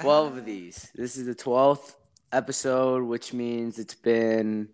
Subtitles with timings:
[0.00, 0.90] 12 of these.
[0.94, 1.94] This is the 12th
[2.32, 4.68] episode, which means it's been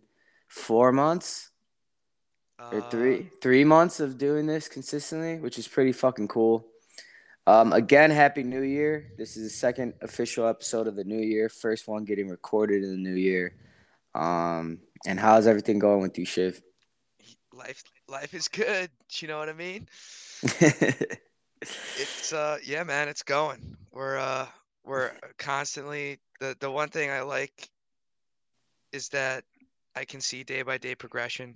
[0.48, 1.50] four months
[2.72, 6.66] or three Uh, three months of doing this consistently, which is pretty fucking cool.
[7.46, 9.12] Um, again, happy New Year!
[9.18, 11.48] This is the second official episode of the new year.
[11.48, 13.56] First one getting recorded in the new year.
[14.14, 16.62] Um, and how's everything going with you, Shiv?
[17.52, 18.90] life life is good.
[19.20, 19.88] You know what I mean?
[21.96, 23.76] It's uh yeah, man, it's going.
[23.90, 24.46] We're uh
[24.84, 27.68] we're constantly the the one thing I like
[28.92, 29.44] is that
[29.96, 31.54] I can see day by day progression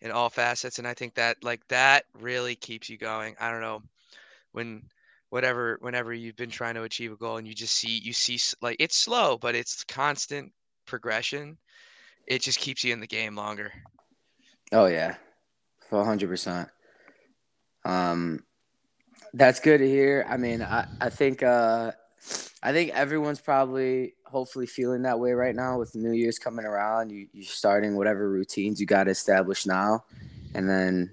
[0.00, 3.34] in all facets and I think that like that really keeps you going.
[3.40, 3.82] I don't know
[4.52, 4.82] when
[5.30, 8.38] whatever whenever you've been trying to achieve a goal and you just see you see
[8.62, 10.52] like it's slow but it's constant
[10.86, 11.58] progression.
[12.26, 13.72] It just keeps you in the game longer.
[14.72, 15.16] oh yeah,
[15.90, 16.68] one hundred percent.
[17.84, 18.44] Um,
[19.32, 20.26] that's good to hear.
[20.28, 21.92] I mean, I I think uh,
[22.62, 27.10] I think everyone's probably hopefully feeling that way right now with New Year's coming around.
[27.10, 30.04] You you're starting whatever routines you got to establish now,
[30.54, 31.12] and then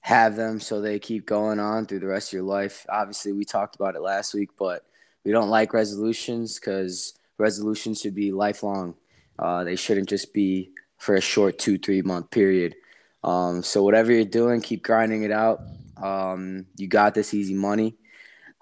[0.00, 2.86] have them so they keep going on through the rest of your life.
[2.88, 4.84] Obviously, we talked about it last week, but
[5.24, 8.94] we don't like resolutions because resolutions should be lifelong.
[9.38, 12.74] Uh, they shouldn't just be for a short two three month period.
[13.22, 15.60] Um, so whatever you're doing, keep grinding it out.
[16.02, 17.96] Um, you got this easy money.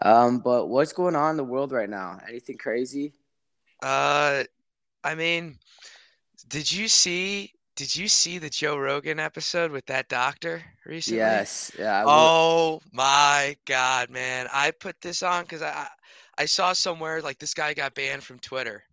[0.03, 2.19] Um, but what's going on in the world right now?
[2.29, 3.15] Anything crazy?
[3.83, 4.45] Uh
[5.05, 5.59] I mean,
[6.49, 11.17] did you see did you see the Joe Rogan episode with that doctor recently?
[11.17, 11.73] Yes.
[11.79, 12.03] Yeah.
[12.07, 14.49] Oh my God, man.
[14.53, 15.89] I put this on because I
[16.37, 18.85] I saw somewhere like this guy got banned from Twitter,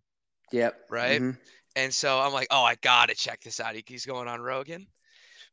[0.52, 0.76] Yep.
[0.90, 1.22] right?
[1.22, 1.36] mhm.
[1.76, 3.74] And so I'm like, oh, I gotta check this out.
[3.86, 4.86] He's going on Rogan.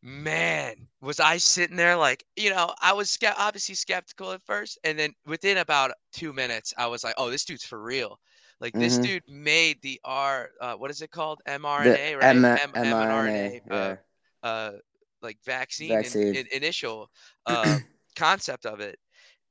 [0.03, 4.77] Man, was I sitting there like, you know, I was ske- obviously skeptical at first,
[4.83, 8.19] and then within about two minutes, I was like, oh, this dude's for real.
[8.59, 8.99] Like this Mhm.
[8.99, 11.41] dude made the R, uh, what is it called?
[11.77, 12.43] The mRNA, right?
[12.55, 13.61] M- M- mRNA.
[13.71, 13.97] uh, Yeah.
[14.43, 14.73] uh,
[15.21, 16.33] like vaccine, Vaccine.
[16.33, 17.09] in- initial
[17.45, 17.79] uh,
[18.17, 18.99] concept of it,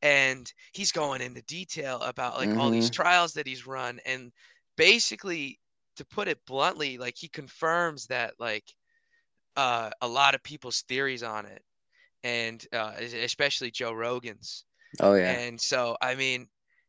[0.03, 2.91] and he's going into detail about like all these Mhm.
[2.91, 4.32] trials that he's run, and
[4.77, 5.59] basically,
[5.97, 8.65] to put it bluntly, like he confirms that like
[9.57, 11.63] uh, a lot of people's theories on it,
[12.23, 14.65] and uh, especially Joe Rogan's.
[15.01, 15.33] Oh yeah.
[15.33, 16.49] And so, I mean,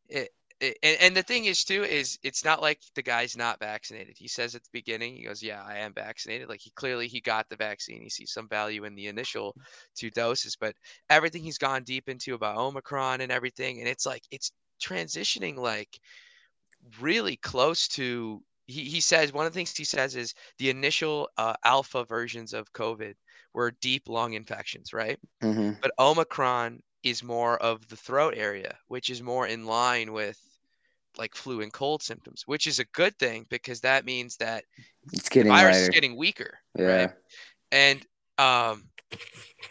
[0.09, 0.29] it,
[0.59, 4.15] it, and, and the thing is too is it's not like the guy's not vaccinated.
[4.17, 7.21] He says at the beginning, he goes, "Yeah, I am vaccinated." Like he clearly he
[7.21, 8.01] got the vaccine.
[8.01, 9.55] He sees some value in the initial
[9.95, 10.75] two doses, but
[11.09, 14.51] everything he's gone deep into about Omicron and everything, and it's like it's
[14.81, 15.99] transitioning like
[16.99, 18.41] really close to.
[18.65, 22.53] He, he says one of the things he says is the initial uh, alpha versions
[22.53, 23.13] of COVID
[23.53, 25.19] were deep lung infections, right?
[25.41, 30.39] hmm but Omicron is more of the throat area, which is more in line with
[31.17, 34.63] like flu and cold symptoms, which is a good thing because that means that
[35.11, 35.83] It's the getting virus lighter.
[35.83, 36.85] is getting weaker, yeah.
[36.85, 37.11] right?
[37.71, 38.05] And
[38.37, 38.85] um,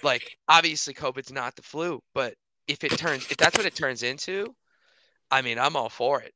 [0.02, 2.34] like obviously COVID's not the flu, but
[2.68, 4.54] if it turns, if that's what it turns into,
[5.30, 6.34] I mean, I'm all for it.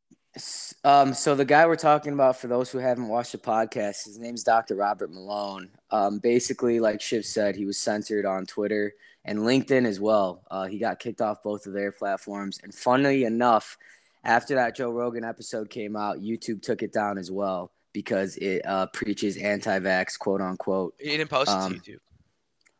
[0.84, 4.18] Um, so the guy we're talking about, for those who haven't watched the podcast, his
[4.18, 4.74] name's Dr.
[4.76, 5.70] Robert Malone.
[5.90, 8.94] Um, basically, like Shiv said, he was censored on Twitter
[9.24, 10.42] and LinkedIn as well.
[10.50, 12.60] Uh, he got kicked off both of their platforms.
[12.62, 13.76] And funnily enough,
[14.24, 18.60] after that Joe Rogan episode came out, YouTube took it down as well because it
[18.66, 20.94] uh, preaches anti-vax, quote unquote.
[21.00, 21.98] He didn't post it Um, to YouTube.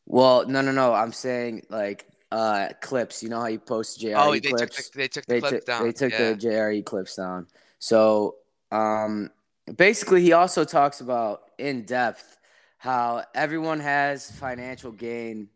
[0.04, 0.92] Well, no, no, no.
[0.94, 3.22] I'm saying like uh, clips.
[3.22, 4.90] You know how you post JRE Oh, they took clips?
[4.90, 5.84] the, they took the they clip took down.
[5.84, 6.32] they took yeah.
[6.32, 7.46] the JRE clips down.
[7.78, 8.36] So
[8.70, 9.30] um,
[9.76, 12.38] basically, he also talks about in depth
[12.78, 15.48] how everyone has financial gain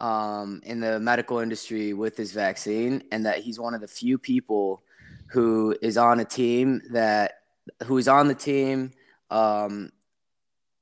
[0.00, 4.18] um, in the medical industry with this vaccine, and that he's one of the few
[4.18, 4.82] people
[5.26, 7.34] who is on a team that
[7.84, 8.90] who is on the team
[9.30, 9.92] um,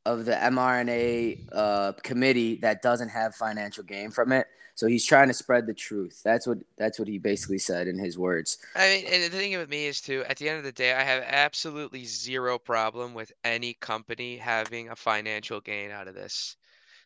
[0.07, 4.47] of the mRNA uh, committee that doesn't have financial gain from it.
[4.79, 6.23] So he's trying to spread the truth.
[6.25, 8.59] That's what that's what he basically said in his words.
[8.77, 10.93] I mean, and the thing with me is too, at the end of the day,
[10.93, 16.55] I have absolutely zero problem with any company having a financial gain out of this.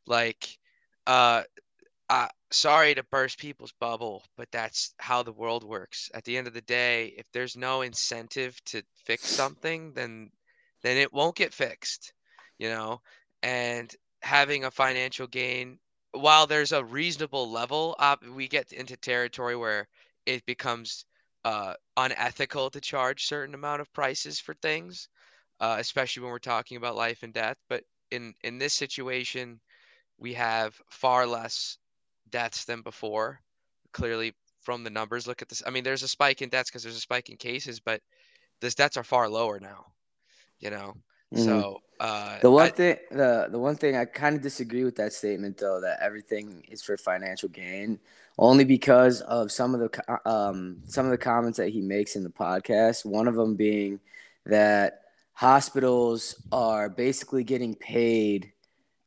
[0.07, 0.59] Like,
[1.07, 1.45] uh,
[2.11, 6.11] uh, sorry to burst people's bubble, but that's how the world works.
[6.13, 10.31] At the end of the day, if there's no incentive to fix something, then
[10.83, 12.13] then it won't get fixed,
[12.59, 13.01] you know?
[13.43, 13.91] And
[14.21, 15.79] having a financial gain,
[16.12, 19.88] while there's a reasonable level, uh, we get into territory where
[20.26, 21.05] it becomes
[21.44, 25.09] uh, unethical to charge certain amount of prices for things,
[25.61, 27.56] uh, especially when we're talking about life and death.
[27.69, 29.61] But in in this situation,
[30.19, 31.79] we have far less
[32.31, 33.41] deaths than before.
[33.93, 35.62] Clearly, from the numbers, look at this.
[35.67, 38.03] I mean, there's a spike in deaths because there's a spike in cases, but
[38.61, 39.87] This deaths are far lower now.
[40.61, 40.94] You know,
[41.32, 41.44] mm-hmm.
[41.44, 44.96] so uh, the one I, thing the the one thing I kind of disagree with
[44.96, 48.00] that statement though that everything is for financial gain
[48.38, 52.23] only because of some of the um, some of the comments that he makes in
[52.23, 53.05] the podcast.
[53.05, 54.00] One of them being
[54.46, 55.02] that
[55.32, 58.52] hospitals are basically getting paid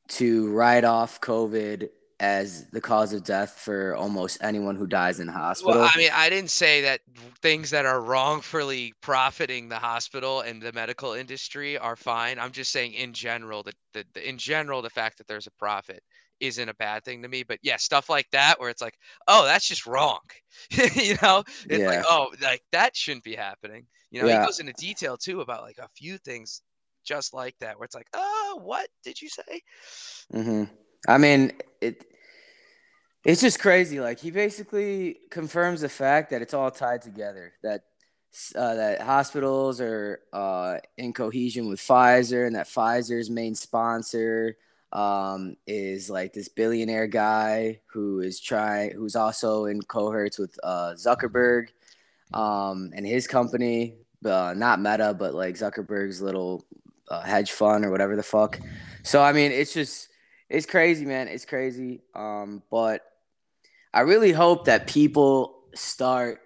[0.07, 1.89] to write off COVID
[2.25, 5.81] as the cause of death for almost anyone who dies in hospital.
[5.81, 7.01] Well, I mean, I didn't say that
[7.43, 12.39] things that are wrongfully profiting the hospital and the medical industry are fine.
[12.39, 15.51] I'm just saying in general that the, the, in general the fact that there's a
[15.51, 16.01] profit
[16.39, 17.43] isn't a bad thing to me.
[17.43, 20.21] But yeah, stuff like that where it's like, oh, that's just wrong.
[20.71, 21.87] you know, it's yeah.
[21.87, 23.85] like, oh, like that shouldn't be happening.
[24.09, 24.39] You know, yeah.
[24.39, 26.63] he goes into detail too about like a few things
[27.05, 29.61] just like that where it's like, oh, what did you say?
[30.33, 30.63] Mm-hmm.
[31.07, 31.51] I mean,
[31.81, 32.03] it.
[33.25, 33.99] It's just crazy.
[33.99, 37.53] Like he basically confirms the fact that it's all tied together.
[37.63, 37.81] That
[38.55, 44.57] uh, that hospitals are uh, in cohesion with Pfizer, and that Pfizer's main sponsor
[44.91, 50.93] um, is like this billionaire guy who is trying, who's also in cohorts with uh,
[50.93, 51.69] Zuckerberg
[52.31, 56.63] um, and his company, uh, not Meta, but like Zuckerberg's little
[57.09, 58.59] uh, hedge fund or whatever the fuck.
[59.01, 60.09] So I mean, it's just
[60.47, 61.27] it's crazy, man.
[61.27, 62.01] It's crazy.
[62.13, 63.01] Um, but
[63.95, 66.41] I really hope that people start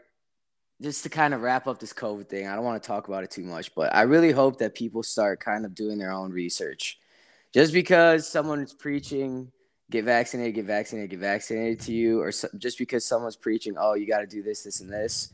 [0.84, 2.48] just to kind of wrap up this COVID thing.
[2.48, 5.01] I don't want to talk about it too much, but I really hope that people
[5.01, 7.00] start kind of doing their own research
[7.51, 9.51] just because someone's preaching
[9.90, 13.96] get vaccinated, get vaccinated, get vaccinated to you, or so, just because someone's preaching, oh,
[13.96, 15.34] you got to do this, this, and this,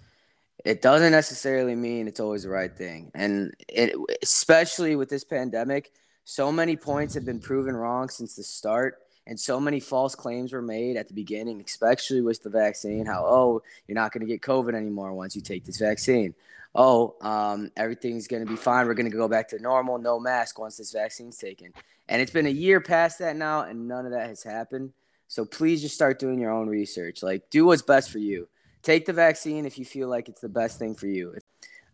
[0.64, 3.12] it doesn't necessarily mean it's always the right thing.
[3.14, 5.92] And it, especially with this pandemic,
[6.24, 9.00] so many points have been proven wrong since the start.
[9.28, 13.06] And so many false claims were made at the beginning, especially with the vaccine.
[13.06, 16.36] How, oh, you're not going to get COVID anymore once you take this vaccine
[16.76, 18.86] oh, um, everything's going to be fine.
[18.86, 21.74] We're going to go back to normal, no mask once this vaccine's taken.
[22.08, 24.92] And it's been a year past that now, and none of that has happened.
[25.28, 27.24] So please just start doing your own research.
[27.24, 28.48] Like, do what's best for you.
[28.84, 31.36] Take the vaccine if you feel like it's the best thing for you.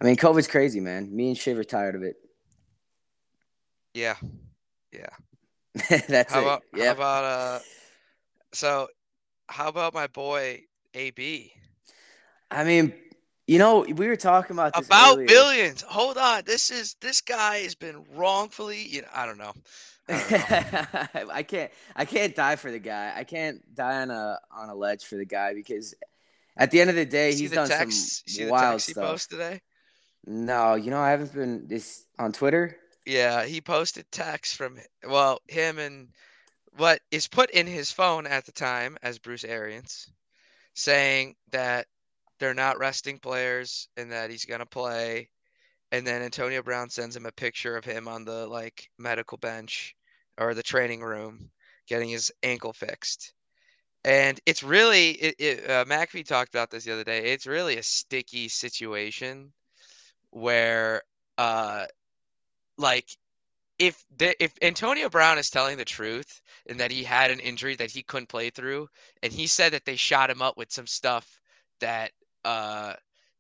[0.02, 1.16] I mean, COVID's crazy, man.
[1.16, 2.16] Me and Shiv are tired of it.
[3.94, 4.16] Yeah.
[4.92, 5.10] Yeah.
[6.08, 6.44] That's how it.
[6.44, 6.86] About, yep.
[6.86, 7.60] How about, uh,
[8.54, 8.88] so
[9.48, 10.64] how about my boy
[10.94, 11.54] AB?
[12.50, 12.94] I mean,
[13.48, 15.28] you know, we were talking about about earlier.
[15.28, 15.82] billions.
[15.82, 18.84] Hold on, this is this guy has been wrongfully.
[18.84, 19.54] You know, I don't know.
[20.10, 21.30] I, don't know.
[21.34, 21.72] I can't.
[21.96, 23.14] I can't die for the guy.
[23.16, 25.96] I can't die on a on a ledge for the guy because
[26.58, 29.28] at the end of the day, he's done text, some wild stuff.
[29.28, 29.62] today?
[30.26, 32.78] No, you know, I haven't been this on Twitter.
[33.06, 36.10] Yeah, he posted text from well, him and
[36.78, 40.12] what is put in his phone at the time as Bruce Arians,
[40.74, 41.88] saying that
[42.40, 45.30] they're not resting players and that he's gonna play.
[45.92, 49.96] And then Antonio Brown sends him a picture of him on the like medical bench
[50.38, 51.50] or the training room
[51.88, 53.34] getting his ankle fixed.
[54.04, 57.32] And it's really, it, it, uh, McAfee talked about this the other day.
[57.34, 59.52] It's really a sticky situation
[60.32, 61.04] where,
[61.38, 61.86] uh,
[62.82, 63.18] like,
[63.80, 67.76] if the, if Antonio Brown is telling the truth and that he had an injury
[67.78, 68.90] that he couldn't play through,
[69.24, 71.42] and he said that they shot him up with some stuff
[71.82, 72.12] that
[72.46, 72.94] uh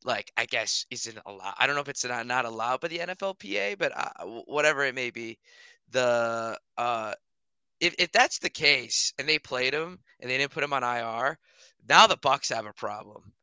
[0.03, 1.55] like I guess isn't allowed.
[1.59, 4.95] I don't know if it's not, not allowed by the NFLPA, but uh, whatever it
[4.95, 5.37] may be,
[5.91, 7.13] the uh
[7.79, 10.83] if if that's the case and they played him and they didn't put him on
[10.83, 11.37] IR,
[11.89, 13.33] now the Bucs have a problem.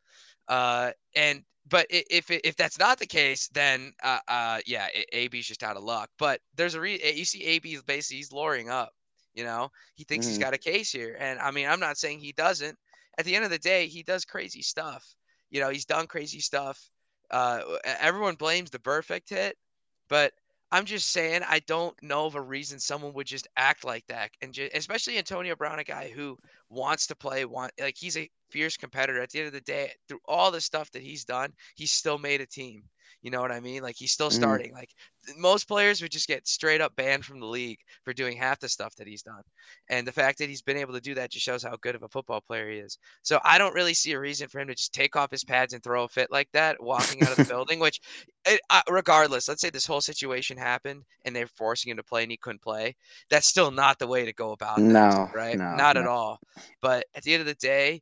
[0.49, 5.63] Uh and but if if that's not the case, then uh, uh yeah, AB's just
[5.63, 6.11] out of luck.
[6.19, 8.93] But there's a reason you see AB basically he's luring up.
[9.35, 10.31] You know, he thinks mm-hmm.
[10.31, 12.77] he's got a case here, and I mean I'm not saying he doesn't.
[13.19, 15.05] At the end of the day, he does crazy stuff.
[15.51, 16.91] You know, he's done crazy stuff.
[17.31, 19.57] Uh, everyone blames the perfect hit,
[20.09, 20.33] but
[20.71, 24.31] I'm just saying I don't know of a reason someone would just act like that,
[24.41, 26.37] and just, especially Antonio Brown, a guy who
[26.71, 29.21] wants to play, want like he's a fierce competitor.
[29.21, 32.19] At the end of the day, through all the stuff that he's done, he's still
[32.19, 32.85] made a team.
[33.23, 33.83] You know what I mean?
[33.83, 34.41] Like he's still mm-hmm.
[34.41, 34.71] starting.
[34.73, 34.75] Mm.
[34.75, 34.91] Like
[35.37, 38.69] most players would just get straight up banned from the league for doing half the
[38.69, 39.43] stuff that he's done.
[39.91, 42.05] And the fact that he's been able to do that just shows how good of
[42.05, 42.99] a football player he is.
[43.23, 45.75] So I don't really see a reason for him to just take off his pads
[45.75, 48.01] and throw a fit like that walking out of the building, which
[48.47, 52.23] it, uh, regardless, let's say this whole situation happened and they're forcing him to play
[52.23, 52.95] and he couldn't play.
[53.31, 54.83] That's still not the way to go about it.
[54.83, 55.59] No, right?
[55.59, 56.03] No, not no.
[56.03, 56.39] at all.
[56.81, 58.01] But at the end of the day,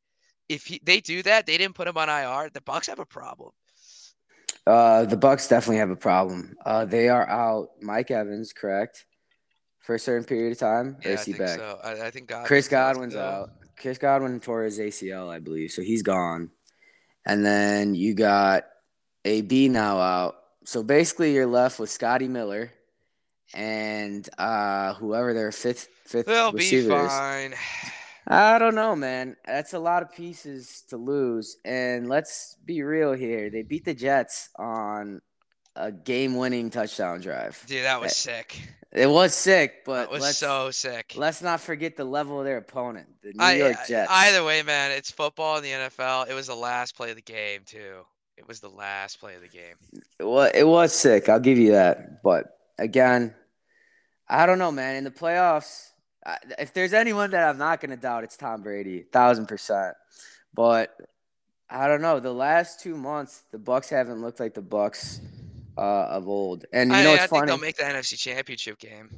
[0.48, 3.06] if he, they do that, they didn't put him on IR, the Bucs have a
[3.06, 3.50] problem.
[4.66, 6.56] Uh, the Bucs definitely have a problem.
[6.64, 9.04] Uh, they are out Mike Evans, correct,
[9.78, 10.96] for a certain period of time.
[11.04, 11.58] Yeah, I think back?
[11.58, 11.78] so.
[11.82, 13.50] I, I think Godwin Chris Godwin's out.
[13.78, 16.50] Chris Godwin tore his ACL, I believe, so he's gone.
[17.24, 18.64] And then you got
[19.24, 20.36] AB now out
[20.66, 22.72] so basically, you're left with Scotty Miller
[23.54, 27.54] and uh, whoever their fifth fifth They'll be receiver is.
[28.28, 29.36] I don't know, man.
[29.46, 31.56] That's a lot of pieces to lose.
[31.64, 33.50] And let's be real here.
[33.50, 35.20] They beat the Jets on
[35.76, 37.62] a game-winning touchdown drive.
[37.66, 38.60] Dude, that was eh, sick.
[38.92, 41.12] It was sick, but That was let's, so sick.
[41.16, 44.10] let's not forget the level of their opponent, the New I, York I- Jets.
[44.10, 46.28] either way, man, it's football in the NFL.
[46.28, 48.00] It was the last play of the game too.
[48.38, 49.76] It was the last play of the game.
[50.18, 51.28] Well, it was sick.
[51.28, 52.22] I'll give you that.
[52.22, 52.46] But
[52.78, 53.34] again,
[54.28, 54.96] I don't know, man.
[54.96, 55.90] In the playoffs,
[56.58, 59.94] if there's anyone that I'm not going to doubt, it's Tom Brady, thousand percent.
[60.54, 60.96] But
[61.68, 62.20] I don't know.
[62.20, 65.20] The last two months, the Bucs haven't looked like the Bucs
[65.76, 66.64] uh, of old.
[66.72, 67.46] And you I, know I what's think funny?
[67.46, 69.10] they'll make the NFC Championship game.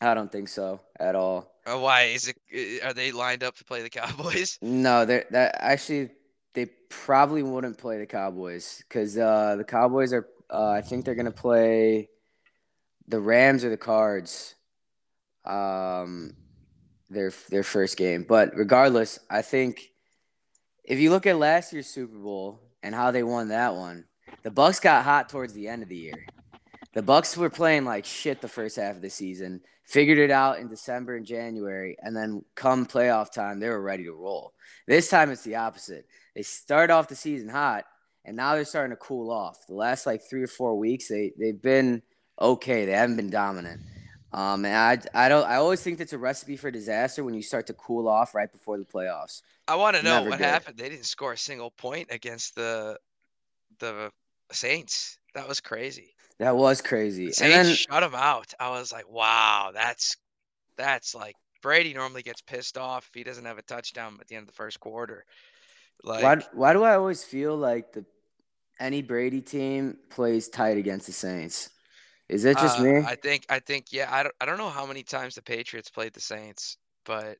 [0.00, 1.52] I don't think so at all.
[1.64, 2.36] Uh, why is it?
[2.82, 4.58] uh, Are they lined up to play the Cowboys?
[4.60, 6.10] No, they're that actually
[6.54, 10.28] they probably wouldn't play the Cowboys because uh, the Cowboys are.
[10.50, 12.08] Uh, I think they're gonna play
[13.08, 14.55] the Rams or the Cards.
[15.46, 16.34] Um,
[17.08, 19.92] their their first game, but regardless, I think
[20.84, 24.04] if you look at last year's Super Bowl and how they won that one,
[24.42, 26.26] the Bucs got hot towards the end of the year.
[26.94, 30.58] The Bucs were playing like shit the first half of the season, figured it out
[30.58, 34.54] in December and January, and then come playoff time, they were ready to roll.
[34.86, 36.06] This time it's the opposite.
[36.34, 37.84] They start off the season hot,
[38.24, 39.66] and now they're starting to cool off.
[39.66, 42.02] The last like three or four weeks, they they've been
[42.40, 42.84] okay.
[42.84, 43.80] They haven't been dominant.
[44.32, 44.74] Um, and
[45.14, 47.74] I I don't I always think that's a recipe for disaster when you start to
[47.74, 49.42] cool off right before the playoffs.
[49.68, 50.46] I want to know Never what good.
[50.46, 50.78] happened.
[50.78, 52.98] They didn't score a single point against the
[53.78, 54.12] the
[54.52, 55.18] Saints.
[55.34, 56.14] That was crazy.
[56.38, 57.26] That was crazy.
[57.26, 58.52] The And Saints then shut them out.
[58.60, 60.16] I was like, wow, that's
[60.76, 64.36] that's like Brady normally gets pissed off if he doesn't have a touchdown at the
[64.36, 65.24] end of the first quarter.
[66.04, 68.04] Like why why do I always feel like the
[68.80, 71.70] any Brady team plays tight against the Saints?
[72.28, 72.98] Is that just uh, me?
[73.06, 75.90] I think I think yeah, I don't I don't know how many times the Patriots
[75.90, 77.38] played the Saints, but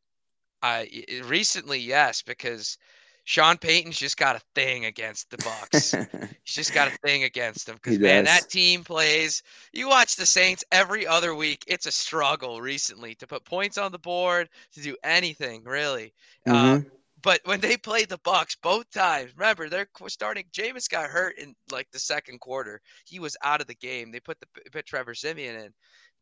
[0.62, 0.88] I
[1.24, 2.78] recently yes because
[3.24, 5.96] Sean Payton's just got a thing against the Bucs.
[6.44, 8.34] He's just got a thing against them because man, does.
[8.34, 9.42] that team plays.
[9.72, 11.64] You watch the Saints every other week.
[11.66, 16.12] It's a struggle recently to put points on the board, to do anything really.
[16.46, 16.90] Uh, Mhm.
[17.23, 20.44] But when they played the Bucs both times, remember they're starting.
[20.52, 22.80] Jameis got hurt in like the second quarter.
[23.06, 24.12] He was out of the game.
[24.12, 25.75] They put the put Trevor Siemian in.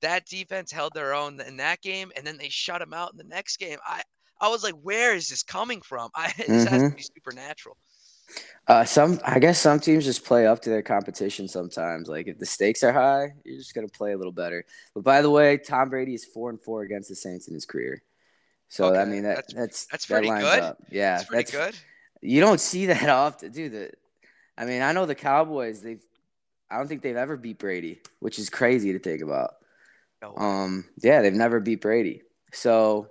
[0.03, 3.19] That defense held their own in that game, and then they shut him out in
[3.19, 3.79] the next game.
[3.87, 4.03] I
[4.41, 6.11] I was like, where is this coming from?
[6.17, 6.97] I this has to Mhm.
[6.97, 7.77] be supernatural.
[8.67, 12.09] Uh, some I guess some teams just play up to their competition sometimes.
[12.09, 14.65] Like if the stakes are high, you're just gonna play a little better.
[14.95, 17.67] But by the way, Tom Brady is four and four against the Saints in his
[17.67, 18.03] career.
[18.75, 20.61] So I mean that that's- that's that's that pretty good.
[20.61, 20.79] up.
[20.91, 21.77] Yeah, That's pretty good.
[22.21, 23.73] You don't see that often, dude.
[23.73, 23.91] The,
[24.59, 25.81] I mean, I know the Cowboys.
[25.81, 26.03] They've
[26.71, 29.55] I don't think they've ever beat Brady, which is crazy to think about.
[30.23, 30.35] No.
[30.37, 32.23] Um, yeah, they've never beat Brady.
[32.53, 33.09] So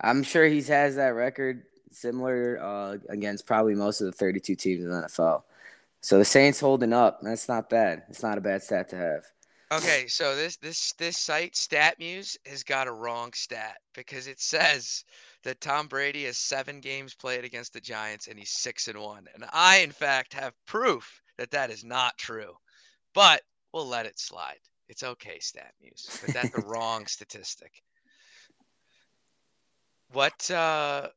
[0.00, 4.82] I'm sure he has that record similar uh, against probably most of the 32 teams
[4.84, 5.42] in the NFL.
[6.00, 8.04] So the Saints holding up, that's not bad.
[8.08, 9.24] It's not a bad stat to have.
[9.72, 15.02] Okay, so this this this site StatMuse has got a wrong stat because it says
[15.44, 19.28] that Tom Brady has seven games played against the Giants and he's six and one,
[19.32, 22.52] and I in fact have proof that that is not true,
[23.14, 23.40] but
[23.72, 24.60] we'll let it slide.
[24.90, 27.72] It's okay, StatMuse, but that's the wrong statistic.
[30.12, 31.08] What uh,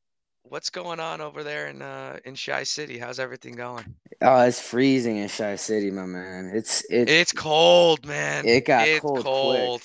[0.50, 2.98] what's going on over there in uh in Chi City?
[2.98, 3.86] How's everything going?
[4.22, 6.52] Oh, it's freezing in Chi City, my man.
[6.54, 7.10] It's it.
[7.10, 8.46] It's cold, man.
[8.46, 9.82] It got it's cold cold.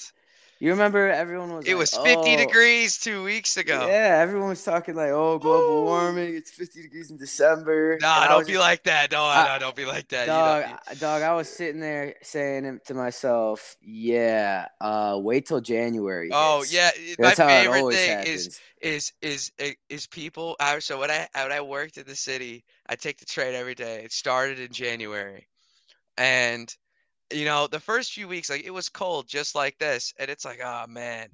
[0.60, 3.86] you remember everyone was It like, was 50 "Oh." degrees two weeks ago.
[3.88, 5.84] Yeah, everyone was talking like, "Oh, global Woo.
[5.86, 6.34] warming.
[6.36, 9.10] It's 50 degrees in December." And Nah, I don't be just- like that.
[9.10, 10.26] No, I- no, don't be like that.
[10.26, 15.60] Dog, don't- I- dog, I was sitting there saying to myself, "Yeah, uh, wait till
[15.60, 18.46] January." oh hits." yeah, that's my how it favorite always thing happens.
[18.46, 20.56] is is is eh, is people.
[20.60, 23.74] I, so when I when I worked in the city, I take the train every
[23.74, 24.02] day.
[24.04, 25.48] It started in January,
[26.18, 26.74] and
[27.32, 30.44] you know the first few weeks, like it was cold, just like this, and it's
[30.44, 31.28] like, oh man.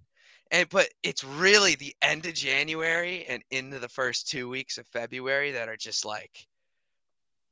[0.53, 4.87] And but it's really the end of January and into the first two weeks of
[4.89, 6.47] February that are just like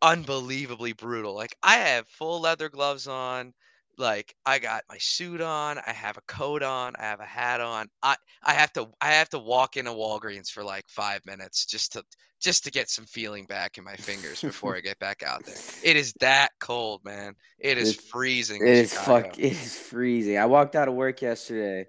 [0.02, 1.34] unbelievably brutal.
[1.34, 3.54] Like I have full leather gloves on.
[3.98, 7.60] Like I got my suit on, I have a coat on, I have a hat
[7.60, 7.88] on.
[8.02, 11.92] I I have to I have to walk into Walgreens for like 5 minutes just
[11.92, 12.04] to
[12.40, 15.54] just to get some feeling back in my fingers before I get back out there.
[15.82, 17.34] It is that cold, man.
[17.58, 18.60] It is It's- freezing.
[18.66, 19.28] It is Chicago.
[19.28, 19.38] fuck.
[19.38, 20.36] It is freezing.
[20.38, 21.86] I walked out of work yesterday,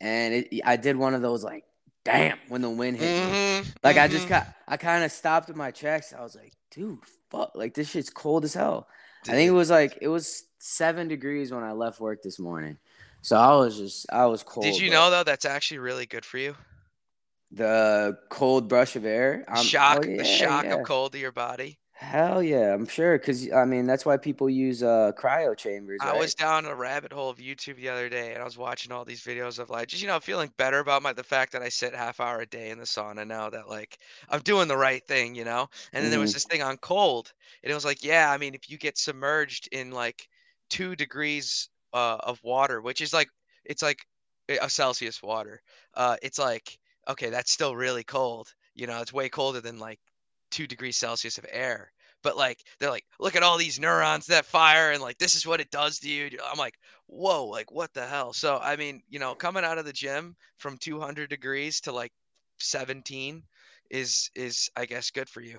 [0.00, 1.64] and it, I did one of those like,
[2.04, 3.32] damn, when the wind hit me.
[3.62, 4.30] Mhm, Like I just mhm.
[4.30, 6.12] got, I kind of stopped in my tracks.
[6.12, 6.98] I was like, dude,
[7.30, 8.88] fuck, like this shit's cold as hell.
[9.28, 12.78] I think it was like it was seven degrees when I left work this morning.
[13.20, 14.64] So I was just I was cold.
[14.64, 16.56] Did you know though that's actually really good for you?
[17.50, 19.44] the cold brush of air?
[19.46, 20.74] I'm- shock, oh, yeah, the shock yeah.
[20.74, 21.78] of cold to your body.
[21.92, 23.16] Hell yeah, I'm sure.
[23.20, 26.00] Cause I mean that's why people use uh cryo chambers.
[26.02, 28.90] I was down a rabbit hole of YouTube the other day, and I was watching
[28.90, 31.62] all these videos of like, just you know, feeling better about my the fact that
[31.62, 34.76] I sit half hour a day in the sauna now that like I'm doing the
[34.76, 35.68] right thing, you know.
[35.92, 36.34] And then there was Mhm.
[36.34, 39.68] this thing on cold, and it was like, yeah, I mean, if you get submerged
[39.70, 40.28] in like
[40.70, 43.28] two degrees uh, of water, which is like
[43.64, 44.00] it's like
[44.48, 45.62] a Celsius water,
[45.94, 46.78] uh, it's like
[47.08, 48.52] okay, that's still really cold.
[48.74, 50.00] You know, it's way colder than like
[50.50, 51.92] two degrees Celsius of air.
[52.22, 55.46] But like they're like, look at all these neurons that fire, and like this is
[55.46, 56.30] what it does to you.
[56.50, 58.32] I'm like, whoa, like what the hell?
[58.32, 62.12] So I mean, you know, coming out of the gym from 200 degrees to like
[62.58, 63.42] 17
[63.90, 65.58] is is I guess good for you.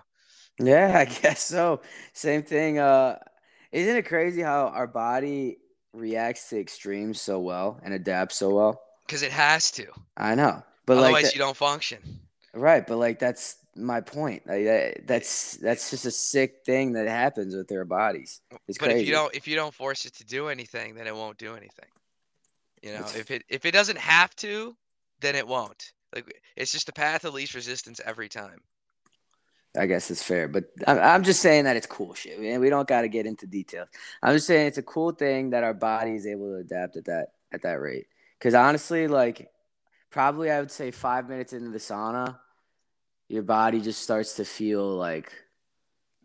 [0.59, 1.81] Yeah, I guess so.
[2.13, 2.79] Same thing.
[2.79, 3.17] Uh,
[3.75, 5.57] isn't it crazy how our body
[5.93, 8.81] reacts to extremes so well and adapts so well?
[9.05, 9.85] Because it has to.
[10.17, 12.19] I know, but Otherwise, like, that- you don't function.
[12.53, 12.85] right?
[12.87, 14.47] But like, that's my point.
[14.47, 18.41] Like, that, that's that's just a sick thing that happens with their bodies.
[18.67, 19.01] It's but crazy.
[19.01, 21.51] if you don't if you don't force it to do anything, then it won't do
[21.55, 21.89] anything.
[22.81, 24.75] You know, It's- if it if it doesn't have to,
[25.19, 25.91] then it won't.
[26.15, 28.61] Like it's just the path of least resistance every time.
[29.77, 32.39] I guess it's fair, but I'm, just saying that it's cool shit.
[32.39, 32.59] Man.
[32.59, 33.89] We don't got to get into details.
[34.23, 37.05] I'm just saying it's a cool thing that our body is able to adapt at
[37.05, 38.07] that at that rate.
[38.39, 39.49] Because honestly, like
[40.11, 42.37] probably I would say five minutes into the sauna,
[43.27, 45.31] your body just starts to feel like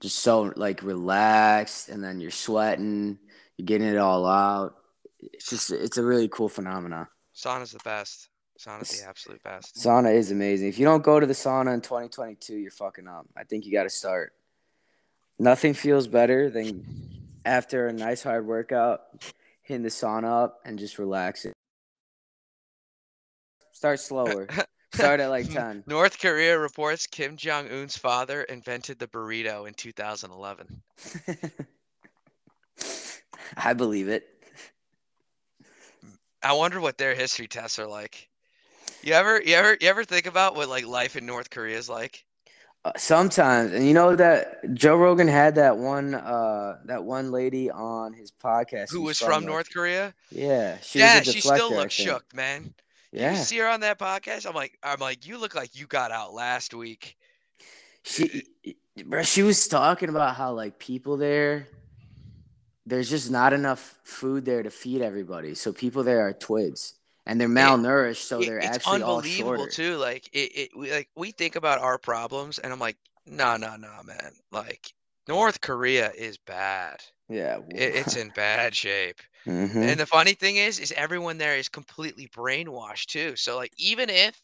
[0.01, 3.19] just so like relaxed, and then you're sweating,
[3.57, 4.77] you're getting it all out.
[5.19, 7.09] It's just it's a really cool phenomenon.
[7.35, 8.30] Sauna's the best.
[8.61, 9.77] Sauna's the absolute best.
[9.77, 10.69] Sauna is amazing.
[10.69, 13.27] If you don't go to the sauna in 2022, you're fucking up.
[13.35, 14.35] I think you got to start.
[15.39, 16.85] Nothing feels better than
[17.47, 19.01] after a nice hard workout,
[19.63, 21.53] hitting the sauna up and just relaxing.
[23.73, 24.47] Start slower.
[24.93, 25.85] Start at like 10.
[25.87, 30.83] North Korea reports Kim Jong Un's father invented the burrito in 2011.
[33.57, 34.29] I believe it.
[36.43, 38.30] I wonder what their history tests are like.
[39.03, 41.89] You ever, you ever, you ever think about what like life in North Korea is
[41.89, 42.25] like?
[42.85, 47.71] Uh, sometimes, and you know that Joe Rogan had that one, uh, that one lady
[47.71, 50.15] on his podcast Who was from North Korea?
[50.31, 52.73] Yeah, she yeah, was a she still looks shook, man.
[53.13, 54.47] Yeah, You see her on that podcast?
[54.47, 57.17] I'm like, I'm like, you look like you got out last week.
[58.03, 58.45] she,
[59.05, 61.69] bro, she was talking about how like people there,
[62.87, 66.95] there's just not enough food there to feed everybody, so people there are twigs
[67.27, 69.69] and they're malnourished, so It- they're it's actually all unbelievable shorter.
[69.69, 69.97] too.
[69.97, 73.77] Like it, it, we like we think about our problems, and I'm like, no, no,
[73.77, 74.33] no, man.
[74.51, 74.93] Like
[75.29, 77.01] North Korea is bad.
[77.29, 79.21] Yeah, It, it's in bad shape.
[79.47, 79.91] Mhm.
[79.91, 83.37] And the funny thing is, is everyone there is completely brainwashed too.
[83.37, 84.43] So like, even if,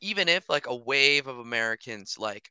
[0.00, 2.50] even if like a wave of Americans like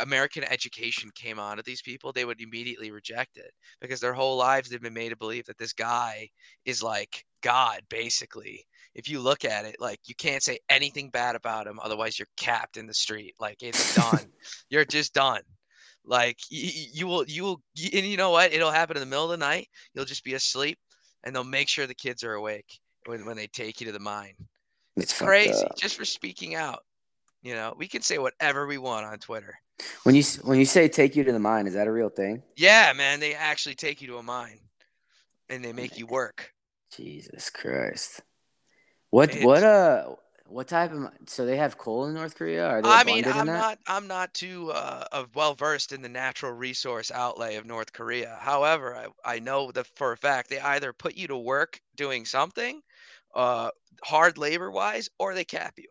[0.00, 4.36] American education came on to these people, they would immediately reject it because their whole
[4.36, 6.28] lives they've been made to believe that this guy
[6.64, 8.64] is like God, basically.
[8.94, 12.28] If you look at it, like you can't say anything bad about him, otherwise you're
[12.36, 13.34] capped in the street.
[13.40, 14.26] Like it's done.
[14.70, 15.42] you're just done.
[16.04, 18.52] Like you, you will, you will, and you know what?
[18.52, 19.68] It'll happen in the middle of the night.
[19.94, 20.78] You'll just be asleep,
[21.24, 23.98] and they'll make sure the kids are awake when when they take you to the
[23.98, 24.34] mine.
[24.96, 26.80] It's fucked crazy just for speaking out.
[27.42, 29.54] You know, we can say whatever we want on Twitter.
[30.04, 32.42] When you when you say take you to the mine, is that a real thing?
[32.56, 34.60] Yeah, man, they actually take you to a mine
[35.48, 36.52] and they make you work.
[36.96, 38.20] Jesus Christ.
[39.10, 40.14] What It's- what uh
[40.46, 42.66] what type of so they have coal in North Korea?
[42.68, 46.08] Are they I mean, I'm not I'm not too uh, of well versed in the
[46.08, 48.36] natural resource outlay of North Korea.
[48.40, 49.06] However, I,
[49.36, 52.82] I know that for a fact they either put you to work doing something,
[53.34, 53.70] uh,
[54.04, 55.88] hard labor wise, or they cap you,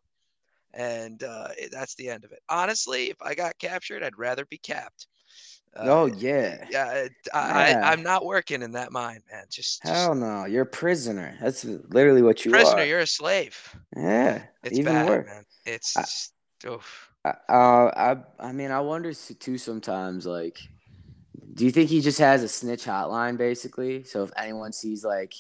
[0.74, 2.40] and uh, that's the end of it.
[2.50, 5.08] Honestly, if I got captured, I'd rather be capped.
[5.76, 6.66] Uh, oh yeah.
[6.70, 7.82] yeah, I, Yeah.
[7.84, 9.46] I I'm not working in that mine, man.
[9.50, 11.36] Just, just Hell no, you're a prisoner.
[11.42, 12.74] That's literally what you prisoner, are.
[12.76, 13.76] Prisoner, you're a slave.
[13.96, 15.26] yeah, It's even bad, worse.
[15.28, 15.46] man.
[15.66, 16.34] It's I- just,
[16.68, 17.10] oof.
[17.26, 17.92] I- Uh,
[18.40, 20.26] I I mean, I wonder too sometimes.
[20.28, 20.60] Like,
[21.56, 24.04] do you think he just has a snitch hotline basically?
[24.04, 25.34] So if anyone sees like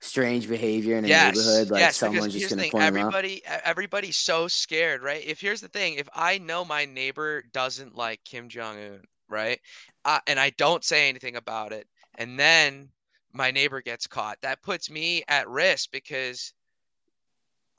[0.00, 3.14] strange behavior in a yes, neighborhood, like yes, someone's just gonna point him out.
[3.14, 5.24] everybody, e- everybody's so scared, right?
[5.24, 9.60] If here's the thing, if I know my neighbor doesn't like Kim Jong Un, right,
[10.04, 12.90] uh, and I don't say anything about it, and then
[13.32, 16.52] my neighbor gets caught, that puts me at risk because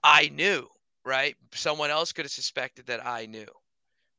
[0.03, 0.67] I knew,
[1.03, 1.35] right?
[1.53, 3.47] Someone else could have suspected that I knew,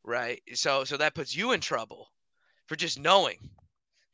[0.05, 0.43] right?
[0.55, 2.09] So, so that puts you in trouble
[2.67, 3.39] for just knowing.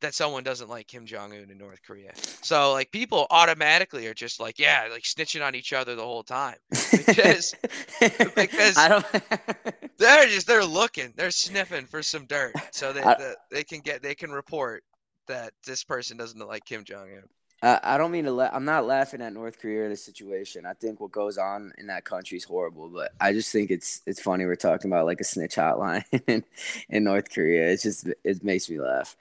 [0.01, 2.13] That someone doesn't like Kim Jong Un in North Korea.
[2.43, 6.23] So like people automatically are just like, yeah, like snitching on each other the whole
[6.23, 6.57] time
[6.93, 7.55] because
[8.35, 9.07] because I don't.
[9.99, 13.81] they're just they're looking, they're sniffing for some dirt, so they I- they, they can
[13.81, 14.85] get they can report
[15.29, 17.23] that this person doesn't like Kim Jong Un.
[17.63, 18.33] I, I don't mean to.
[18.33, 20.67] La- I'm not laughing at North Korea or the situation.
[20.67, 24.03] I think what goes on in that country is horrible, but I just think it's
[24.07, 26.45] it's funny we're talking about like a snitch hotline in,
[26.91, 27.67] in North Korea.
[27.71, 29.17] It's just it makes me laugh.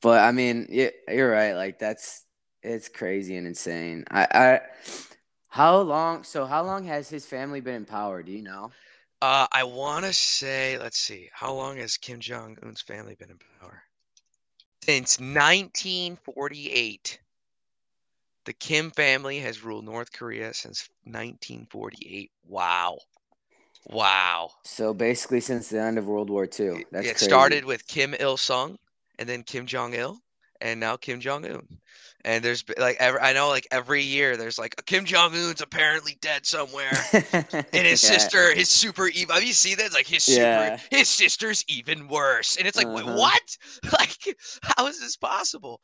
[0.00, 1.54] But I mean, yeah, you're right.
[1.54, 2.24] Like that's
[2.62, 4.04] it's crazy and insane.
[4.10, 4.60] I, I
[5.48, 6.22] how long?
[6.22, 8.22] So how long has his family been in power?
[8.22, 8.70] Do you know?
[9.22, 13.30] Uh, I want to say, let's see, how long has Kim Jong Un's family been
[13.30, 13.82] in power?
[14.84, 17.18] Since 1948.
[18.44, 22.30] The Kim family has ruled North Korea since 1948.
[22.46, 22.98] Wow.
[23.86, 24.50] Wow.
[24.64, 26.84] So basically, since the end of World War II.
[26.92, 27.24] That's it crazy.
[27.24, 28.78] started with Kim Il Sung
[29.18, 30.18] and then Kim Jong Il
[30.60, 31.66] and now Kim Jong Un.
[32.24, 36.16] And there's like every I know like every year there's like Kim Jong Un's apparently
[36.20, 36.90] dead somewhere.
[37.12, 38.18] And his Yeah.
[38.18, 39.34] sister, his super evil.
[39.36, 39.86] Have you seen that?
[39.86, 40.78] It's like his super, Yeah.
[40.90, 42.56] his sister's even worse.
[42.56, 43.16] And it's like, Uh-huh.
[43.16, 43.56] what?
[43.92, 44.16] Like,
[44.62, 45.80] how is this possible?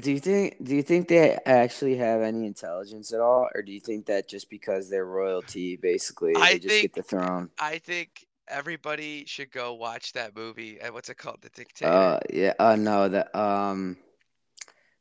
[0.00, 3.72] Do you think do you think they actually have any intelligence at all, or do
[3.72, 7.50] you think that just because they're royalty, basically I they just think- get the throne?
[7.58, 10.80] I think everybody should go watch that movie.
[10.80, 11.38] Uh, What's it called?
[11.42, 11.90] The Dictator.
[11.92, 12.52] Uh, yeah.
[12.58, 13.08] Uh, no.
[13.08, 13.96] The um,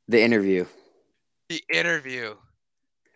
[0.07, 0.65] the interview.
[1.49, 2.35] the interview.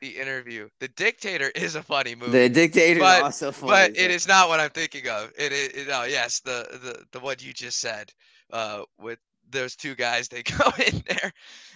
[0.02, 0.68] The interview.
[0.80, 2.32] The Dictator is a funny movie.
[2.32, 3.72] The dictator But- is also funny.
[3.94, 5.32] but it is not what I'm thinking of.
[5.38, 8.12] It is no, yes, the the the one you just said,
[8.52, 9.20] uh, with
[9.50, 11.32] those two guys, they go in there,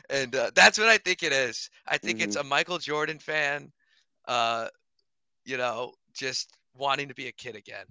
[0.09, 1.69] and uh, that's what I think it is.
[1.87, 2.49] I think it's a Mm-hmm.
[2.49, 3.71] Michael Jordan fan,
[4.27, 4.67] uh,
[5.45, 7.85] you know, just wanting to be a kid again,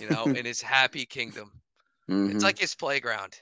[0.00, 1.52] you know, in his happy kingdom.
[2.08, 3.36] Mhm, It's like his playground.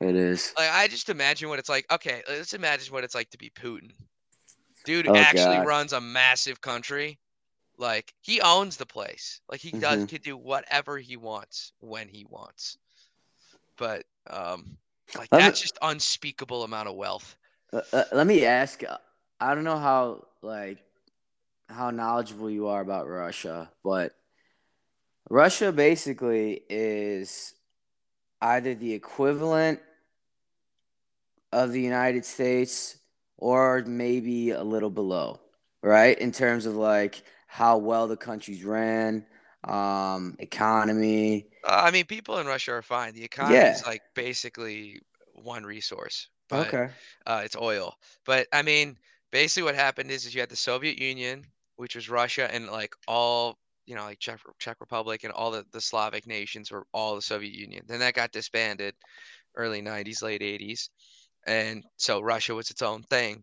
[0.00, 0.52] it is.
[0.56, 1.86] Like I just imagine what it's like.
[1.92, 3.90] Okay, let's imagine what it's like to be Putin.
[4.84, 5.66] Dude Oh, actually God.
[5.66, 7.18] runs a massive country.
[7.78, 9.40] Like he owns the place.
[9.48, 10.08] Like he does Mhm.
[10.08, 12.78] can do whatever he wants when he wants.
[13.76, 14.76] But um
[15.16, 17.36] like Let me- that's just unspeakable amount of wealth.
[17.72, 18.82] Uh, uh, let me ask.
[18.84, 18.98] uh,
[19.40, 20.78] I don't know how like
[21.68, 24.14] how knowledgeable you are about Russia, but
[25.30, 27.54] Russia basically is
[28.40, 29.80] either the equivalent
[31.52, 32.98] of the United States
[33.38, 35.40] or maybe a little below,
[35.82, 36.18] right?
[36.18, 39.24] In terms of like how well the country's ran,
[39.64, 41.46] um, economy.
[41.64, 43.14] Uh, I mean people in Russia are fine.
[43.14, 43.72] The economy Yeah.
[43.72, 45.00] is like basically
[45.32, 46.28] one resource.
[46.48, 46.88] But Okay.
[47.26, 47.94] uh, it's oil.
[48.26, 48.98] But I mean,
[49.32, 52.94] basically, what happened is, is you had the Soviet Union, which was Russia, and like
[53.08, 57.14] all you know, like Czech, Czech Republic and all the, the Slavic nations were all
[57.14, 57.84] the Soviet Union.
[57.86, 58.94] Then that got disbanded,
[59.56, 60.90] early '90s, late '80s,
[61.46, 63.42] and so Russia was its own thing.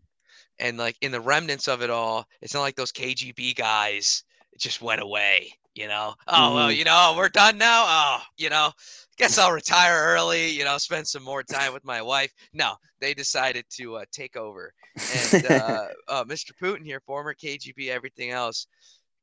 [0.59, 4.23] And like in the remnants of it all, it's not like those KGB guys
[4.57, 5.53] just went away.
[5.73, 6.77] You know, oh well, Mhm.
[6.77, 7.85] you know, we're done now.
[7.87, 8.71] Oh, you know,
[9.17, 10.49] guess I'll retire early.
[10.49, 12.33] You know, spend some more time with my wife.
[12.53, 14.73] No, they decided to uh, take over.
[15.07, 16.53] And uh, uh, Mr.
[16.61, 18.67] Putin here, former KGB, everything else,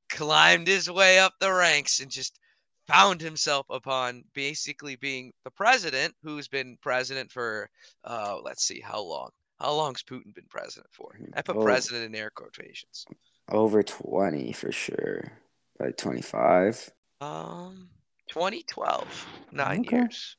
[0.09, 2.39] climbed his way up the ranks and just
[2.87, 7.69] found himself upon basically being the president, who's been president for,
[8.05, 9.31] uh, let's see, how long?
[9.61, 11.19] How long's Putin been president for?
[11.35, 11.63] I put Oh.
[11.63, 13.05] president in air quotations.
[13.51, 15.33] Over 20 for sure.
[15.77, 16.91] Probably 25.
[17.21, 17.91] Um,
[18.29, 19.97] 2012, nine Okay.
[19.97, 20.37] years.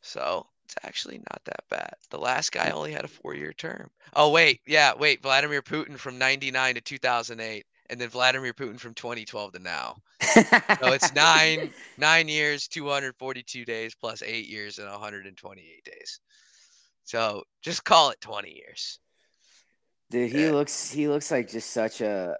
[0.00, 1.94] So it's actually not that bad.
[2.10, 3.90] The last guy only had a four-year term.
[4.14, 5.22] Oh wait, yeah, wait.
[5.22, 9.96] Vladimir Putin from 99 to 2008, and then Vladimir Putin from 2012 to now.
[10.80, 16.20] So it's nine nine years, 242 days plus eight years and 128 days.
[17.04, 18.98] So just call it 20 years.
[20.10, 20.50] Dude, he Yeah.
[20.50, 22.36] looks he looks like just such a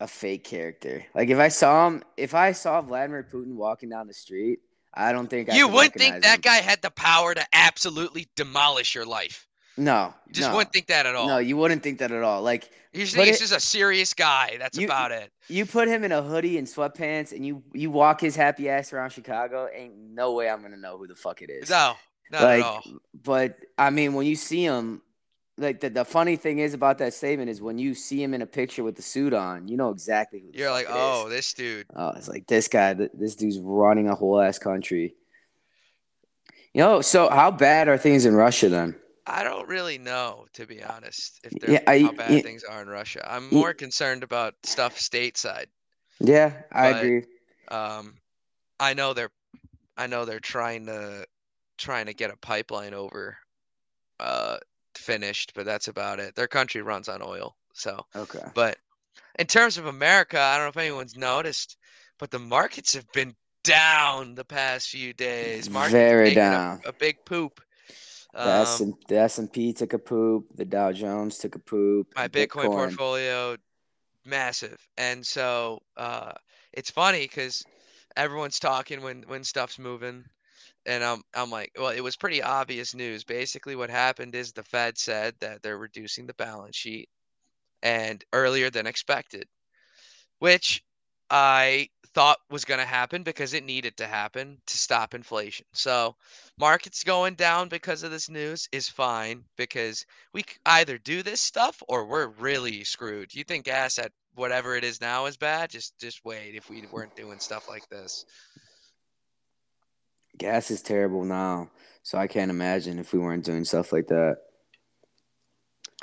[0.00, 1.04] a fake character.
[1.14, 4.60] Like if I saw him, if I saw Vladimir Putin walking down the street,
[4.94, 6.40] I don't think I you wouldn't think that him.
[6.42, 9.47] guy had the power to absolutely demolish your life.
[9.78, 11.28] No, You just no, wouldn't think that at all.
[11.28, 12.42] no, you wouldn't think that at all.
[12.42, 14.56] Like You just But think he's it- just a serious guy.
[14.58, 15.30] That's You- about it.
[15.48, 18.92] you put him in a hoodie and sweatpants, and you you walk his happy ass
[18.92, 19.68] around Chicago.
[19.72, 21.70] Ain't no way I'm gonna know who the fuck it is.
[21.70, 21.94] No,
[22.32, 22.82] not like, at all.
[23.22, 25.00] but I mean, when you see him,
[25.58, 28.42] like the, the funny thing is about that statement is when you see him in
[28.42, 30.50] a picture with the suit on, you know exactly who.
[30.54, 30.92] You're like, is.
[30.94, 31.86] oh, this dude.
[31.94, 32.94] Oh, it's like this guy.
[32.94, 35.14] This dude's running a whole ass country.
[36.74, 38.96] You know, so how bad are things in Russia then?
[39.30, 42.40] I don't really know, to be honest, if Yeah, they're, I- how bad yeah.
[42.40, 43.20] things are in Russia.
[43.30, 43.58] I'm Yeah.
[43.58, 45.66] more concerned about stuff stateside.
[46.20, 47.24] Yeah, I But- agree.
[47.68, 48.16] Um,
[48.80, 49.30] I know they're,
[49.96, 51.26] I know they're trying to
[51.76, 53.36] trying to get a pipeline over
[54.18, 54.58] uh
[54.96, 56.34] finished, but that's about it.
[56.34, 57.56] Their country runs on oil.
[57.72, 58.42] So Okay.
[58.54, 58.78] but
[59.38, 61.76] in terms of America, I don't know if anyone's noticed,
[62.18, 65.68] but the markets have been down the past few days.
[65.70, 66.82] Markets Very taking a- down.
[66.86, 67.60] A, big poop.
[68.38, 70.46] The S Um, the S and P took a poop.
[70.54, 72.12] The Dow Jones took a poop.
[72.14, 73.56] my Bitcoin, portfolio
[74.24, 76.32] massive, and so uh,
[76.72, 77.64] it's funny because
[78.16, 80.24] everyone's talking when when stuff's moving,
[80.86, 83.24] and I'm I'm like, well, it was pretty obvious news.
[83.24, 87.08] Basically, what happened is the Fed said that they're reducing the balance sheet,
[87.82, 89.48] and earlier than expected,
[90.38, 90.84] which
[91.28, 95.64] I thought was going to happen because it needed to happen to stop inflation.
[95.72, 96.16] So,
[96.58, 100.04] markets going down because of this news is fine because
[100.34, 103.32] we either do this stuff or we're really screwed.
[103.32, 105.70] You think gas at whatever it is now is bad?
[105.70, 108.24] Just just wait if we weren't doing stuff like this.
[110.38, 111.70] Gas is terrible now,
[112.02, 114.38] so I can't imagine if we weren't doing stuff like that.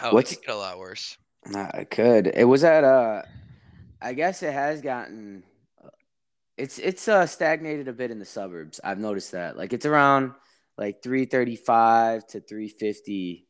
[0.01, 1.17] Oh, What's- it could get a lot worse.
[1.45, 2.27] Nah, it could.
[2.27, 3.23] It was at uh,
[4.01, 5.43] I guess it has gotten.
[6.57, 8.79] It's it's uh stagnated a bit in the suburbs.
[8.83, 9.57] I've noticed that.
[9.57, 10.33] Like it's around
[10.77, 13.47] like three thirty five to three fifty,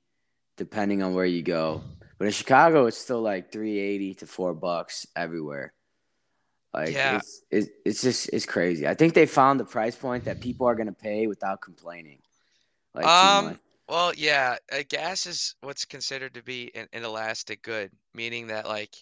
[0.57, 1.83] depending on where you go.
[2.17, 5.73] But in Chicago, it's still like three eighty to four bucks everywhere.
[6.73, 7.17] Like Yeah.
[7.17, 8.87] it's it's it's just it's crazy.
[8.87, 12.19] I think they found the price point that people are gonna pay without complaining.
[12.93, 13.59] Like Um.
[13.87, 18.65] Well, yeah, uh, gas is what's considered to be an, an elastic good, meaning that
[18.65, 18.95] like,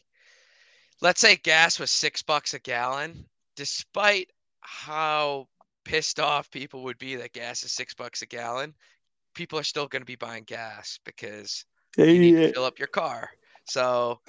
[0.99, 4.29] let's say gas was six bucks a gallon, despite
[4.61, 5.47] how
[5.85, 8.73] pissed off people would be that gas is six bucks a gallon,
[9.33, 11.65] people are still going to be buying gas because
[11.97, 13.29] you need to fill up your car.
[13.65, 14.19] So,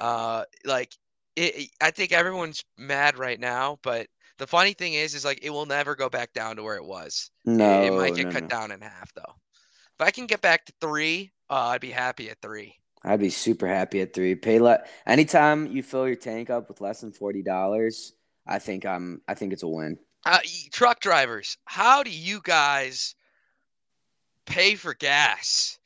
[0.00, 0.94] uh, like,
[1.36, 4.06] it, it- I think everyone's mad right now, but
[4.38, 6.84] the funny thing is, is like it will never go back down to where it
[6.84, 7.30] was.
[7.46, 8.48] It- No, it, might get no, cut no.
[8.48, 9.34] down in half though.
[9.98, 12.74] If I can get back to three, uh, I'd be happy at three.
[13.04, 14.34] I'd be super happy at three.
[14.34, 18.12] Pay le- anytime you fill your tank up with less than forty dollars.
[18.50, 19.22] I think I'm.
[19.28, 19.96] I think it's a win.
[20.26, 20.40] Uh,
[20.72, 23.14] truck drivers, how do you guys
[24.44, 25.78] pay for gas?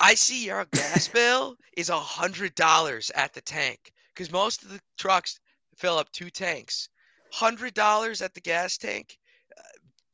[0.00, 4.70] I see your gas bill is a hundred dollars at the tank because most of
[4.70, 5.40] the trucks
[5.76, 6.88] fill up two tanks.
[7.32, 9.18] Hundred dollars at the gas tank,
[9.58, 9.62] Uh,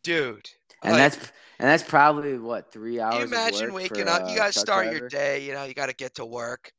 [0.03, 0.49] dude.
[0.83, 3.17] And like, that's and that's probably what three hours.
[3.19, 4.31] you imagine waking for up?
[4.31, 5.45] You gotta truck start your day.
[5.45, 6.73] You know, you gotta get to work.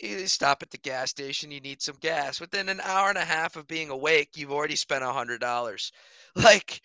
[0.00, 1.50] You stop at the gas station.
[1.50, 2.40] You need some gas.
[2.40, 5.92] Within an hour and a half of being awake, you've already spent a hundred dollars.
[6.36, 6.80] Like,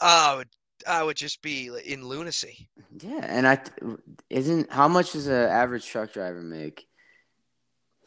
[0.00, 0.48] I would,
[0.86, 2.68] I would just be in lunacy.
[3.00, 3.58] Yeah, and I
[4.30, 6.86] isn't how much does an average truck driver make?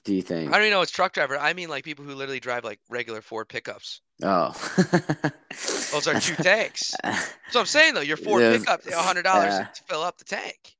[0.05, 0.47] Do you think?
[0.47, 1.37] I don't even know it's truck driver.
[1.37, 3.99] I mean, like people who literally drive like regular Ford pickups.
[4.23, 4.53] Oh,
[5.91, 6.95] Those are two tanks.
[7.49, 10.25] So I'm saying though, your Ford Yeah, pickup, a hundred dollars to fill up the
[10.25, 10.75] tank.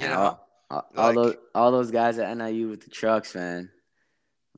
[0.00, 0.38] You know,
[0.70, 3.70] all, all like- those all those guys at NIU with the trucks, man.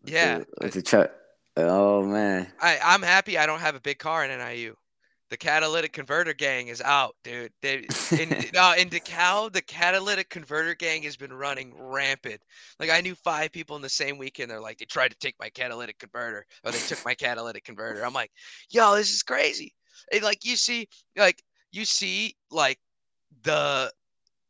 [0.02, 1.10] With Yeah, the, with the truck.
[1.56, 4.74] Oh man, I, I'm happy I don't have a big car in NIU.
[5.28, 7.50] The catalytic converter gang is out, dude.
[7.60, 12.40] They in no, uh, in DeKalb, the catalytic converter gang has been running rampant.
[12.78, 14.50] Like I knew five people in the same weekend.
[14.50, 18.04] They're like, they tried to take my catalytic converter, or they took my catalytic converter.
[18.06, 18.30] I'm like,
[18.70, 19.74] yo, this is crazy.
[20.12, 21.42] And like you see, like
[21.72, 22.78] you see, like
[23.42, 23.90] the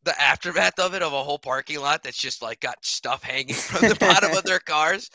[0.07, 3.55] the aftermath of it of a whole parking lot that's just like got stuff hanging
[3.55, 5.11] from the bottom of their cars.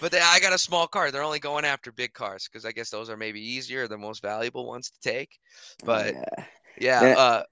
[0.00, 1.10] But they, I got a small car.
[1.12, 4.22] They're only going after big cars because I guess those are maybe easier, the most
[4.22, 5.38] valuable ones to take.
[5.84, 6.44] But yeah.
[6.80, 7.18] yeah, Yeah.
[7.18, 7.42] uh,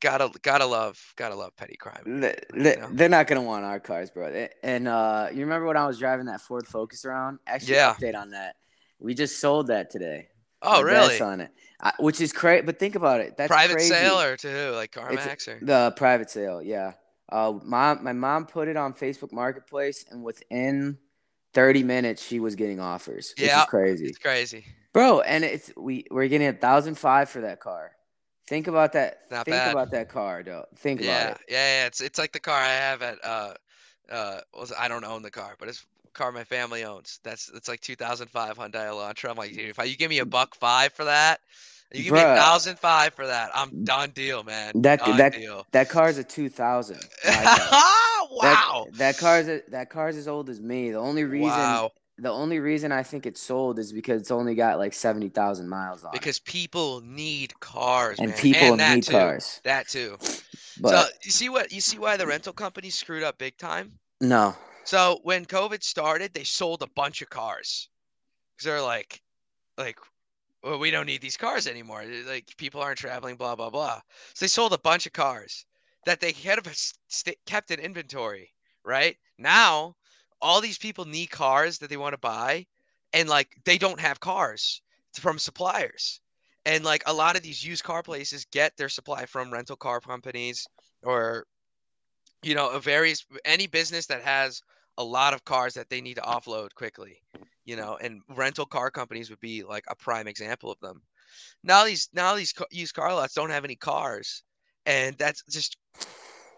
[0.00, 2.20] gotta gotta love gotta love petty crime.
[2.20, 2.88] They, they, know?
[2.92, 4.48] they're not gonna want our cars, bro.
[4.64, 7.38] And uh, you remember when I was driving that Ford Focus around?
[7.46, 7.94] Actually, Yeah.
[7.94, 8.56] update on that.
[8.98, 10.28] We just sold that today.
[10.62, 11.18] Oh, My really?
[11.18, 12.62] selling it, I, which is crazy.
[12.62, 13.36] But think about it.
[13.36, 13.88] That's Private crazy.
[13.90, 14.70] sale or to who?
[14.74, 15.58] Like CarMax or?
[15.64, 16.92] The private sale, yeah.
[17.30, 20.98] Uh, mom, my mom put it on Facebook Marketplace, and within
[21.54, 23.34] 30 minutes, she was getting offers.
[23.38, 23.62] Which Yeah.
[23.62, 24.64] is crazy, It's crazy.
[24.92, 25.20] bro.
[25.22, 27.92] And it's we we're getting a thousand five for that car.
[28.48, 29.18] Think about that.
[29.30, 29.70] Not Think bad.
[29.70, 30.66] about that car, though.
[30.76, 31.46] Think Yeah, about it.
[31.48, 31.86] yeah, yeah.
[31.86, 33.54] It's it's like the car I have at uh
[34.10, 37.20] uh was I don't own the car, but it's car my family owns.
[37.22, 39.30] That's it's like 2005 Hyundai Elantra.
[39.30, 41.40] I'm like, dude, if I, you give me a buck five for that,
[41.92, 42.36] you give me a Bruh.
[42.36, 44.72] thousand five for that, I'm done deal, man.
[44.76, 45.66] That done that deal.
[45.72, 46.96] that car's a 2000.
[47.24, 47.30] my
[48.30, 48.86] wow.
[48.90, 50.90] That, that car's a, that car's as old as me.
[50.90, 51.92] The only reason Wow.
[52.18, 56.04] the only reason I think it's sold is because it's only got like 70,000 miles
[56.04, 56.12] on it.
[56.12, 58.38] Because people need cars, and man.
[58.38, 59.12] people and need too.
[59.12, 59.60] cars.
[59.64, 60.16] That too.
[60.80, 63.92] But so you see what you see why the rental company screwed up big time?
[64.20, 64.54] no.
[64.84, 67.88] So when COVID started, they sold a bunch of cars
[68.56, 69.22] because they're like,
[69.78, 69.98] like,
[70.62, 72.04] well, we don't need these cars anymore.
[72.26, 74.00] Like people aren't traveling, blah blah blah.
[74.34, 75.66] So they sold a bunch of cars
[76.06, 76.60] that they had
[77.46, 78.52] kept in inventory.
[78.84, 79.96] Right now,
[80.40, 82.66] all these people need cars that they want to buy,
[83.12, 84.82] and like they don't have cars
[85.14, 86.20] from suppliers.
[86.64, 90.00] And like a lot of these used car places get their supply from rental car
[90.00, 90.66] companies
[91.02, 91.46] or
[92.42, 94.62] you know, a various any business that has
[94.98, 97.22] a lot of cars that they need to offload quickly,
[97.64, 101.02] you know, and rental car companies would be like a prime example of them.
[101.64, 104.42] Now these now these used car lots don't have any cars,
[104.86, 105.76] and that's just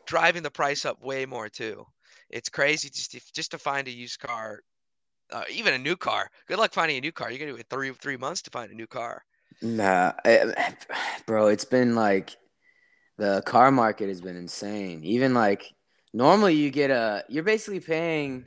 [0.07, 1.85] driving the price up way more too.
[2.31, 4.61] It's crazy just to, just to find a used car,
[5.33, 6.29] uh, even a new car.
[6.49, 7.31] Good luck finding a new car.
[7.31, 9.23] You're gonna wait three three months to find a new car.
[9.63, 10.57] Nah, it,
[11.27, 12.37] bro, it's been like
[13.17, 15.05] the car market has been insane.
[15.05, 15.74] Even like
[16.15, 18.47] normally you get a you're basically paying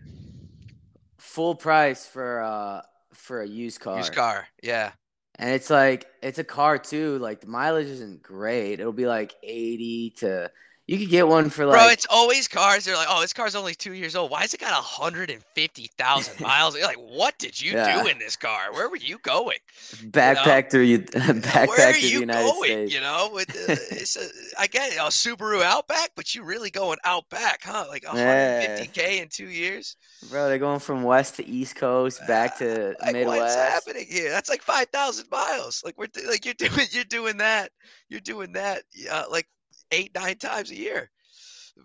[1.19, 2.81] full price for uh
[3.13, 3.97] for a used car.
[3.97, 4.93] Used car, yeah.
[5.35, 7.19] And it's like it's a car too.
[7.19, 8.79] Like the mileage isn't great.
[8.79, 10.49] It'll be like eighty to
[10.87, 11.75] you could get one for like.
[11.77, 12.85] Bro, it's always cars.
[12.85, 14.31] They're like, oh, this car's only two years old.
[14.31, 16.77] Why has it got 150,000 miles?
[16.77, 18.01] You're like, what did you yeah.
[18.01, 18.71] do in this car?
[18.71, 19.57] Where were you going?
[20.05, 21.05] Backpack you know?
[21.05, 21.21] through.
[21.41, 22.63] Backpack Where are you going?
[22.63, 22.93] States.
[22.93, 26.69] You know, with the, it's a, I get it, a Subaru Outback, but you really
[26.69, 27.85] going Outback, huh?
[27.89, 29.21] Like 150k yeah.
[29.23, 29.97] in two years.
[30.29, 33.41] Bro, they're going from west to east coast, back to ah, like, Midwest.
[33.41, 34.29] What's happening here?
[34.29, 35.83] That's like 5,000 miles.
[35.83, 37.71] Like we're like you're doing you're doing that.
[38.07, 38.83] You're doing that.
[38.95, 39.47] Yeah, like
[39.91, 41.09] eight, nine times a year.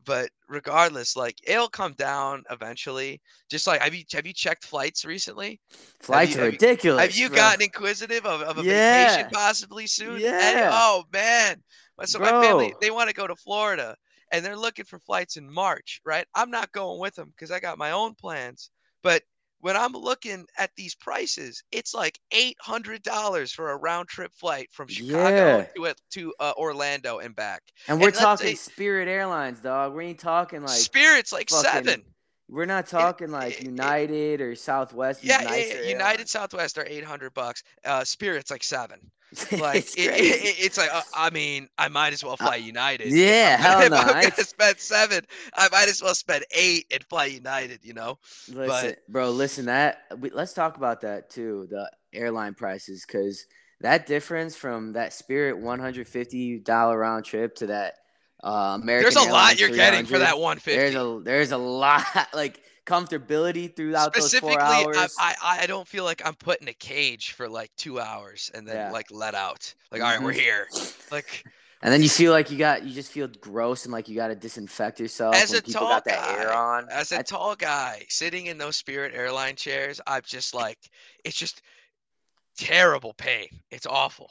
[0.06, 3.20] But regardless, like it'll come down eventually.
[3.50, 5.60] Just like have you have you checked flights recently?
[6.00, 7.02] Flights you, are ridiculous.
[7.02, 7.36] have you bro.
[7.36, 9.08] gotten inquisitive of, of a yeah.
[9.08, 10.18] vacation possibly soon?
[10.18, 10.40] Yeah.
[10.40, 11.62] And, oh man.
[12.04, 12.32] So bro.
[12.32, 13.94] my family they want to go to Florida
[14.32, 16.26] and they're looking for flights in March, right?
[16.34, 18.70] I'm not going with them because I got my own plans.
[19.02, 19.22] But
[19.62, 24.32] when I'm looking at these prices, it's like eight hundred dollars for a round trip
[24.34, 25.86] flight from Chicago yeah.
[25.86, 27.62] to to uh, Orlando and back.
[27.86, 29.94] And we're and talking say, Spirit Airlines, dog.
[29.94, 32.02] We ain't talking like Spirit's like fucking, seven.
[32.48, 35.22] We're not talking it, like it, United it, or Southwest.
[35.22, 35.42] Yeah,
[35.86, 37.62] United, Southwest are eight hundred bucks.
[37.84, 38.98] Uh, Spirit's like seven.
[39.52, 42.56] Like it's, it, it, it's like uh, I mean I might as well uh, fly
[42.56, 43.10] United.
[43.10, 43.96] Yeah, hell if no.
[43.96, 47.80] I'm gonna spend seven, I might as well spend eight and fly United.
[47.82, 48.18] You know.
[48.48, 50.02] Listen, but, bro, listen that.
[50.18, 51.66] We, let's talk about that too.
[51.70, 53.46] The airline prices, because
[53.80, 57.94] that difference from that Spirit one hundred fifty dollar round trip to that
[58.42, 59.14] uh, American.
[59.14, 60.78] There's a lot you're getting for that one fifty.
[60.78, 65.14] There's a there's a lot like comfortability throughout those four hours.
[65.18, 68.50] I, I, I don't feel like I'm put in a cage for like two hours
[68.54, 68.90] and then yeah.
[68.90, 69.72] like let out.
[69.90, 70.06] Like, mm-hmm.
[70.06, 70.40] all right, we're mm-hmm.
[70.40, 70.68] here.
[71.10, 71.44] Like
[71.82, 74.28] and then you feel like you got you just feel gross and like you got
[74.28, 75.34] to disinfect yourself.
[75.34, 80.22] As a tall guy, as a tall guy sitting in those Spirit airline chairs, I'm
[80.24, 80.78] just like
[81.24, 81.60] it's just
[82.56, 83.48] terrible pain.
[83.72, 84.30] It's awful.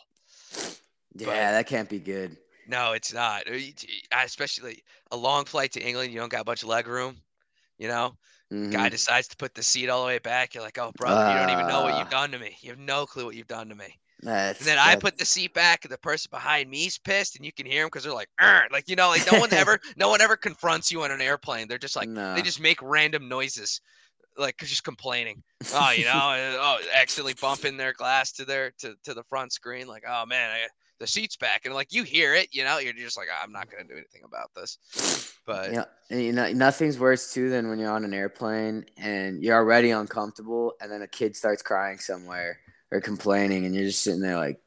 [1.14, 2.38] Yeah, but, that can't be good.
[2.68, 3.44] No, it's not.
[4.14, 7.18] Especially a long flight to England, you don't got a bunch of leg room.
[7.78, 8.16] You know,
[8.52, 8.72] Mm-hmm.
[8.72, 10.54] Guy decides to put the seat all the way back.
[10.54, 12.22] You're like, oh, brother, uh, you don't even know what you've ah.
[12.22, 12.58] done to me.
[12.62, 13.98] You have no clue what you've done to me.
[14.24, 17.54] and then I put the seat back, and the person behind me's pissed, and you
[17.54, 18.30] can hear them because they're like,
[18.72, 21.68] like you know, like no one ever, no one ever confronts you on an airplane.
[21.68, 22.36] They're just like, no.
[22.36, 23.80] they just make random noises,
[24.38, 25.42] like just complaining.
[25.74, 26.12] Oh, you know,
[26.62, 29.88] oh, accidentally bumping their glass to their to, to the front screen.
[29.88, 30.68] Like, oh man, I,
[31.02, 33.70] the seat's back, and like you hear it, you know, you're just like, I'm not
[33.70, 34.78] gonna do anything about this.
[35.46, 39.58] But yeah, you know, nothing's worse too than when you're on an airplane and you're
[39.58, 42.60] already uncomfortable, and then a kid starts crying somewhere
[42.92, 44.62] or complaining, and you're just sitting there like,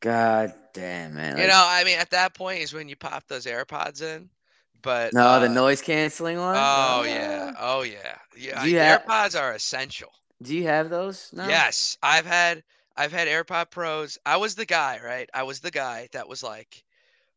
[0.00, 1.34] God damn, man.
[1.34, 4.28] Like, you know, I mean, at that point is when you pop those AirPods in.
[4.82, 6.58] But no, uh, the noise canceling ones.
[6.60, 8.84] Oh, oh yeah, oh yeah, yeah.
[8.84, 10.10] Have, AirPods are essential.
[10.42, 11.30] Do you have those?
[11.32, 11.46] No?
[11.46, 12.64] Yes, I've had
[12.96, 14.18] I've had AirPod Pros.
[14.26, 15.28] I was the guy, right?
[15.32, 16.84] I was the guy that was like,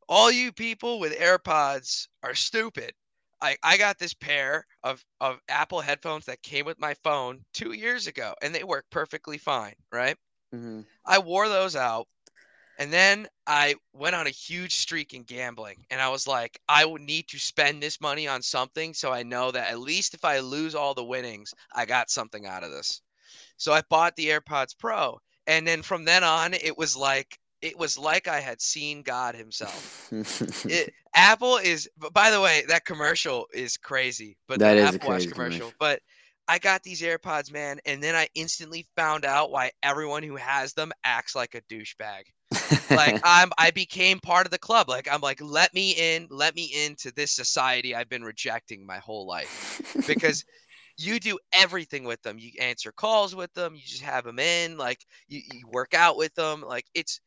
[0.07, 2.93] all you people with AirPods are stupid.
[3.41, 7.73] I, I got this pair of, of Apple headphones that came with my phone two
[7.73, 10.17] years ago and they work perfectly fine, right?
[10.53, 10.81] Mm-hmm.
[11.05, 12.07] I wore those out
[12.77, 16.85] and then I went on a huge streak in gambling and I was like, I
[16.85, 20.25] would need to spend this money on something so I know that at least if
[20.25, 23.01] I lose all the winnings, I got something out of this.
[23.57, 27.77] So I bought the AirPods Pro and then from then on it was like it
[27.77, 30.09] was like I had seen God Himself.
[30.65, 35.09] it, Apple is, by the way, that commercial is crazy, but that the is Apple
[35.09, 35.33] Watch commercial.
[35.33, 35.73] commercial.
[35.79, 36.01] But
[36.47, 40.73] I got these AirPods, man, and then I instantly found out why everyone who has
[40.73, 42.23] them acts like a douchebag.
[42.91, 44.89] like I'm, I became part of the club.
[44.89, 48.97] Like I'm like, let me in, let me into this society I've been rejecting my
[48.97, 50.45] whole life, because
[50.97, 52.39] you do everything with them.
[52.39, 53.75] You answer calls with them.
[53.75, 54.77] You just have them in.
[54.77, 56.61] Like you, you work out with them.
[56.61, 57.19] Like it's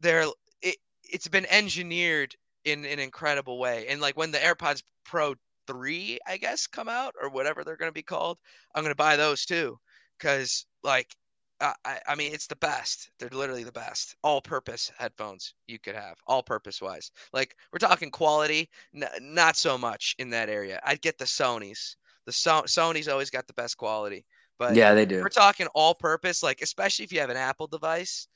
[0.00, 0.26] they're
[0.62, 3.86] it, it's been engineered in an incredible way.
[3.88, 5.34] And like when the AirPods Pro
[5.66, 8.38] 3, I guess, come out or whatever they're to be called,
[8.74, 9.78] I'm to buy those too.
[10.20, 11.14] Cause like,
[11.60, 11.74] I,
[12.06, 13.10] I mean, it's the best.
[13.18, 14.14] They're literally the best.
[14.22, 17.10] All purpose headphones you could have, all purpose wise.
[17.32, 20.80] Like, we're talking quality, n- not so much in that area.
[20.84, 21.96] I'd get the Sony's.
[22.28, 24.26] The so- Sony's always got the best quality.
[24.58, 25.22] But yeah, they do.
[25.22, 28.28] We're talking all purpose, like, especially if you have an Apple device,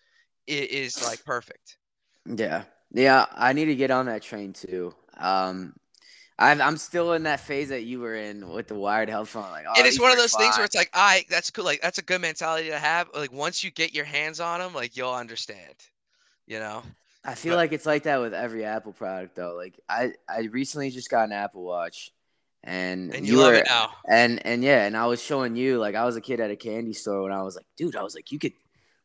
[0.47, 1.77] it is like perfect.
[2.25, 2.65] Yeah.
[2.91, 4.95] Yeah, I need to get on that train too.
[5.19, 5.75] Um,
[6.39, 9.51] I'm I'm still in that phase that you were in with the wired headphone.
[9.51, 11.67] Like, oh, and it's one of those things where it's like, I that's cool.
[11.67, 13.09] Like that's a good mentality to have.
[13.15, 15.75] Like once you get your hands on them, like you'll understand.
[16.47, 16.83] You know.
[17.27, 19.55] I feel but- like it's like that with every Apple product though.
[19.55, 22.11] Like I I recently just got an Apple Watch,
[22.65, 23.93] and, And you, love were it now.
[24.09, 26.57] and and yeah, and I was showing you like I was a kid at a
[26.57, 28.53] candy store when I was like, dude, I was like, you could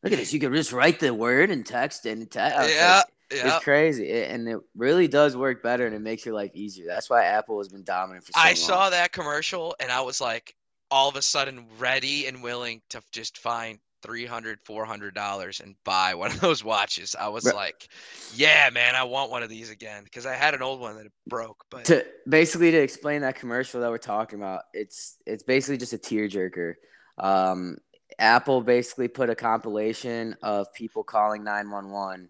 [0.03, 2.69] look at this, you could just write the word and text and text.
[2.73, 3.01] Yeah.
[3.33, 3.55] Yeah.
[3.55, 6.85] It's crazy, It- and it really does work better, and it makes your life easier.
[6.87, 8.55] That's why Apple has been dominant for so I long.
[8.55, 10.55] saw that commercial and I was like
[10.89, 16.15] all of a sudden ready and willing to just find 300 400 dollars and buy
[16.15, 17.15] one of those watches.
[17.19, 17.87] I was like,
[18.33, 21.07] yeah, man, I want one of these again because I had an old one that
[21.27, 25.77] broke, but to basically to explain that commercial that we're talking about, it's it's basically
[25.77, 26.75] just a tearjerker.
[27.17, 27.77] Um,
[28.19, 32.29] Apple basically put a compilation of people calling nine one one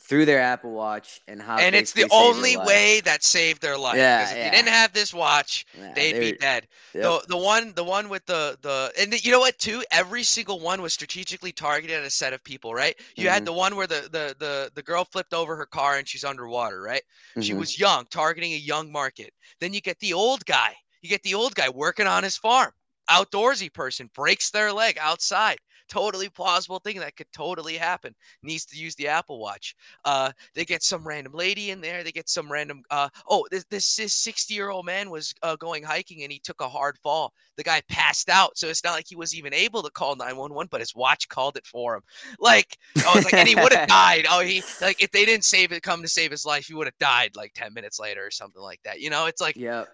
[0.00, 3.22] through their Apple Watch and how and it's the basically saved their only way that
[3.24, 3.96] saved their life.
[3.96, 4.44] Yeah, 'cause if yeah.
[4.44, 6.68] you didn't have this watch, Yeah, they'd they be dead.
[6.94, 7.02] yep.
[7.02, 9.84] The the one the one with the the and the, you know what too?
[9.90, 12.98] Every single one was strategically targeted at a set of people, right?
[13.16, 13.44] You had Mhm.
[13.44, 16.80] the one where the the the the girl flipped over her car and she's underwater,
[16.80, 17.02] right?
[17.40, 17.54] She Mhm.
[17.54, 19.34] was young, targeting a young market.
[19.60, 20.76] Then you get the old guy.
[21.02, 22.72] You get the old guy working on his farm.
[23.10, 25.58] Outdoorsy person breaks their leg outside.
[25.88, 28.14] Totally plausible thing that could totally happen.
[28.42, 29.74] Needs to use the Apple Watch.
[30.04, 32.04] Uh, they get some random lady in there.
[32.04, 32.82] They get some random.
[32.90, 36.60] Uh, oh, this this sixty year old man was uh, going hiking and he took
[36.60, 37.32] a hard fall.
[37.56, 40.36] The guy passed out, so it's not like he was even able to call nine
[40.36, 42.02] one one, but his watch called it for him.
[42.38, 42.76] Like
[43.06, 44.26] I was like, and he would have died.
[44.28, 46.86] Oh, he like if they didn't save it, come to save his life, he would
[46.86, 49.00] have died like ten minutes later or something like that.
[49.00, 49.88] You know, it's like Yep.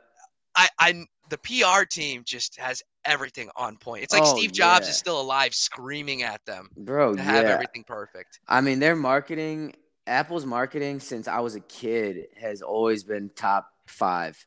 [0.56, 4.02] I, I, the PR team just has everything on point.
[4.04, 4.90] It's like Oh, Steve Jobs yeah.
[4.90, 7.24] is still alive, screaming at them Bro, to yeah.
[7.24, 8.40] have everything perfect.
[8.48, 9.74] I mean, their marketing,
[10.06, 14.44] Apple's marketing since I was a kid has always been top five.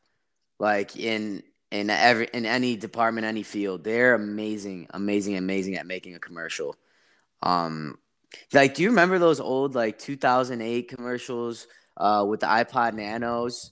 [0.58, 6.14] Like in in every in any department, any field, they're amazing, amazing, amazing at making
[6.14, 6.74] a commercial.
[7.42, 7.98] Um,
[8.52, 13.70] like, do you remember those old like 2008 commercials uh, with the iPod Nanos?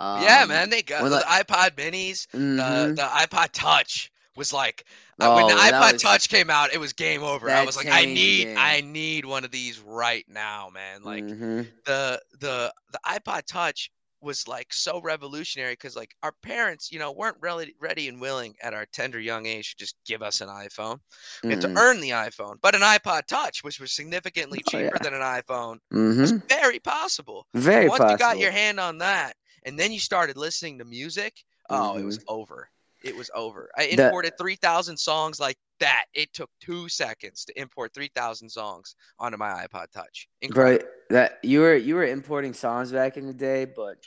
[0.00, 2.96] Um, yeah, man, they got the iPod Minis, the mhm.
[2.96, 4.84] the iPod Touch was like
[5.20, 7.50] uh, when the Oh, iPod was- Touch came out, it was game over.
[7.50, 8.56] I was like, I need, game.
[8.58, 11.02] I need one of these right now, man.
[11.02, 11.66] Like Mhm.
[11.84, 13.90] the the the iPod Touch
[14.20, 18.54] was like so revolutionary because like our parents, you know, weren't really ready and willing
[18.62, 20.98] at our tender young age to just give us an iPhone.
[21.44, 21.74] We had Mhm.
[21.74, 25.02] to earn the iPhone, but an iPod Touch, which was significantly Oh, cheaper yeah.
[25.02, 26.48] than an iPhone, was Mhm.
[26.48, 27.46] very possible.
[27.54, 28.12] Very Once possible.
[28.12, 29.36] you got your hand on that,
[29.68, 32.06] and then you started listening to music, oh, it Mm-hmm.
[32.06, 32.70] was over.
[33.04, 33.70] It was over.
[33.78, 36.06] I imported three thousand songs like that.
[36.14, 40.28] It took two seconds to import three thousand songs onto my iPod Touch.
[40.42, 40.84] Incredible.
[41.08, 43.98] Bro, that you were you were importing songs back in the day, but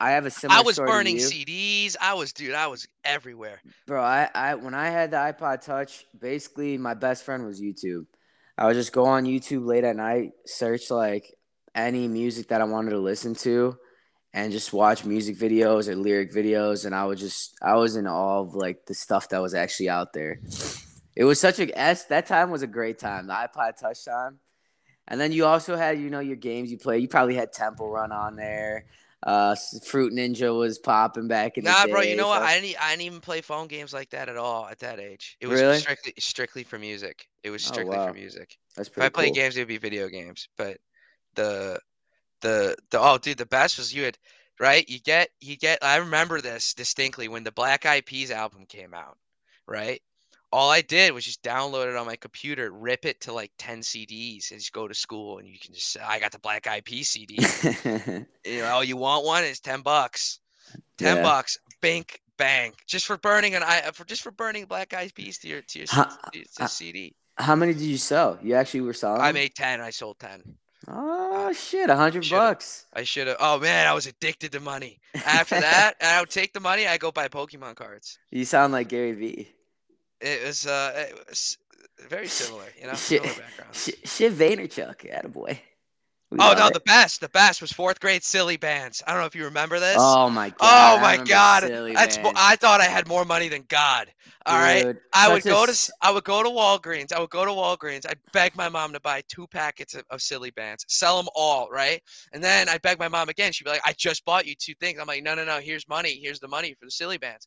[0.00, 0.56] I, have a similar.
[0.60, 0.64] Story.
[0.64, 1.16] I was burning.
[1.16, 1.94] CDs.
[2.00, 3.60] I was, dude, I was everywhere.
[3.86, 8.06] Bro, I, I when I had the iPod Touch, basically my best friend was YouTube.
[8.56, 11.34] I would just go on YouTube late at night, search like
[11.74, 13.76] any music that I wanted to listen to,
[14.32, 18.06] and just watch music videos or lyric videos, and I was just I was in
[18.06, 20.40] awe of like the stuff that was actually out there.
[21.16, 24.38] It was such a S that time was a great time, the iPod Touch time.
[25.08, 26.98] And then you also had, you know, your games you play.
[26.98, 28.84] You probably had Temple Run on there.
[29.22, 29.56] Uh,
[29.86, 31.90] Fruit Ninja was popping back in the Nah, day.
[31.90, 32.42] bro, you know what?
[32.42, 35.36] I didn't, I didn't even play phone games like that at all at that age.
[35.40, 35.78] It was Really?
[35.78, 37.26] strictly strictly for music.
[37.42, 38.06] It was Oh, strictly wow.
[38.06, 38.56] for music.
[38.76, 39.34] That's pretty If I played cool.
[39.42, 40.48] games, it would be video games.
[40.56, 40.76] But
[41.34, 41.80] the
[42.40, 44.18] the the oh dude, the best was you had
[44.60, 44.88] right?
[44.88, 48.94] You get you get I remember this distinctly when the Black Eyed Peas album came
[48.94, 49.16] out,
[49.66, 50.00] right?
[50.50, 53.80] All I did was just download it on my computer, rip it to like 10
[53.80, 56.66] CDs, and just go to school and you can just say, I got the Black
[56.66, 57.36] Eyed Peas CD.
[58.46, 59.44] you know, oh, you want one?
[59.44, 60.40] It's 10 bucks.
[60.96, 61.22] 10 Yeah.
[61.22, 61.58] bucks.
[61.82, 62.72] Bink bang.
[62.86, 65.80] Just for burning an i for just for burning Black Eyed Peas to your to
[65.80, 67.14] your Huh, to your uh, CD.
[67.36, 68.38] How many did you sell?
[68.42, 69.20] You actually were selling?
[69.20, 70.42] I made 10, I sold 10.
[70.86, 72.86] Oh shit, a hundred bucks.
[72.94, 73.36] I should have.
[73.40, 75.00] Oh man, I was addicted to money.
[75.26, 76.86] After that, I would take the money.
[76.86, 78.18] I go buy Pokemon cards.
[78.30, 79.48] You sound like Gary Vee.
[80.20, 81.58] It was uh, it was
[82.08, 83.74] very similar, you know, Shit, similar background.
[83.74, 85.58] shit, shit Vaynerchuk, attaboy.
[86.32, 89.02] Oh no, the best, the best was fourth grade Silly Bandz.
[89.06, 89.96] I don't know if you remember this.
[89.98, 90.98] Oh my oh, god.
[90.98, 91.62] Oh my god,
[91.94, 92.38] that's Bands.
[92.38, 94.12] I thought I had more money than God.
[94.44, 97.14] All right, Dude, I would go to I would go to Walgreens.
[97.14, 98.06] I would go to Walgreens.
[98.06, 101.70] I'd beg my mom to buy two packets of, of Silly Bandz, sell them all,
[101.70, 102.02] right?
[102.32, 103.52] And then I'd beg my mom again.
[103.52, 105.60] She'd be like, "I just bought you two things." I'm like, "No, no, no.
[105.60, 106.20] Here's money.
[106.22, 107.46] Here's the money for the Silly Bandz."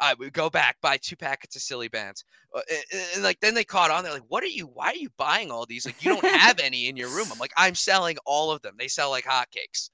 [0.00, 2.24] I would go back, buy two packets of Silly Bandz,
[2.54, 4.04] Uh, and, and, like then they caught on.
[4.04, 4.66] They're like, "What are you?
[4.66, 5.86] Why are you buying all these?
[5.86, 8.74] Like you don't have any in your room." I'm like, "I'm selling all of them.
[8.78, 9.90] They sell like hotcakes."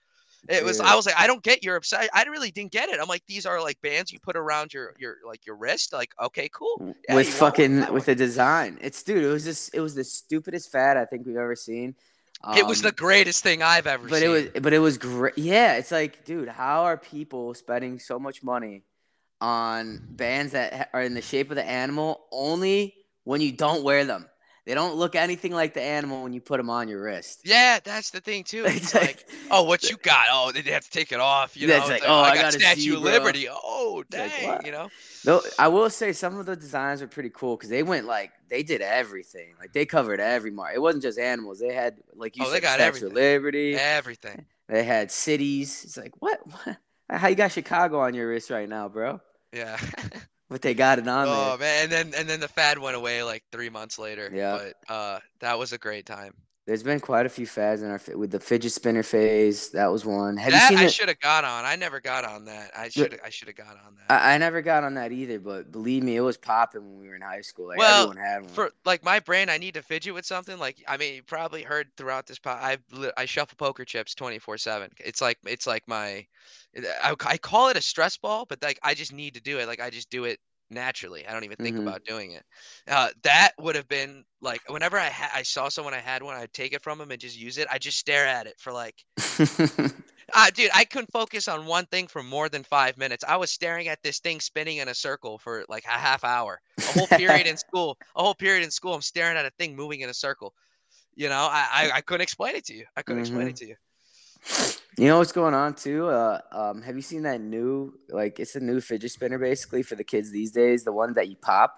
[0.48, 0.80] It was.
[0.80, 2.08] I was like, I don't get your obsession.
[2.12, 2.98] I really didn't get it.
[3.00, 5.92] I'm like, these are like bands you put around your your like your wrist.
[5.92, 6.82] Like, okay, cool.
[7.08, 8.78] Yeah, with you want one, fucking with a design.
[8.80, 11.94] It's dude, it was just it was the stupidest fad I think we've ever seen.
[12.52, 14.22] it was Um, the greatest thing I've ever but seen.
[14.22, 15.38] it was but it was great.
[15.38, 18.82] Yeah, it's like, dude, how are people spending so much money
[19.42, 24.04] on bands that are in the shape of the animal only when you don't wear
[24.04, 24.26] them?
[24.64, 27.40] They don't look anything like the animal when you put them on your wrist.
[27.44, 28.62] yeah, that's the thing too.
[28.68, 30.26] It's like, oh, what you got?
[30.30, 31.56] Oh, they have to take it off.
[31.56, 33.02] You know, It's like, oh, I I got got Statue of.
[33.02, 33.48] Liberty.
[33.50, 34.88] Oh, It's like, dang, you know.
[35.26, 38.30] No, I will say some of the designs are pretty cool because they went like
[38.50, 39.54] they did everything.
[39.58, 40.72] Like they covered every mark.
[40.76, 41.58] It wasn't just animals.
[41.58, 43.08] They had like you Oh, said, they got Statue everything.
[43.08, 43.74] of Liberty.
[43.74, 44.46] Everything.
[44.68, 45.82] They had cities.
[45.84, 46.38] It's like what?
[46.46, 46.76] what?
[47.10, 49.20] How you got Chicago on your wrist right now, bro?
[49.52, 49.78] Yeah.
[50.50, 51.32] But they got it on me.
[51.34, 54.30] oh man, and then and then the fad went away like three months later.
[54.30, 54.58] Yeah.
[54.86, 56.34] But uh, that was a great time.
[56.64, 59.70] There's been quite a few fads in our with the fidget spinner phase.
[59.70, 60.36] That was one.
[60.36, 61.64] Have that you seen I should have got on.
[61.64, 62.70] I never got on that.
[62.76, 64.04] I should I should have got on that.
[64.08, 67.08] I, I never got on that either, but believe me, it was popping when we
[67.08, 67.66] were in high school.
[67.66, 68.50] Like Well, everyone had one.
[68.50, 70.56] for like my brain, I need to fidget with something.
[70.56, 72.78] Like I mean, you probably heard throughout this pod, I
[73.16, 74.90] I shuffle poker chips twenty four seven.
[74.98, 76.24] It's like it's like my,
[77.02, 79.66] I, I call it a stress ball, but like I just need to do it.
[79.66, 80.38] Like I just do it
[80.72, 81.26] naturally.
[81.26, 81.80] I don't even think Mhm.
[81.80, 82.44] about doing it.
[82.88, 86.36] Uh, that would have been like whenever I ha- I saw someone I had one,
[86.36, 87.68] I'd take it from them and just use it.
[87.70, 89.04] I just stare at it for like
[90.34, 93.24] Ah, dude, I couldn't focus on one thing for more than five minutes.
[93.26, 96.60] I was staring at this thing spinning in a circle for like a half hour.
[96.86, 97.98] A whole period in school.
[98.16, 98.94] A whole period in school.
[98.94, 100.54] I'm staring at a thing moving in a circle.
[101.14, 102.86] You know, I I, I couldn't explain it to you.
[102.96, 103.76] I couldn't explain it to you.
[104.98, 106.08] You know what's going on too?
[106.08, 109.94] Uh, um, have you seen that new like it's a new fidget spinner basically for
[109.94, 110.84] the kids these days?
[110.84, 111.74] The one that you pop.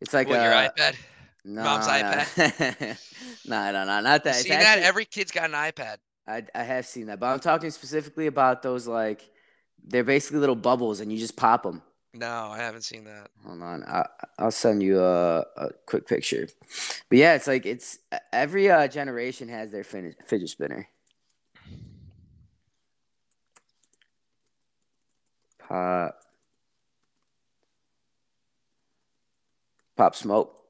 [0.00, 0.96] It's like what, a your iPad?
[1.44, 1.92] no, mom's no.
[1.92, 2.98] iPad?
[3.46, 4.34] no, no, no, not You that.
[4.36, 4.78] See that?
[4.80, 5.98] Every kid's got an iPad.
[6.26, 9.22] I I have seen that, but I'm talking specifically about those like
[9.86, 11.82] they're basically little bubbles and you just pop them.
[12.14, 13.28] No, I haven't seen that.
[13.44, 14.06] Hold on, I,
[14.38, 16.48] I'll send you a, a quick picture.
[17.08, 17.98] But yeah, it's like it's
[18.32, 20.88] every uh, generation has their fin- fidget spinner.
[25.68, 26.18] Pop,
[29.96, 30.60] Pop Smoke.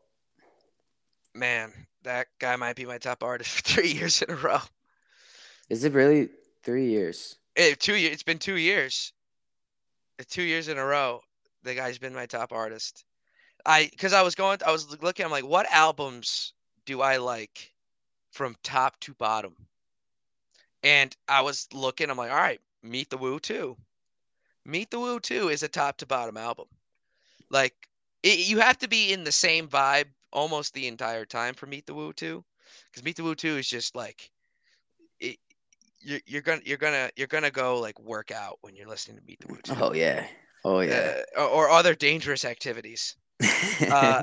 [1.35, 1.73] Man,
[2.05, 4.61] that guy might be my top artist for three years in a row.
[5.69, 6.29] Is it really
[6.63, 7.37] three years?
[7.57, 8.13] Eh, two years.
[8.13, 9.13] It's been two years.
[10.29, 11.21] Two years in a row.
[11.65, 13.05] The guy's been my top artist.
[13.67, 14.59] I because I was going.
[14.65, 15.25] I was looking.
[15.25, 16.53] I'm like, what albums
[16.85, 17.73] do I like
[18.31, 19.55] from top to bottom?
[20.83, 22.11] And I was looking.
[22.11, 23.77] I'm like, all right, Meet the Woo 2.
[24.65, 26.67] Meet the Woo 2 is a top to bottom album.
[27.51, 27.75] Like
[28.23, 31.87] it, you have to be in the same vibe almost the entire time for Meet
[31.87, 32.45] the Woo 2
[32.91, 34.31] because Meet the Woo 2 is just like
[35.21, 35.39] it,
[36.01, 39.25] you're you're gonna you're gonna you're gonna go like work out when you're listening to
[39.25, 40.27] Meet the Woo too, Oh yeah.
[40.65, 41.15] Oh yeah.
[41.37, 43.17] uh, or, or other dangerous activities.
[43.91, 44.23] Uh,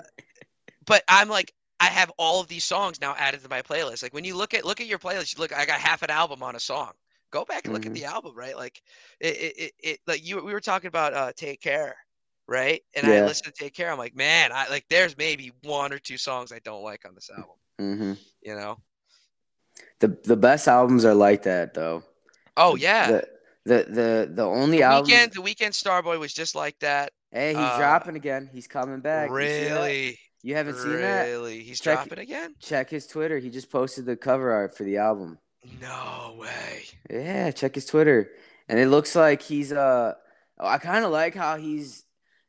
[0.86, 4.04] but I'm like I have all of these songs now added to my playlist.
[4.04, 6.10] Like when you look at look at your playlist, you look I got half an
[6.10, 6.92] album on a song.
[7.32, 7.96] Go back and look at Mhm.
[7.96, 8.56] the album, right?
[8.56, 8.82] Like
[9.20, 11.96] it, it, it, it like you we were talking about uh Take Care,
[12.48, 12.82] right?
[12.94, 13.26] And I Yeah.
[13.26, 13.92] listened to Take Care.
[13.92, 17.16] I'm like, man, I like there's maybe one or two songs I don't like on
[17.16, 17.56] this album.
[17.80, 18.78] hmm You know?
[20.00, 22.04] The the best albums are like that though.
[22.58, 23.12] Oh yeah.
[23.12, 23.28] The
[23.64, 25.08] the the, the only the album.
[25.10, 27.14] weekend, the Weeknd Starboy was just like that.
[27.32, 28.50] Hey, he's uh, dropping again.
[28.52, 29.30] He's coming back.
[29.30, 29.76] You see that?
[29.76, 31.28] Really, You haven't seen that?
[31.28, 32.56] really, he's Check- dropping again.
[32.60, 33.38] Check his Twitter.
[33.38, 35.38] He just posted the cover art for the album.
[35.82, 36.84] No way.
[37.09, 38.32] Yeah, check his Twitter.
[38.68, 40.14] And it looks like he's uh
[40.59, 42.03] I kind of like how he's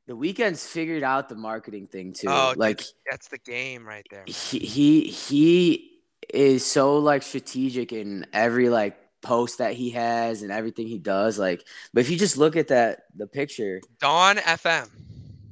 [0.07, 2.27] the Weeknd's figured out the marketing thing too.
[2.29, 4.25] Oh, dude, like That's the game right there.
[4.27, 6.01] he, he he
[6.33, 11.39] is so like strategic in every like post that he has and everything he does
[11.39, 14.89] like but if you just look at that the picture Dawn FM.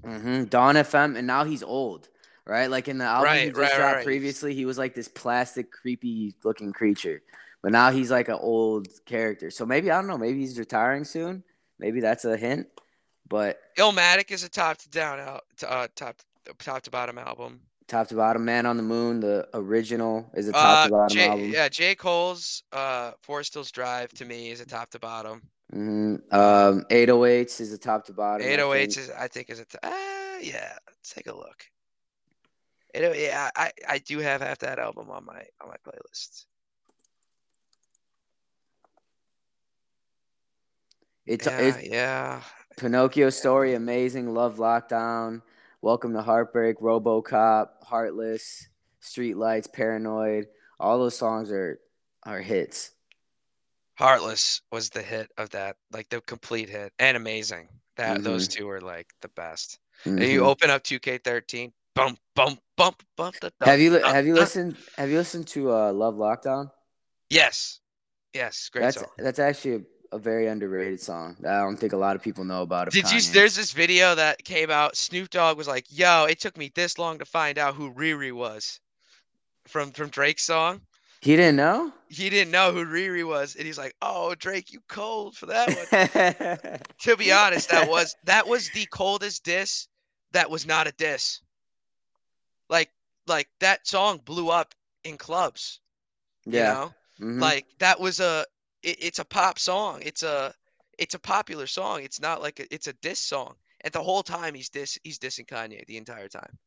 [0.04, 2.08] hmm Dawn FM, and now he's old,
[2.46, 2.68] right?
[2.70, 4.04] Like in the album he just right, dropped right.
[4.04, 7.22] previously, he was like this plastic, creepy looking creature,
[7.62, 9.50] but now he's like an old character.
[9.50, 11.42] So maybe I don't know, maybe he's retiring soon.
[11.78, 12.66] Maybe that's a hint.
[13.28, 16.16] But Illmatic is a top to down out, to, uh, top
[16.58, 17.61] top to bottom album.
[17.86, 21.16] Top to bottom, Man on the Moon, the original is a top Uh, to bottom
[21.16, 21.50] J, album.
[21.50, 21.94] yeah, J.
[21.96, 25.42] Cole's uh, Forest Hills Drive to me is a top to bottom.
[25.74, 26.34] Mm-hmm.
[26.34, 28.46] Um, 808s is a top to bottom.
[28.46, 28.96] I 808s think.
[28.98, 29.90] is I think is a t- uh,
[30.40, 30.72] yeah.
[30.88, 31.64] Let's take a look.
[32.94, 36.46] 808, yeah, I, I do have half that album on my on my playlist.
[41.31, 42.41] It's Yeah, it's yeah.
[42.76, 44.35] Pinocchio story, amazing.
[44.35, 45.43] Love Lockdown,
[45.81, 48.68] Welcome to Heartbreak, RoboCop, Heartless,
[49.01, 50.47] Streetlights, Paranoid.
[50.81, 51.78] All those songs are
[52.24, 52.91] are hits.
[53.95, 57.68] Heartless was the hit of that, like the complete hit, and amazing.
[57.97, 58.62] That those Mm-hmm.
[58.62, 59.78] two are like the best.
[60.05, 63.37] And you open up 2K13, bump, bump, bump, bump.
[63.41, 66.72] Da, da, Have you da, have you listened have you listened to uh, Love Lockdown?
[67.28, 67.78] Yes,
[68.35, 69.11] yes, great That's song.
[69.16, 71.36] that's actually a, very underrated song.
[71.40, 72.88] that I don't think a lot of people know about.
[72.88, 72.92] it.
[72.94, 73.20] Did you?
[73.20, 74.96] There's this video that came out.
[74.96, 78.32] Snoop Dogg was like, "Yo, it took me this long to find out who Riri
[78.32, 78.80] was."
[79.66, 80.80] From from Drake's song,
[81.20, 81.92] He didn't know.
[82.08, 85.68] he didn't know who Riri was, and he's like, "Oh, Drake, you cold for that
[85.68, 89.86] one." to be honest, that was that was the coldest diss
[90.32, 91.40] that was not a diss.
[92.68, 92.90] Like
[93.26, 95.80] like that song blew up in clubs.
[96.46, 96.72] You yeah.
[96.72, 97.40] know, Mhm.
[97.40, 98.44] like that was a
[98.83, 100.01] it, it's a pop song.
[100.03, 100.55] It's a
[100.99, 102.03] it's a popular song.
[102.03, 103.55] It's not like a, it's a diss song.
[103.83, 106.59] And the whole time he's diss he's dissing Kanye the entire time.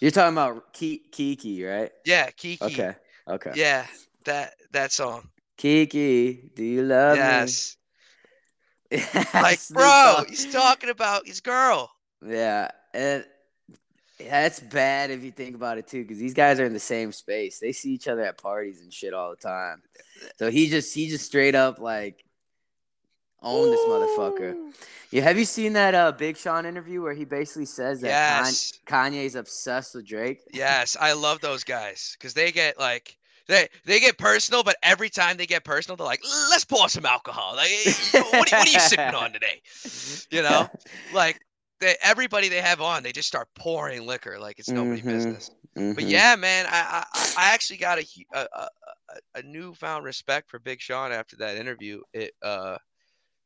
[0.00, 1.90] You're talking about Ki- Kiki, right?
[2.04, 2.64] Yeah, Kiki.
[2.64, 2.94] Okay.
[3.28, 3.52] Okay.
[3.54, 3.86] Yeah,
[4.24, 5.28] that that song.
[5.56, 7.76] Kiki, do you love yes.
[8.90, 8.98] me?
[9.34, 11.90] Like, bro, he's talking about his girl.
[12.26, 13.24] Yeah, and
[14.18, 17.12] that's bad if you think about it too, because these guys are in the same
[17.12, 17.58] space.
[17.58, 19.82] They see each other at parties and shit all the time.
[20.38, 22.24] So he just he just straight up like
[23.42, 24.72] own this motherfucker.
[25.10, 28.44] Yeah, have you seen that uh Big Sean interview where he basically says that Kan-
[28.46, 28.72] Yes.
[28.86, 30.40] Kanye's obsessed with Drake?
[30.52, 35.10] Yes, I love those guys because they get like they they get personal, but every
[35.10, 37.68] time they get personal, they're like, "Let's pour some alcohol." Like,
[38.12, 39.60] what, are- what are you sipping on today?
[40.30, 40.68] You know,
[41.14, 41.38] like
[41.80, 45.08] they, everybody they have on, they just start pouring liquor like it's nobody Mhm.
[45.08, 45.50] business.
[45.74, 46.10] But Mhm.
[46.10, 48.68] yeah, man, I I, I actually got a, a a
[49.10, 52.00] a- a newfound respect for Big Sean after that interview.
[52.12, 52.78] It uh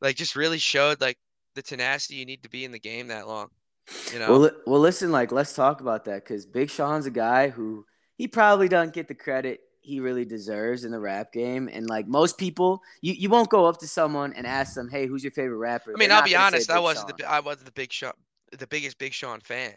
[0.01, 1.18] like just really showed like
[1.55, 3.49] the tenacity you need to be in the game that long.
[4.12, 7.49] You know, Well, well, listen, like let's talk about that because Big Sean's a guy
[7.49, 7.85] who
[8.16, 12.07] he probably doesn't get the credit he really deserves in the rap game, and like
[12.07, 15.31] most people, you, you won't go up to someone and ask them, "Hey, who's your
[15.33, 17.16] favorite rapper?" I mean, They're I'll be honest, I wasn't Sean.
[17.18, 18.12] the I wasn't the Big Sean
[18.57, 19.74] the biggest Big Sean fan.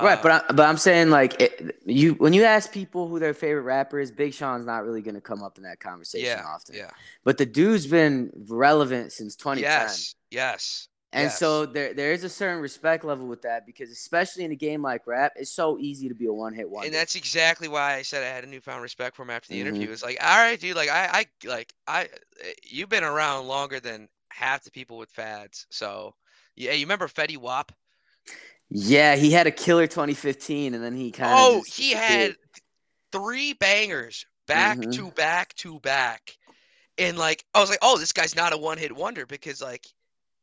[0.00, 3.18] right, Uh, but I, but I'm saying like it, you when you ask people who
[3.18, 6.44] their favorite rapper is, Big Sean's not really gonna come up in that conversation yeah,
[6.44, 6.74] often.
[6.74, 6.90] yeah,
[7.22, 9.80] But the dude's been relevant since 2010.
[9.82, 11.38] yes, yes, And yes.
[11.38, 14.82] so there there is a certain respect level with that because especially in a game
[14.82, 16.86] like rap, it's so easy to be a one hit wonder.
[16.86, 19.60] and that's exactly why I said I had a newfound respect for him after the
[19.60, 19.60] Mhm.
[19.60, 19.90] interview.
[19.90, 22.08] It's like, all right, dude, like I, I, like I,
[22.62, 25.66] you've been around longer than half the people with fads.
[25.70, 26.14] So,
[26.56, 27.72] yeah, you remember Fetty Wap?
[28.70, 32.36] yeah, he had a killer 2015, and then he kind of Oh, he had
[33.12, 34.92] three bangers back Mhm.
[34.92, 36.36] to back to back,
[36.98, 39.86] and like I was like, oh, this guy's not a one hit wonder because like,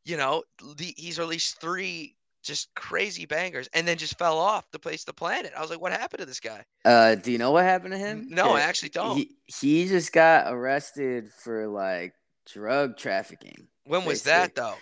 [0.04, 0.42] you know,
[0.76, 5.12] the, he's released three just crazy bangers and then just fell off the place the
[5.12, 5.52] planet.
[5.56, 6.64] I was like, what happened to this guy?
[6.84, 8.26] Uh, do you know what happened to him?
[8.28, 9.16] No, I actually don't.
[9.16, 12.14] He he just got arrested for like
[12.46, 14.32] drug trafficking when was basically.
[14.32, 14.74] that though?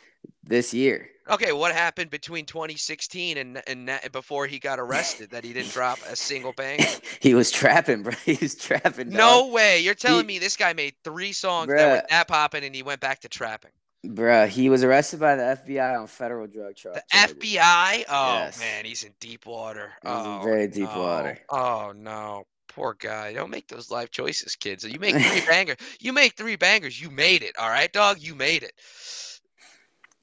[0.43, 1.09] this year.
[1.29, 5.71] Okay, what happened between 2016 and and that- before he got arrested that he didn't
[5.71, 6.85] drop a single banger?
[7.21, 8.13] he was trapping, bro.
[8.25, 9.11] He was trapping.
[9.11, 9.81] No way!
[9.81, 12.83] You're telling He- me this guy made three songs that were that popping and he
[12.83, 13.71] went back to trapping.
[14.07, 14.49] Bruh.
[14.49, 17.03] He was arrested by the FBI on federal drug char- The.
[17.13, 18.05] FBI?
[18.09, 18.59] Oh Yes.
[18.59, 19.93] man, he's in deep water.
[20.03, 20.99] He's in oh, very deep no.
[21.01, 21.39] water.
[21.49, 23.33] Oh no, poor guy.
[23.33, 24.85] Don't make those life choices, kids.
[24.85, 25.77] You make three bangers.
[26.01, 27.01] You make three bangers.
[27.01, 27.57] You made it.
[27.59, 28.19] All right, dog.
[28.21, 28.73] You made it.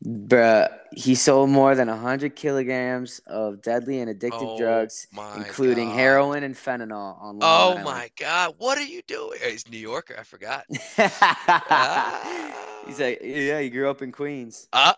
[0.06, 5.96] Bruh, he sold more than 100 kilograms of deadly and addictive Oh, drugs, including God.
[5.96, 7.86] heroin and fentanyl on Long Oh Island.
[7.86, 8.54] my God!
[8.60, 9.40] What are you doing?
[9.44, 10.16] He's New Yorker.
[10.20, 10.66] I forgot.
[12.86, 14.68] He's like, yeah, he grew up in Queens.
[14.72, 14.94] Uh,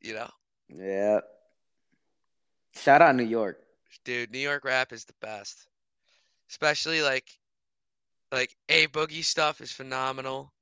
[0.00, 0.28] you know,
[0.68, 1.20] Yeah.
[2.76, 3.58] Shout out New York.
[4.04, 5.66] dude, New York rap is the best.
[6.50, 7.28] Especially like
[8.32, 10.52] like A Boogie stuff is phenomenal.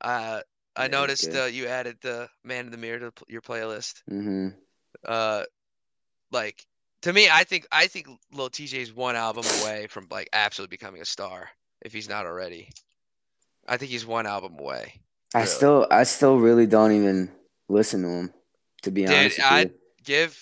[0.00, 0.40] Uh
[0.76, 4.02] I Yeah, noticed uh, you added the Man in the Mirror to your playlist.
[4.08, 4.48] hmm
[5.06, 5.44] Uh
[6.30, 6.64] like
[7.02, 11.02] to me I think I think Lil Tjay's one album away from like absolutely becoming
[11.02, 11.48] a star
[11.82, 12.70] if he's not already.
[13.68, 15.00] I think he's one album away.
[15.34, 17.30] I still, I still really don't even
[17.68, 18.34] listen to him.
[18.82, 19.70] To be Dude, honest I-
[20.04, 20.36] Give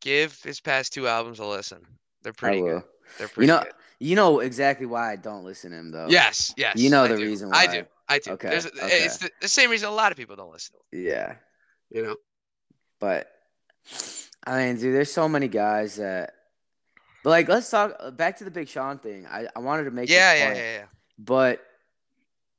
[0.00, 1.84] give his past two albums a listen.
[2.22, 2.80] They're pretty I will.
[2.80, 2.82] good.
[3.18, 3.72] They're pretty You know, good.
[4.00, 6.08] you know exactly why I don't listen to him though.
[6.08, 6.76] Yes, yes.
[6.76, 7.22] You know I the do.
[7.24, 7.56] reason why.
[7.56, 7.84] I do.
[8.08, 8.32] I do.
[8.32, 9.04] Okay, There's, okay.
[9.04, 10.76] It's the, the same reason a lot of people don't listen.
[10.92, 11.36] Yeah.
[11.90, 12.16] You know.
[13.00, 13.30] But
[14.46, 16.34] I mean, dude, there's so many guys that.
[17.24, 19.26] But like, let's talk uh, back to the Big Sean thing.
[19.26, 20.08] I, I wanted to make.
[20.08, 20.84] Yeah, yeah, point, yeah, yeah.
[21.18, 21.66] But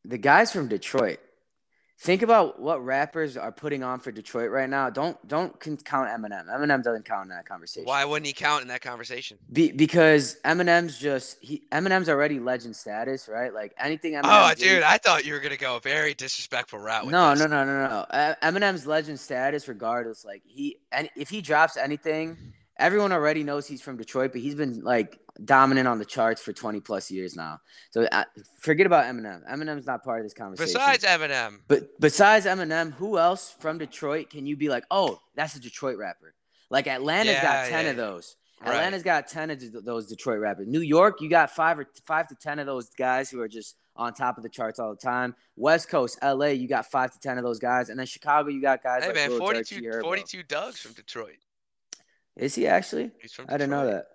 [0.04, 1.20] the guys from Detroit,
[2.00, 4.90] think about what rappers are putting on for Detroit right now.
[4.90, 6.48] Don't don't count Eminem.
[6.48, 7.86] Eminem doesn't count in that conversation.
[7.86, 9.38] Why wouldn't he count in that conversation?
[9.52, 13.54] Be, because Eminem's just he Eminem's already legend status, right?
[13.54, 14.52] Like anything oh, Eminem.
[14.52, 17.06] Oh, did- dude, I thought you were gonna go a very disrespectful route.
[17.06, 17.40] With no, this.
[17.40, 18.36] no, no, no, no.
[18.44, 20.24] Eminem's legend status, regardless.
[20.24, 22.38] Like he, and if he drops anything,
[22.78, 24.32] everyone already knows he's from Detroit.
[24.34, 27.60] But he's been like dominant on the charts for twenty plus years now.
[27.92, 28.24] So uh,
[28.60, 29.48] forget about Eminem.
[29.50, 30.74] Eminem's not part of this conversation.
[30.74, 35.56] Besides Eminem, but besides Eminem, who else from Detroit can you be like, oh, that's
[35.56, 36.34] a Detroit rapper?
[36.70, 38.36] Like Atlanta's Yeah, got ten yeah, of those.
[38.62, 38.70] Right.
[38.70, 40.68] Atlanta's got ten of those Detroit rappers.
[40.68, 43.76] New York, you got five or five to ten of those guys who are just
[43.96, 45.36] on top of the charts all the time.
[45.56, 48.62] West Coast, LA, you got five to ten of those guys, and then Chicago, you
[48.62, 50.02] got guys hey like man, Lil Durk, 42, Herbo.
[50.02, 51.38] 42 Dugg's from Detroit.
[52.36, 53.12] Is he actually?
[53.22, 54.06] He's from I didn't know that.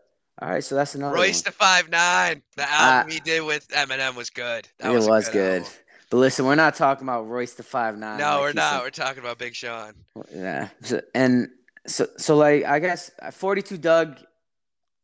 [0.43, 1.45] All right, so that's another Royce one.
[1.45, 2.43] the Five Nine.
[2.57, 4.68] The album he did with Eminem was good.
[4.78, 5.64] That it was, was, a good.
[6.11, 8.18] But listen, we're not talking about Royce da Five Nine.
[8.18, 8.72] No, like we're not.
[8.72, 9.95] some- We're talking about Big Sean.
[10.34, 10.68] Yeah.
[10.82, 11.49] So, and
[11.86, 14.18] so, so like, I guess uh, 42 Dugg,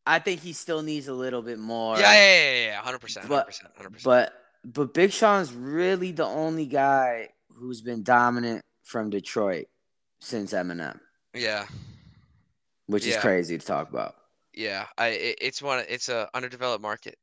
[0.04, 1.96] I think he still needs a little bit more.
[2.00, 4.04] Yeah, yeah, yeah, yeah, hundred percent, hundred percent, hundred percent.
[4.04, 4.32] But,
[4.64, 9.66] but Big Sean's really the only guy who's been dominant from Detroit
[10.18, 10.98] since Eminem,
[11.32, 11.66] Yeah,
[12.86, 13.20] which is Yeah.
[13.20, 14.16] crazy to talk about.
[14.58, 14.86] Yeah.
[14.98, 15.84] I it, it's one.
[15.88, 17.16] It's a underdeveloped market.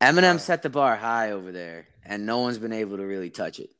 [0.00, 3.30] Eminem Uh, set the bar high over there, and no one's been able to really
[3.30, 3.70] touch it.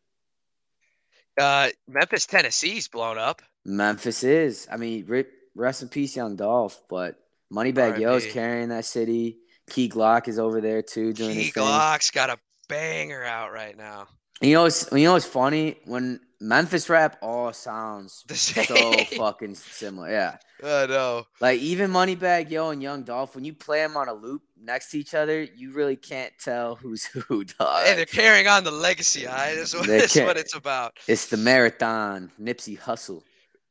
[1.39, 3.43] Uh, Memphis, Tennessee's blown up.
[3.65, 4.67] Memphis is.
[4.71, 7.19] I mean, rip, rest in peace, Young Dolph, but
[7.53, 9.39] Moneybagg Yo's carrying that city.
[9.69, 11.63] Key Glock is over there too, doing Key his thing.
[11.65, 12.39] Glock's got a
[12.69, 14.09] banger out right now.
[14.41, 15.77] You know, what's, you know what's funny?
[15.85, 20.11] When Memphis rap all sounds so fucking similar.
[20.11, 21.25] Yeah, I know.
[21.41, 24.91] like even Moneybagg Yo and Young Dolph, when you play them on a loop next
[24.91, 27.45] to each other, you really can't tell who's who.
[27.45, 27.85] Dog.
[27.85, 29.27] Hey, they're carrying on the legacy.
[29.27, 30.99] I that's what, that's what it's about.
[31.09, 33.23] It's the marathon, Nipsey Hussle.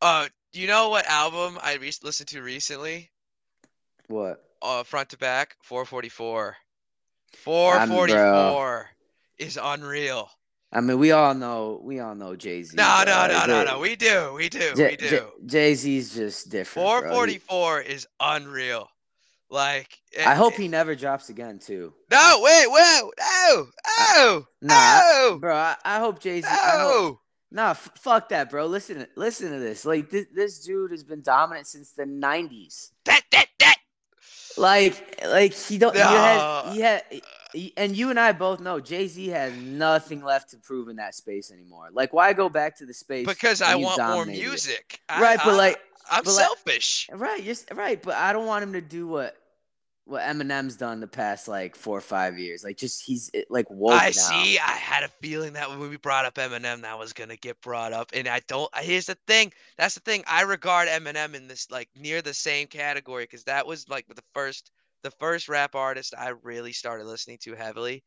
[0.02, 3.12] Uh, do you know what album I re- listened to recently?
[4.08, 4.44] What?
[4.64, 6.56] Uh, front to back, 444.
[7.46, 7.98] I'm- bro.
[7.98, 8.90] 444
[9.38, 10.30] is unreal.
[10.74, 12.76] I mean, we all know, we all know Jay Z.
[12.76, 13.80] No, no, no, no, no.
[13.80, 15.28] We do, we do, we do.
[15.46, 16.88] Jay Z's just different.
[16.88, 18.90] 444 is unreal.
[19.50, 21.94] Like, I hope he never drops again too.
[22.10, 25.56] No, wait, whoa, no, oh, I- no, bro.
[25.56, 26.48] I, I hope Jay Z.
[26.50, 27.20] No.
[27.52, 28.66] Nah, f- fuck that, bro.
[28.66, 29.86] Listen, listen to this.
[29.86, 32.90] Like this, this dude has been dominant since the '90s.
[33.06, 33.76] That, that, that.
[34.58, 35.96] Like, like he don't.
[35.96, 36.74] He has.
[36.74, 37.04] He had.
[37.78, 41.16] And you and I both know Jay Z has nothing left to prove in that
[41.16, 41.90] space anymore.
[41.92, 43.28] Like, why go back to the space?
[43.28, 45.00] Because I want more music.
[45.10, 45.80] I- Right, but like,
[46.10, 47.10] I'm but like- selfish.
[47.14, 49.38] right, you're right, but I don't want him to do what
[50.06, 52.62] what Eminem's done the past like four or five years.
[52.62, 54.12] Like, just he's like woke I now.
[54.12, 54.60] see.
[54.60, 57.94] I had a feeling that when we brought up Eminem, that was gonna get brought
[57.94, 58.70] up, and I don't.
[58.80, 59.54] Here's the thing.
[59.78, 60.24] That's the thing.
[60.28, 64.22] I regard Eminem in this like near the same category because that was like the
[64.34, 64.72] first,
[65.04, 68.04] the first rap artist I really started listening to heavily.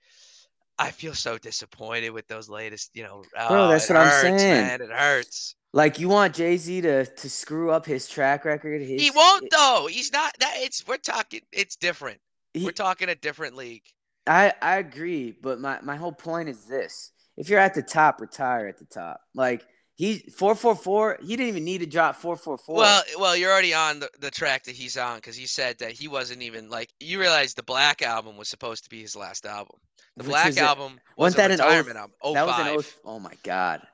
[0.78, 3.22] I feel so disappointed with those latest, you know.
[3.34, 4.36] Bro, oh, that's what I'm hurts, saying.
[4.36, 5.54] Man, it hurts.
[5.72, 8.82] Like, you want Jay Z to to screw up his track record?
[8.82, 9.88] His, he won't though.
[9.90, 10.32] He's not.
[10.40, 10.86] That it's.
[10.86, 11.40] We're talking.
[11.52, 12.20] It's different.
[12.52, 13.84] he- we're talking a different league.
[14.26, 18.20] I I agree, but my my whole point is this: if you're at the top,
[18.20, 19.20] retire at the top.
[19.34, 19.64] Like
[19.96, 22.76] he four four four, he didn't even need to drop four four four.
[22.76, 25.92] Well, well, you're already on the, the track that he's on because he said that
[25.92, 29.46] he wasn't even like you realize the Black album was supposed to be his last
[29.46, 29.78] album.
[30.18, 32.16] The Which Black a- album was wasn't a that an retirement album.
[32.22, 32.76] Oh, that was an oh five.
[32.76, 33.00] oath.
[33.06, 33.86] Oh my god!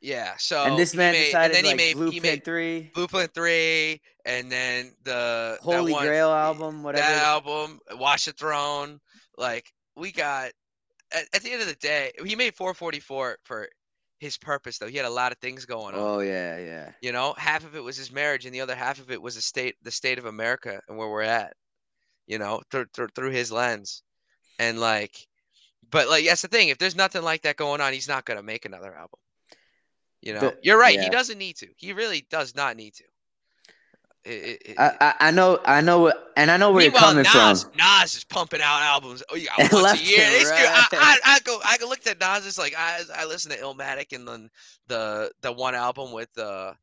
[0.00, 0.34] Yeah.
[0.38, 2.90] So and this man made, decided and then like he made Blueprint he made three,
[2.94, 7.04] Blueprint three, and then the Holy one- Grail album, whatever.
[7.06, 9.00] that album, Watch the Throne.
[9.36, 10.52] Like we got
[11.12, 13.68] at, at the end of the day, he made 444 for
[14.18, 14.88] his purpose though.
[14.88, 16.00] He had a lot of things going on.
[16.00, 16.92] Oh yeah, yeah.
[17.00, 19.36] You know, half of it was his marriage, and the other half of it was
[19.36, 21.54] the state, the state of America, and where we're at.
[22.26, 24.02] You know, through through, through his lens,
[24.58, 25.26] and like,
[25.90, 26.68] but like that's the thing.
[26.68, 29.18] If there's nothing like that going on, he's not gonna make another album.
[30.20, 30.98] You know, But- you're right.
[31.00, 31.68] He doesn't need to.
[31.76, 33.04] He really does not need to.
[34.24, 37.22] It, it, it, I, I know I know what, and I know where you're coming
[37.22, 37.72] Nas, from.
[37.76, 39.22] Nas is pumping out albums.
[39.30, 40.18] Oh, yeah, once a year.
[40.20, 40.58] It's true.
[40.58, 41.18] I, I.
[41.24, 42.46] I go, I go look at Nas.
[42.46, 44.50] It's like I, I listen to Illmatic and then
[44.88, 46.74] the the one album with the,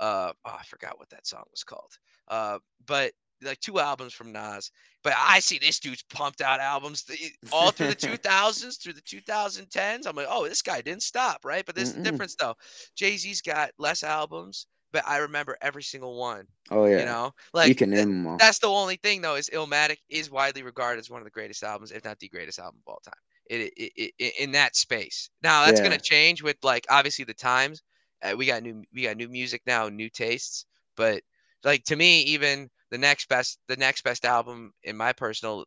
[0.00, 1.98] uh, oh, I forgot what that song was called.
[2.28, 4.70] Uh, but like two albums from Nas,
[5.02, 7.04] but I see this dude's pumped out albums
[7.52, 10.06] all through the 2000s, through the 2010s.
[10.06, 11.64] I'm like, oh, this guy didn't stop, right?
[11.66, 12.02] But there's Mm-mm.
[12.04, 12.54] the difference though.
[12.96, 16.46] Jay Z's got less albums, but I remember every single one.
[16.70, 18.36] Oh yeah, you know, like you can name them all.
[18.38, 21.64] That's the only thing though is Illmatic is widely regarded as one of the greatest
[21.64, 23.12] albums, if not the greatest album of all time.
[23.50, 25.28] It, it, it, in that space.
[25.42, 25.88] Now that's yeah.
[25.88, 27.82] gonna change with like obviously the times.
[28.22, 30.64] Uh, we got new we got new music now, new tastes,
[30.96, 31.22] but
[31.64, 35.64] like to me, even the next best the next best album in my personal,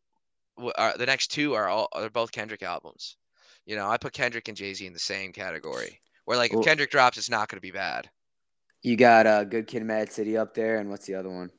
[0.78, 3.18] uh, the next two are all are both Kendrick albums.
[3.66, 6.00] You know, I put Kendrick and Jay Z in the same category.
[6.24, 8.10] Where like if Kendrick drops, it's not gonna be bad.
[8.84, 11.50] You got uh, Good Kid, Mad City up there, and what's the other one?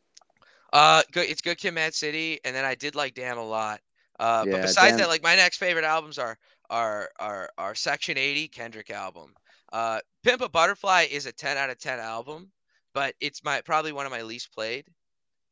[0.72, 1.28] Uh, good.
[1.28, 3.80] It's Good Kid, Mad City, and then I did like Damn a lot.
[4.18, 4.98] Uh, yeah, but besides Damn.
[4.98, 6.36] that, like my next favorite albums are
[6.70, 9.34] are are are Section 80 Kendrick album.
[9.72, 12.50] Uh, Pimp a Butterfly is a 10 out of 10 album,
[12.94, 14.86] but it's my probably one of my least played.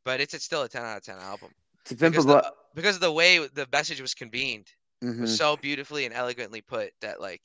[0.04, 1.50] But it's, it's still a 10 out of 10 album.
[1.88, 4.66] Because, a the, because of the way the message was convened,
[5.02, 5.22] mm-hmm.
[5.22, 7.42] was so beautifully and elegantly put that like,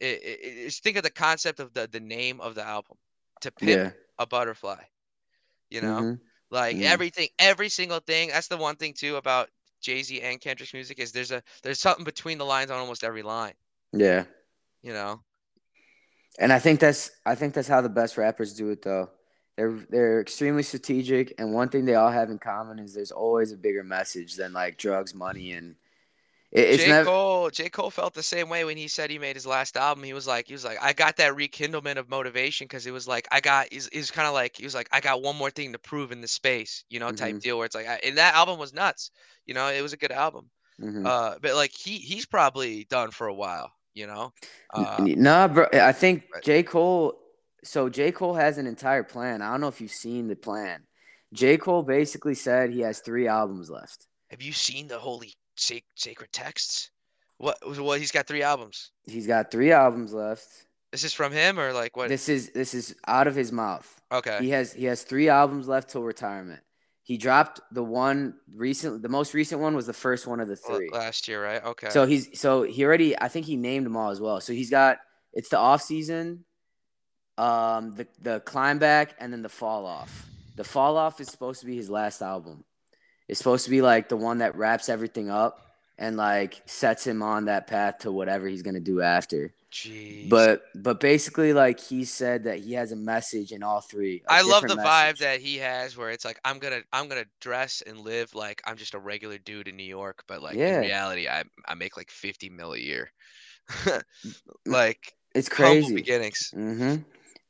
[0.00, 2.96] it, it, it, think of the concept of the the name of the album
[3.40, 3.90] to pimp yeah.
[4.18, 4.82] a butterfly.
[5.70, 6.14] You know, mm-hmm.
[6.50, 6.84] like mm-hmm.
[6.84, 8.28] everything, every single thing.
[8.28, 9.48] That's the one thing too about
[9.80, 13.04] Jay Z and Kendrick's music is there's a there's something between the lines on almost
[13.04, 13.54] every line.
[13.92, 14.24] Yeah.
[14.82, 15.20] You know.
[16.38, 19.10] And I think that's I think that's how the best rappers do it though.
[19.56, 23.52] They're they're extremely strategic, and one thing they all have in common is there's always
[23.52, 25.74] a bigger message than like drugs, money, and
[26.52, 26.88] it's J.
[26.88, 27.04] Never...
[27.04, 27.68] Cole, J.
[27.68, 30.02] Cole felt the same way when he said he made his last album.
[30.02, 33.06] He was like, he was like, I got that rekindlement of motivation because it was
[33.06, 35.50] like, I got, he's, he's kind of like, he was like, I got one more
[35.50, 37.16] thing to prove in the space, you know, mm-hmm.
[37.16, 39.10] type deal where it's like, I, and that album was nuts.
[39.46, 40.50] You know, it was a good album.
[40.80, 41.06] Mm-hmm.
[41.06, 44.32] Uh, but like he, he's probably done for a while, you know?
[44.72, 45.66] Uh, nah, bro.
[45.72, 46.62] I think J.
[46.62, 47.18] Cole,
[47.62, 48.12] so J.
[48.12, 49.42] Cole has an entire plan.
[49.42, 50.82] I don't know if you've seen the plan.
[51.32, 51.58] J.
[51.58, 54.06] Cole basically said he has three albums left.
[54.30, 56.90] Have you seen the Holy sacred texts.
[57.38, 57.56] What?
[57.80, 58.00] What?
[58.00, 58.90] He's got three albums.
[59.06, 60.46] He's got three albums left.
[60.92, 62.08] This is from him or like what?
[62.08, 64.00] This is this is out of his mouth.
[64.10, 64.38] Okay.
[64.40, 66.60] He has he has three albums left till retirement.
[67.02, 69.02] He dropped the one recent.
[69.02, 71.64] The most recent one was the first one of the three last year, right?
[71.64, 71.90] Okay.
[71.90, 73.18] So he's so he already.
[73.18, 74.40] I think he named them all as well.
[74.40, 74.98] So he's got
[75.32, 76.44] it's the off season,
[77.38, 80.26] um, the the climb back, and then the fall off.
[80.56, 82.64] The fall off is supposed to be his last album.
[83.30, 85.64] It's supposed to be like the one that wraps everything up
[85.96, 89.54] and like sets him on that path to whatever he's gonna do after.
[89.70, 90.28] Jeez.
[90.28, 94.24] But but basically, like he said that he has a message in all three.
[94.28, 94.84] I love the message.
[94.84, 98.62] vibe that he has, where it's like I'm gonna I'm gonna dress and live like
[98.66, 100.78] I'm just a regular dude in New York, but like yeah.
[100.78, 103.12] in reality, I I make like 50 mil a year.
[104.66, 106.52] like it's crazy beginnings.
[106.52, 107.02] Mm-hmm.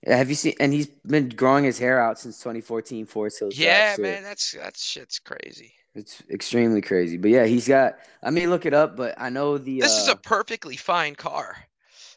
[0.07, 0.55] Have you seen?
[0.59, 3.07] And he's been growing his hair out since 2014.
[3.07, 3.59] Forest Hills.
[3.59, 5.75] Yeah, man, that's that shit's crazy.
[5.95, 7.17] It's extremely crazy.
[7.17, 7.99] But yeah, he's got.
[8.23, 9.81] I mean, look it up, but I know the.
[9.81, 11.57] This uh, is a perfectly fine car.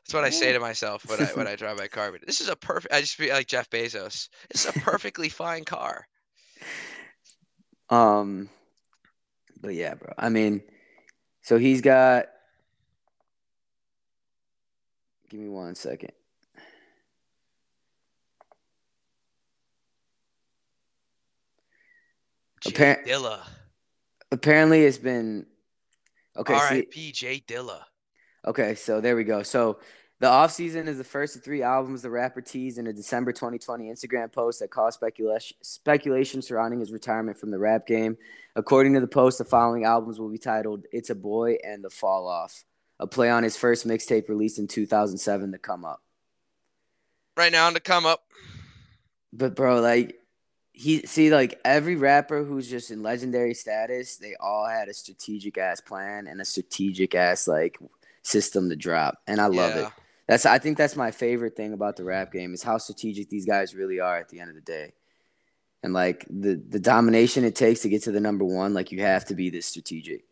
[0.06, 2.12] That's what I say to myself when I when I drive my car.
[2.12, 2.94] But this is a perfect.
[2.94, 4.30] I just feel like Jeff Bezos.
[4.50, 6.08] It's a perfectly fine car.
[7.90, 8.50] Um,
[9.62, 10.14] but yeah, bro.
[10.18, 10.62] I mean,
[11.42, 12.28] so he's got.
[15.30, 16.12] Give me one second.
[22.66, 23.40] Appar- Dilla.
[24.32, 25.46] Apparently, it's been
[26.38, 26.54] okay.
[26.54, 27.12] R.I.P.
[27.12, 27.82] J Dilla.
[28.46, 29.44] Okay, so there we go.
[29.44, 29.80] So
[30.20, 33.32] the off season is the first of three albums the rapper teased in a December
[33.32, 38.18] 2020 Instagram post that caused speculation speculation surrounding his retirement from the rap game.
[38.56, 41.90] According to the post, the following albums will be titled "It's a Boy" and "The
[41.90, 42.64] Fall Off,"
[43.00, 46.02] a play on his first mixtape released in 2007, "The Come Up."
[47.36, 48.24] Right now, on the come up.
[49.32, 50.20] But bro, like
[50.74, 55.58] he see like every rapper who's just in legendary status, they all had a strategic
[55.58, 57.78] ass plan and a strategic ass like
[58.24, 59.88] system to drop, and I love yeah.
[59.88, 59.94] it.
[60.28, 63.46] That's I think that's my favorite thing about the rap game is how strategic these
[63.46, 64.94] guys really are at the end of the day,
[65.84, 68.74] and like the the domination it takes to get to the number one.
[68.74, 70.24] Like you have to be this strategic.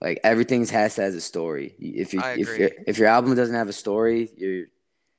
[0.00, 1.76] Like everything has to has a story.
[1.78, 4.66] If you if your if your album doesn't have a story, you're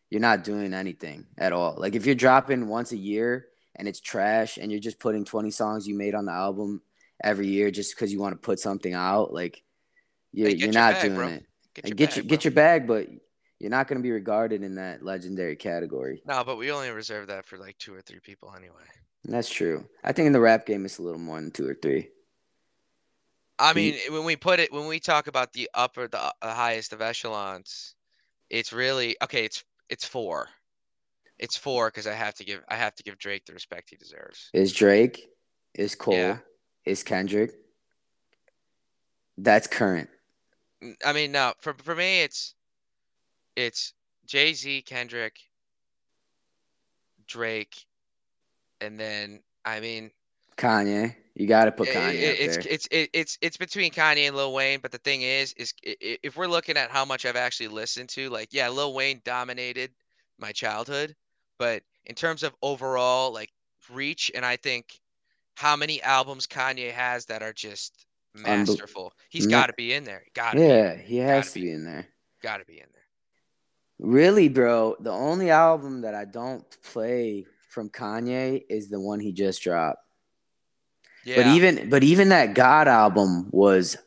[0.09, 1.75] you're not doing anything at all.
[1.77, 3.47] Like if you're dropping once a year
[3.77, 6.81] and it's trash and you're just putting 20 songs you made on the album
[7.23, 9.63] every year just because you want to put something out, like
[10.31, 11.27] you're, hey, you're not bag, doing bro.
[11.27, 11.45] it.
[11.73, 13.07] Get your, get, bag, your get your bag, but
[13.59, 16.21] you're not going to be regarded in that legendary category.
[16.25, 18.75] No, but we only reserve that for like two or three people anyway.
[19.25, 19.85] That's true.
[20.03, 22.09] I think in the rap game, it's a little more than two or three.
[23.59, 26.93] I mean, when we put it, when we talk about the upper, the, the highest
[26.93, 27.95] of echelons,
[28.49, 29.45] it's really okay.
[29.45, 30.47] It's it's four.
[31.39, 33.95] It's four because I have to give I have to give Drake the respect he
[33.95, 34.49] deserves.
[34.53, 35.29] Is Drake
[35.75, 36.37] is Cole, Yeah.
[36.85, 37.51] is Kendrick.
[39.37, 40.09] That's current.
[41.05, 42.55] I mean, no, for for me, it's
[43.55, 43.93] it's
[44.25, 45.37] Jay Z, Kendrick,
[47.27, 47.85] Drake,
[48.81, 50.11] and then I mean,
[50.57, 51.15] Kanye.
[51.35, 52.65] You got to put Kanye i- up it's there.
[52.73, 54.79] it's it, it's it's between Kanye and Lil Wayne.
[54.79, 58.29] But the thing is, is if we're looking at how much I've actually listened to,
[58.29, 59.91] like, yeah, Lil Wayne dominated
[60.39, 61.15] my childhood,
[61.57, 63.49] but in terms of overall like
[63.91, 64.99] reach, and I think
[65.55, 68.05] how many albums Kanye has that are just
[68.35, 70.23] masterful, He's got to be in there.
[70.33, 71.65] Got to yeah, he has to be.
[71.65, 72.07] be in there.
[72.41, 73.01] got to be in there.
[73.99, 79.31] Really, bro, the only album that I don't play from Kanye is the one he
[79.31, 79.99] just dropped.
[81.25, 81.37] Yeah.
[81.37, 83.97] But even but even that God album was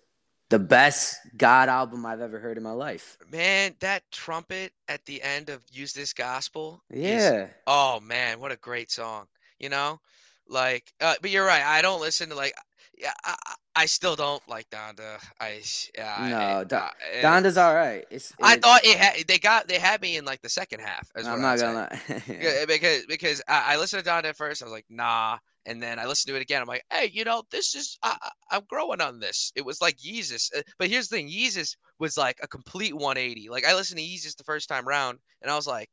[0.51, 3.17] the best God album I've ever heard in my life.
[3.31, 6.83] Man, that trumpet at the end of Use This Gospel.
[6.91, 7.47] is- Yeah.
[7.67, 9.27] oh man, what a great song.
[9.59, 10.01] You know?
[10.49, 11.63] Like uh, but you're right.
[11.65, 12.55] I don't listen to like
[12.99, 15.19] yeah, I, I I still don't like Donda.
[15.41, 15.63] I
[15.97, 16.37] yeah, I- No,
[16.77, 18.05] uh, eh, Donda's all right.
[18.11, 21.09] It's I thought it had they got they had me in like the second half.
[21.17, 22.23] I'm not gonna lie.
[22.29, 24.61] Yeah, because because I, I listened to Donda at first.
[24.63, 25.39] I was like, nah.
[25.67, 26.63] And then I listened to it again.
[26.63, 28.17] I'm like, hey, you know, this is I,
[28.51, 29.53] I'm growing on this.
[29.55, 33.49] It was like Yeezus, uh, but here's the thing: Yeezus was like a complete 180.
[33.51, 35.91] Like I listened to Yeezus the first time round, and I was like,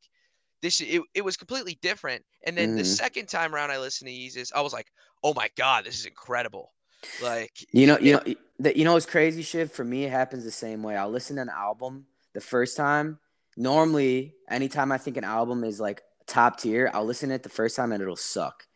[0.62, 2.24] this it, it was completely different.
[2.46, 2.86] And then the Mhm.
[2.86, 4.90] second time round, I listened to Yeezus, I was like,
[5.22, 6.72] oh my god, this is incredible.
[7.20, 8.22] Like You know, it- you know,
[8.60, 9.70] that you know what's crazy, shit.
[9.70, 10.96] For me, it happens the same way.
[10.96, 13.18] I'll listen to an album the first time.
[13.56, 17.48] Normally, anytime I think an album is like top tier, I'll listen to it the
[17.48, 18.66] first time and it'll suck.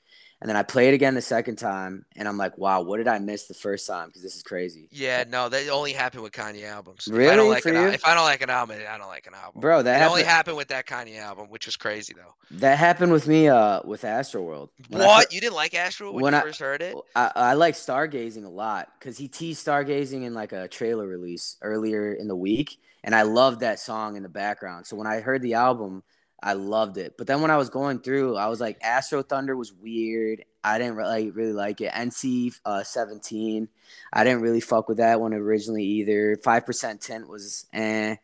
[0.42, 3.06] And then I play it again the second time, and I'm like, wow, what did
[3.06, 4.08] I miss the first time?
[4.08, 7.06] Because this is crazy, Yeah, no, that only happened with Kanye albums.
[7.06, 7.36] If I Really?
[7.36, 7.86] don't like For an, you?
[7.92, 9.60] if I don't like an album, I don't like an album.
[9.60, 9.82] bro.
[9.84, 10.30] That it only happened.
[10.32, 12.34] happened with that Kanye album, which was crazy though.
[12.58, 14.70] that happened with me, uh, with Astroworld.
[14.88, 15.28] When What?
[15.30, 16.96] fir- you didn't like Astro when, when you I- first heard it?
[17.14, 21.56] I, I like stargazing a lot because he teased stargazing in like a trailer release
[21.62, 24.88] earlier in the week, and I loved that song in the background.
[24.88, 26.02] So when I heard the album,
[26.42, 27.16] I loved it.
[27.16, 30.44] But then when I was going through, I was like, Astro Thunder was weird.
[30.64, 31.92] I didn't really really like it.
[31.92, 33.68] NC uh, 17,
[34.12, 36.36] I didn't really fuck with that one originally either.
[36.36, 38.16] Five percent tint was eh.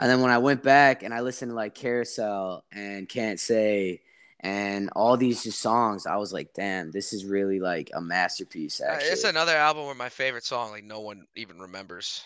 [0.00, 4.02] And then when I went back and I listened to like Carousel and Can't Say
[4.40, 8.80] and all these just songs, I was like, damn, this is really like a masterpiece.
[8.80, 12.24] Actually, It's another album where my favorite song, like no one even remembers.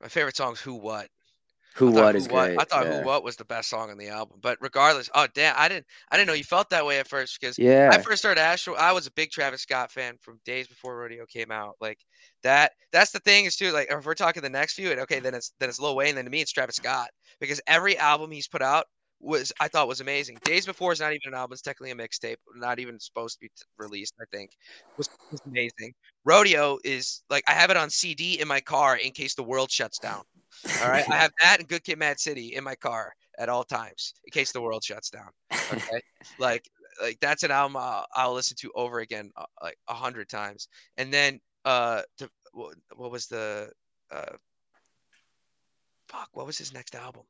[0.00, 1.08] My favorite song is Who What.
[1.74, 2.58] Who What is Who What- great.
[2.60, 3.00] I thought yeah.
[3.00, 4.38] Who What was the best song on the album.
[4.40, 7.38] But regardless, oh damn, I didn't I didn't know you felt that way at first
[7.40, 8.74] because Yeah, I first heard Astro.
[8.74, 11.76] I was a big Travis Scott fan from days before Rodeo came out.
[11.80, 11.98] Like
[12.42, 12.72] that.
[12.92, 13.72] That's the thing is too.
[13.72, 16.14] Like if we're talking the next few, and okay, then it's then it's Lil Wayne.
[16.14, 17.08] Then to me, it's Travis Scott
[17.40, 18.86] because every album he's put out
[19.20, 20.38] was I thought was amazing.
[20.44, 23.40] Days before is not even an album; it's technically a mixtape, not even supposed to
[23.40, 24.14] be t- released.
[24.20, 24.50] I think
[24.96, 25.94] was, was amazing.
[26.24, 29.70] Rodeo is like I have it on CD in my car in case the world
[29.70, 30.22] shuts down.
[30.82, 33.64] All right, I have that and Good Kid, Mad City in my car at all
[33.64, 35.30] times in case the world shuts down.
[35.72, 36.00] Okay,
[36.38, 36.64] like
[37.02, 40.68] like that's an album I'll, I'll listen to over again uh, like a hundred times.
[40.96, 43.70] And then uh, to, what, what was the
[44.10, 44.36] uh,
[46.08, 46.28] fuck?
[46.32, 47.22] What was his next album?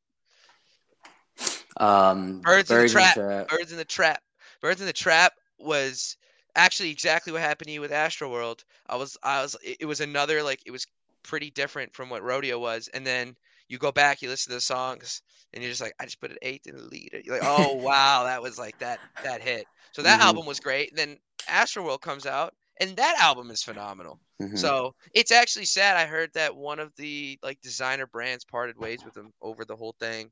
[1.79, 3.18] Um, Birds in the Trap.
[3.18, 3.49] Trap.
[3.49, 4.22] Birds in the Trap.
[4.61, 6.16] Birds in the Trap was
[6.57, 8.64] actually exactly what happened to you with Astro World.
[8.87, 10.87] I was I was it was another like it was
[11.22, 13.37] pretty different from what Rodeo was, and then
[13.68, 15.22] you go back, you listen to the songs,
[15.53, 17.11] and you're just like, I just put an eighth in the lead.
[17.25, 19.66] You're like, oh wow, that was like that that hit.
[19.93, 20.20] So that Mhm.
[20.20, 20.91] album was great.
[20.91, 21.18] And then
[21.49, 24.20] Astro World comes out, and that album is phenomenal.
[24.41, 24.55] Mhm.
[24.55, 25.97] So it's actually sad.
[25.97, 29.77] I heard that one of the like designer brands parted ways with him over the
[29.77, 30.31] whole thing.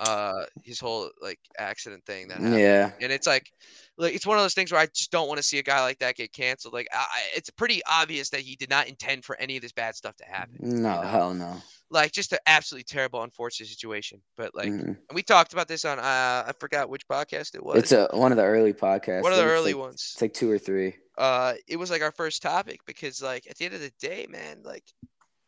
[0.00, 2.58] Uh, his whole like accident thing that happened.
[2.58, 3.52] yeah, And it's like,
[3.98, 5.82] like it's one of those things where I just don't want to see a guy
[5.82, 6.72] like that get canceled.
[6.72, 7.04] Like, I,
[7.36, 10.24] it's pretty obvious that he did not intend for any of this bad stuff to
[10.24, 10.56] happen.
[10.60, 11.06] no, know?
[11.06, 11.56] hell no.
[11.90, 14.22] Like, just an absolutely terrible, unfortunate situation.
[14.38, 14.86] But like, Mhm.
[14.86, 17.76] and we talked about this on uh, I forgot which podcast it was.
[17.78, 19.22] It's a one of the early podcasts.
[19.22, 20.12] one of the early like- ones.
[20.14, 20.94] It's like two or three.
[21.18, 24.26] uh it was like our first topic because like at the end of the day
[24.30, 24.84] man like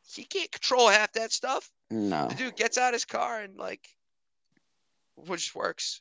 [0.05, 3.80] he can't control half that stuff No, the dude gets out his car and like
[5.16, 6.00] which works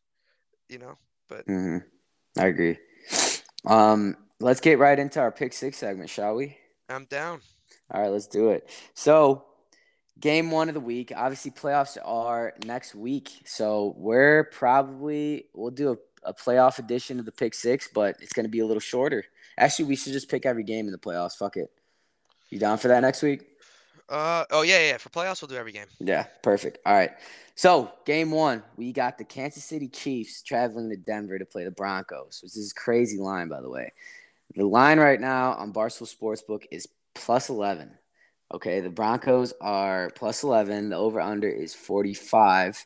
[0.70, 0.96] you know
[1.30, 1.78] but hmm
[2.38, 2.78] I agree.
[3.66, 6.58] Um, let's get right into our pick six segment, shall we?
[6.90, 7.42] i'm down
[7.94, 8.70] All right, let's do it.
[8.94, 9.46] So,
[10.20, 11.12] game one of the week.
[11.16, 13.30] Obviously, playoffs are next week.
[13.46, 15.92] So, we're probably, we'll do
[16.24, 18.80] a, a playoff edition of the pick six, but it's going to be a little
[18.80, 19.26] shorter.
[19.58, 21.36] Actually, we should just pick every game in the playoffs.
[21.38, 21.70] Fuck it.
[22.50, 23.46] You down for that next week?
[24.12, 26.80] Uh oh yeah yeah for playoffs we'll do every game Yeah, perfect.
[26.86, 27.12] All right.
[27.56, 31.72] So, game one, we got the Kansas City Chiefs traveling to Denver to play the
[31.72, 33.94] Broncos, which is a crazy line, by the way.
[34.56, 37.92] The line right now on Barstool Sportsbook is plus 11.
[38.54, 40.90] Okay, the Broncos are plus 11.
[40.90, 42.86] The over under is 45.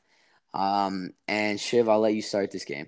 [0.53, 2.87] Um, and Shiv, I'll let you start this game.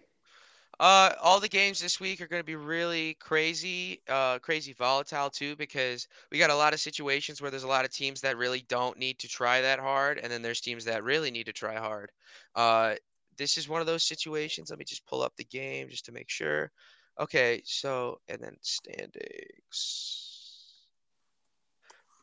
[0.80, 5.30] Uh, all the games this week are going to be really crazy, uh, crazy volatile
[5.30, 8.38] too, because we got a lot of situations where there's a lot of teams that
[8.38, 11.54] really don't need to try that hard, and then there's teams that really need to
[11.54, 12.12] try hard.
[12.56, 12.94] Uh,
[13.38, 14.70] this is one of those situations.
[14.70, 16.72] Let me just pull up the game just to make sure.
[17.20, 20.04] Okay, so and then standings.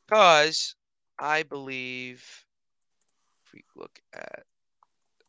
[0.07, 0.77] Because
[1.19, 2.25] I believe
[3.37, 4.45] if we look at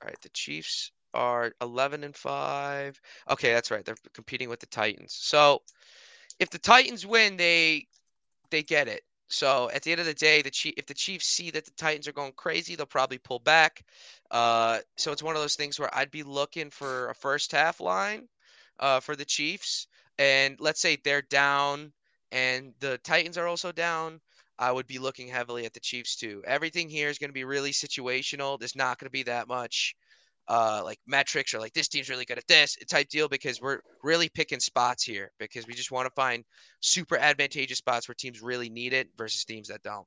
[0.02, 3.00] all right, the Chiefs are 11 and 5.
[3.32, 3.86] Okay, that's right.
[3.86, 5.14] They're competing with the Titans.
[5.14, 5.62] So,
[6.40, 7.88] if the Titans win, they
[8.52, 9.04] they get it.
[9.28, 11.72] So at the end of the day, the Chief, if the Chiefs see that the
[11.72, 13.84] Titans are going crazy, they'll probably pull back.
[14.32, 17.80] Uh, so it's one of those things where I'd be looking for a first half
[17.80, 18.28] line
[18.80, 19.88] uh, for the Chiefs,
[20.20, 21.92] and let's say they're down
[22.32, 24.20] and the Titans are also down.
[24.58, 26.42] I would be looking heavily at the Chiefs too.
[26.46, 28.58] Everything here is going to be really situational.
[28.58, 29.96] There's not going to be that much
[30.48, 33.80] uh, like metrics or like this team's really good at this type deal because we're
[34.04, 36.44] really picking spots here because we just want to find
[36.82, 40.06] super advantageous spots where teams really need it versus teams that don't.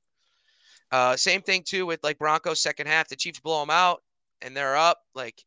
[0.91, 3.09] Uh, same thing too with like Broncos second half.
[3.09, 4.01] The Chiefs blow them out
[4.41, 5.43] and they're up like,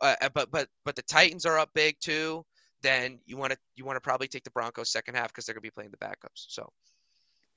[0.00, 2.44] uh, uh but but but the Titans are up big too.
[2.82, 5.54] Then you want to you want to probably take the Broncos second half because they're
[5.54, 6.46] gonna be playing the backups.
[6.48, 6.70] So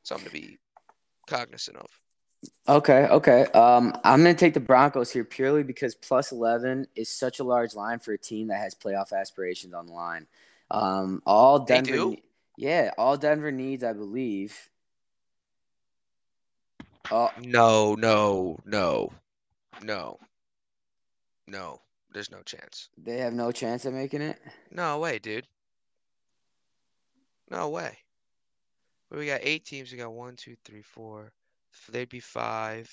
[0.04, 0.58] something to be
[1.28, 1.88] cognizant of.
[2.68, 3.46] Okay, okay.
[3.54, 7.44] Um, I'm going to take the Broncos here purely because plus 11 is such a
[7.44, 10.28] large line for a team that has playoff aspirations on the line.
[10.72, 12.16] Um, all Denver,
[12.58, 14.70] yeah, all Denver needs, I believe.
[17.12, 19.12] Oh, No, no, no,
[19.82, 20.20] no,
[21.48, 21.80] no.
[22.14, 22.90] There's no chance.
[22.98, 24.40] they have no chance of making it.
[24.72, 25.48] No way, dude.
[27.50, 27.98] No way.
[29.10, 29.92] We got eight teams.
[29.92, 31.32] We got one, two, three, four.
[31.90, 32.90] They'd be five.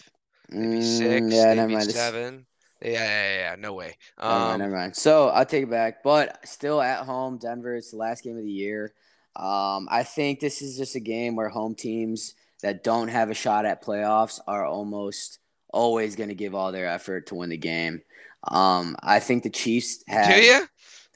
[0.58, 1.26] They'd be Mm, six.
[1.32, 1.90] yeah, they'd never be mind.
[1.90, 2.46] Seven.
[2.82, 3.56] Yeah, yeah, yeah, yeah.
[3.58, 3.96] No way.
[4.26, 4.96] Never mind, Um, never mind.
[4.96, 7.76] So I'll take it back, but still at home, Denver.
[7.76, 8.94] It's the last game of the year.
[9.36, 13.34] Um, I think this is just a game where home teams that don't have a
[13.34, 15.38] shot at playoffs are almost
[15.72, 18.02] always going to give all their effort to win the game.
[18.48, 20.34] Um, I think the Chiefs have.
[20.34, 20.66] do you?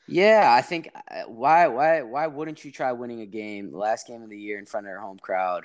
[0.06, 4.06] Yeah, I think uh, why why why wouldn't you try winning a game, the last
[4.06, 5.64] game of the year in front of your home crowd,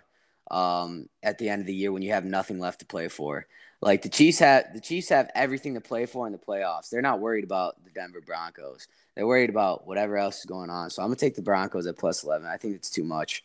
[0.49, 3.47] um, at the end of the year when you have nothing left to play for?
[3.81, 6.89] Like the Chiefs have the Chiefs have everything to play for in the playoffs.
[6.89, 8.87] They're not worried about the Denver Broncos.
[9.15, 10.89] They're worried about whatever else is going on.
[10.89, 12.45] So I'm gonna take the Broncos at plus eleven.
[12.45, 13.43] I think it's too much.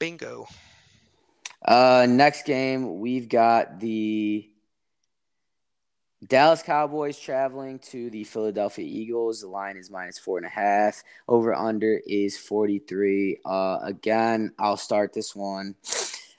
[0.00, 0.46] Bingo.
[1.64, 4.48] Uh, next game we've got the
[6.26, 9.40] Dallas Cowboys traveling to the Philadelphia Eagles.
[9.40, 11.02] The line is minus four and a half.
[11.26, 13.40] Over under is 43.
[13.44, 15.76] Uh, again, I'll start this one.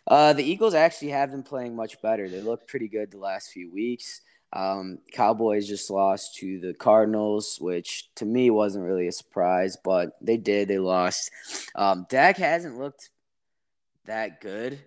[0.07, 2.29] Uh, the Eagles actually have been playing much better.
[2.29, 4.21] They look pretty good the last few weeks.
[4.53, 10.17] Um, Cowboys just lost to the Cardinals, which to me wasn't really a surprise, but
[10.21, 10.67] they did.
[10.67, 11.31] They lost.
[11.73, 13.09] Um, Dak hasn't looked
[14.05, 14.79] that good,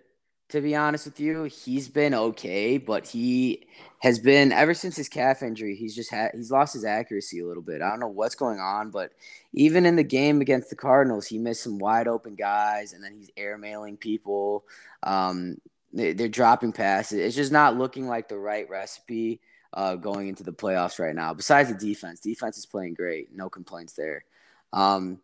[0.49, 1.43] to be honest with you.
[1.43, 3.67] He's been okay, but he
[3.99, 5.75] has been ever since his calf injury.
[5.75, 7.81] He's just had he's lost his accuracy a little bit.
[7.81, 9.11] I don't know what's going on, but
[9.53, 13.13] even in the game against the Cardinals, he missed some wide open guys, and then
[13.13, 14.65] he's airmailing people.
[15.03, 15.57] Um,
[15.93, 17.19] they, they're dropping passes.
[17.19, 19.41] It's just not looking like the right recipe
[19.73, 21.33] uh, going into the playoffs right now.
[21.33, 23.33] Besides the defense, defense is playing great.
[23.33, 24.25] No complaints there.
[24.73, 25.21] Um,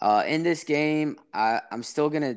[0.00, 2.36] uh, in this game, I, I'm still gonna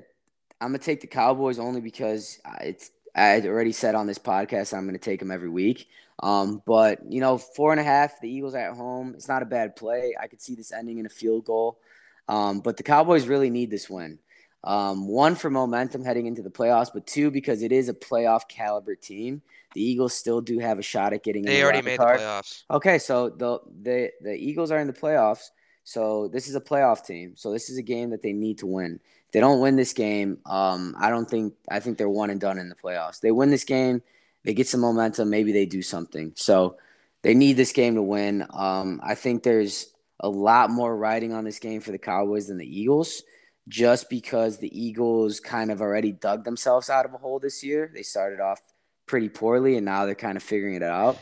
[0.61, 4.85] I'm gonna take the Cowboys only because it's I already said on this podcast I'm
[4.85, 5.87] gonna take them every week.
[6.23, 9.13] Um, but you know, four and a half, the Eagles at home.
[9.15, 10.15] It's not a bad play.
[10.19, 11.79] I could see this ending in a field goal.
[12.27, 14.19] Um, but the Cowboys really need this win.
[14.63, 18.47] Um, one for momentum heading into the playoffs, but two because it is a playoff
[18.47, 19.43] caliber team.
[19.75, 21.43] The Eagles still do have a shot at getting.
[21.43, 22.19] in They the already made card.
[22.19, 22.63] the playoffs.
[22.71, 25.49] Okay, so the the the Eagles are in the playoffs.
[25.83, 27.33] So this is a playoff team.
[27.35, 28.99] So this is a game that they need to win.
[29.35, 32.57] They don't win this game, um, I don't think I think they're one and done
[32.57, 33.19] in the playoffs.
[33.19, 34.01] They win this game,
[34.45, 35.29] they get some momentum.
[35.29, 36.31] Maybe they do something.
[36.37, 36.77] So
[37.21, 38.47] they need this game to win.
[38.53, 42.57] Um, I think there's a lot more riding on this game for the Cowboys than
[42.57, 43.23] the Eagles,
[43.67, 47.91] just because the Eagles kind of already dug themselves out of a hole this year.
[47.93, 48.61] They started off
[49.05, 51.19] pretty poorly, and now they're kind of figuring it out.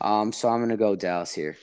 [0.00, 1.56] Um, so I'm gonna go Dallas here.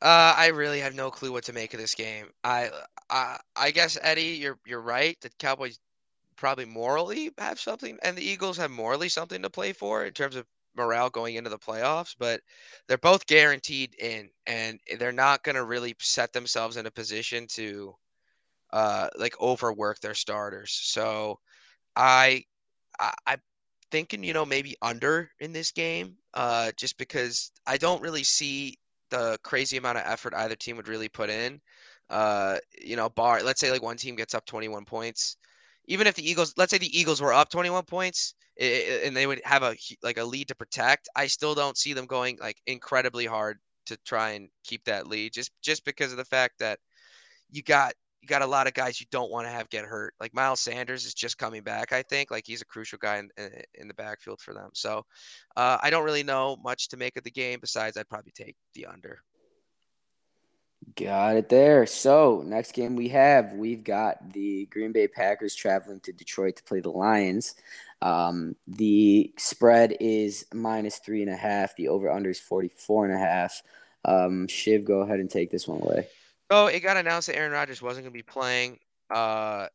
[0.00, 2.26] Uh, I really have no clue what to make of this game.
[2.44, 2.70] I,
[3.10, 5.18] I, I guess Eddie, you're you're right.
[5.20, 5.78] The Cowboys
[6.36, 10.36] probably morally have something, and the Eagles have morally something to play for in terms
[10.36, 10.46] of
[10.76, 12.14] morale going into the playoffs.
[12.18, 12.42] But
[12.88, 17.46] they're both guaranteed in, and they're not going to really set themselves in a position
[17.52, 17.96] to
[18.72, 20.72] uh, like overwork their starters.
[20.72, 21.38] So
[21.96, 22.44] I,
[23.00, 23.42] I I'm
[23.90, 28.78] thinking you know maybe under in this game, uh, just because I don't really see
[29.10, 31.60] the crazy amount of effort either team would really put in.
[32.08, 35.36] Uh, you know, bar let's say like one team gets up 21 points,
[35.86, 39.40] even if the Eagles, let's say the Eagles were up 21 points and they would
[39.44, 43.26] have a like a lead to protect, I still don't see them going like incredibly
[43.26, 46.78] hard to try and keep that lead just just because of the fact that
[47.50, 50.14] you got you got a lot of guys you don't want to have get hurt.
[50.18, 52.30] Like Miles Sanders is just coming back, I think.
[52.30, 54.70] Like he's a crucial guy in, in, in the backfield for them.
[54.74, 55.04] So
[55.56, 58.56] uh, I don't really know much to make of the game besides I'd probably take
[58.74, 59.20] the under.
[60.94, 61.84] Got it there.
[61.86, 66.62] So next game we have, we've got the Green Bay Packers traveling to Detroit to
[66.62, 67.54] play the Lions.
[68.00, 71.74] Um, the spread is minus three and a half.
[71.76, 73.62] The over under is 44 and a half.
[74.04, 76.06] Um, Shiv, go ahead and take this one away.
[76.50, 78.78] Oh, it got announced that Aaron Rodgers wasn't going to be playing.
[79.10, 79.66] Uh,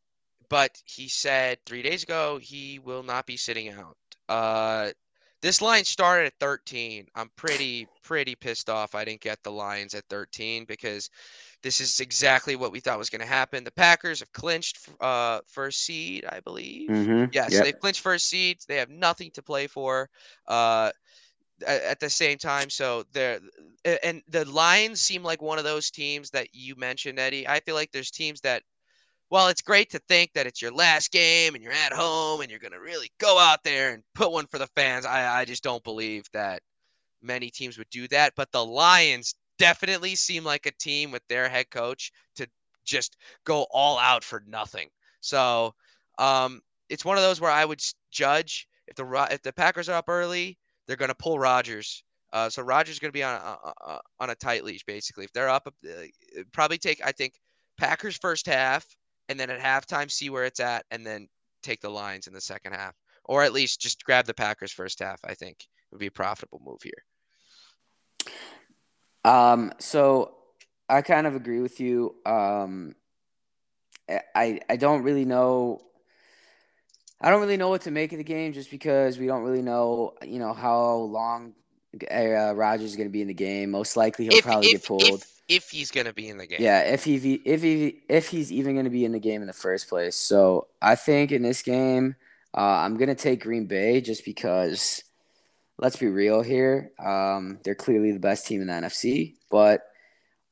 [0.48, 3.96] but he said three days ago he will not be sitting out.
[4.28, 4.90] Uh,
[5.42, 7.06] this line started at 13.
[7.14, 11.10] I'm pretty pretty pissed off I didn't get the Lions at 13 because
[11.62, 13.64] this is exactly what we thought was going to happen.
[13.64, 16.88] The Packers have clinched uh, first seed, I believe.
[16.88, 17.24] Mm-hmm.
[17.32, 17.64] Yes, yep.
[17.64, 18.58] they've clinched first seed.
[18.66, 20.08] They have nothing to play for.
[20.46, 20.90] Uh,
[21.66, 22.68] at the same time.
[22.70, 23.38] So they're
[24.02, 27.46] and the Lions seem like one of those teams that you mentioned, Eddie.
[27.46, 28.62] I feel like there's teams that
[29.32, 32.50] well, it's great to think that it's your last game and you're at home and
[32.50, 35.06] you're going to really go out there and put one for the fans.
[35.06, 36.60] I, I just don't believe that
[37.22, 38.34] many teams would do that.
[38.36, 42.46] But the Lions definitely seem like a team with their head coach to
[42.84, 44.90] just go all out for nothing.
[45.22, 45.72] So
[46.18, 46.60] um,
[46.90, 47.80] it's one of those where I would
[48.10, 52.04] judge if the if the Packers are up early, they're going to pull Rodgers.
[52.34, 55.24] Uh, so Rodgers is going to be on a, on a tight leash basically.
[55.24, 57.40] If they're up, uh, probably take I think
[57.78, 58.84] Packers first half
[59.32, 61.26] and then at halftime see where it's at, and then
[61.62, 62.94] take the lines in the second half,
[63.24, 65.20] or at least just grab the Packers first half.
[65.24, 67.04] I think would be a profitable move here.
[69.24, 70.34] Um, so
[70.88, 72.14] I kind of agree with you.
[72.26, 72.94] Um,
[74.34, 75.80] I I don't really know.
[77.20, 79.62] I don't really know what to make of the game just because we don't really
[79.62, 81.54] know, you know, how long
[82.10, 83.70] uh, Rodgers is going to be in the game.
[83.70, 85.02] Most likely, he'll if, probably if, get pulled.
[85.02, 86.58] If, if he's going to be in the game.
[86.60, 89.46] Yeah, if he if he if he's even going to be in the game in
[89.46, 90.16] the first place.
[90.16, 92.16] So I think in this game,
[92.56, 95.02] uh, I'm going to take Green Bay just because.
[95.78, 96.92] Let's be real here.
[97.02, 99.82] Um, they're clearly the best team in the NFC, but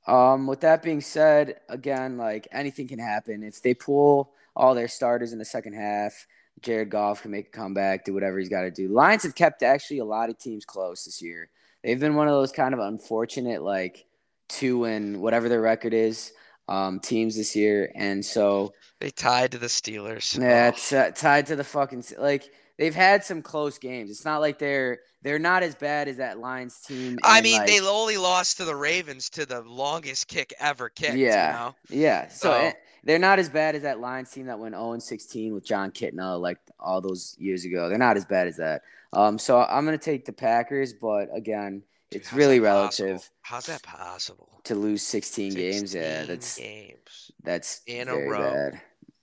[0.06, 3.44] um, with that being said, again, like anything can happen.
[3.44, 6.26] If they pull all their starters in the second half,
[6.62, 8.88] Jared Goff can make a comeback, do whatever he's got to do.
[8.88, 11.48] Lions have kept actually a lot of teams close this year.
[11.82, 14.06] They've been one of those kind of unfortunate, like
[14.48, 16.32] two and whatever their record is
[16.68, 20.38] um, teams this year, and so they tied to the Steelers.
[20.38, 24.10] Yeah, it's uh, tied to the fucking like they've had some close games.
[24.10, 27.18] It's not like they're they're not as bad as that Lions team.
[27.24, 31.16] I mean, like, they only lost to the Ravens to the longest kick ever kicked.
[31.16, 32.02] Yeah, you know?
[32.02, 32.28] yeah.
[32.28, 32.52] So.
[32.52, 32.72] so
[33.04, 36.40] they're not as bad as that Lions team that went 0 16 with Jon Kitna
[36.40, 37.88] like all those years ago.
[37.88, 38.82] They're not as bad as that.
[39.12, 43.16] Um, so I'm gonna take the Packers, but again, Dude, it's really relative.
[43.16, 43.34] Possible?
[43.42, 44.60] How's that possible?
[44.64, 47.30] To lose 16, 16 games, yeah, that's games.
[47.42, 48.52] That's in a row.
[48.52, 48.80] Bad.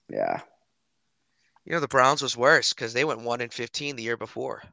[0.09, 0.41] Yeah.
[1.65, 4.63] You know the Browns was worse because they went one in 15 the year before.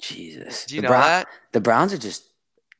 [0.00, 0.66] Jesus.
[0.66, 1.28] Do you the know that?
[1.52, 2.24] The Browns are just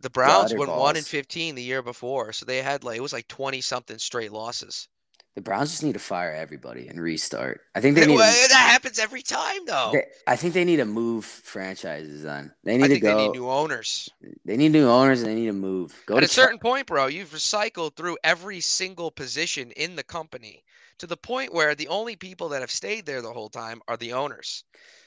[0.03, 3.13] the Browns went one in 15 the year before, so they had like it was
[3.13, 4.89] like 20 something straight losses.
[5.35, 7.63] The Browns just need to fire everybody and restart.
[7.75, 9.91] I think they need well, to, that happens every time though.
[9.95, 12.53] They, I think they need to move franchises on.
[12.65, 13.17] They need to go.
[13.17, 14.11] They need new owners.
[14.45, 15.99] They need new owners and they need to move.
[16.05, 20.65] Go At a certain point, bro, you've recycled through every single position in the company
[20.99, 23.97] to the point where the only people that have stayed there the whole time are
[23.97, 24.65] the owners.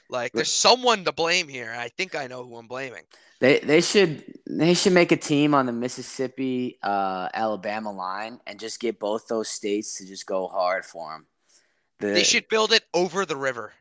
[0.08, 1.74] Like there's someone to blame here.
[1.76, 3.02] I think I know who I'm blaming.
[3.40, 8.58] They they should they should make a team on the Mississippi uh, Alabama line and
[8.58, 11.26] just get both those states to just go hard for them.
[11.98, 13.72] The, they should build it over the river.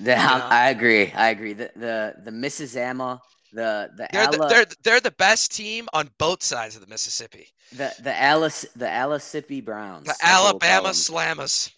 [0.00, 1.12] The, I agree.
[1.12, 1.54] I agree.
[1.54, 3.20] The the the Mississama
[3.52, 7.48] the the they're, the, they're they're the best team on both sides of the Mississippi.
[7.72, 10.06] The the Alice the Mississippi Browns.
[10.06, 11.72] The Alabama Slammers.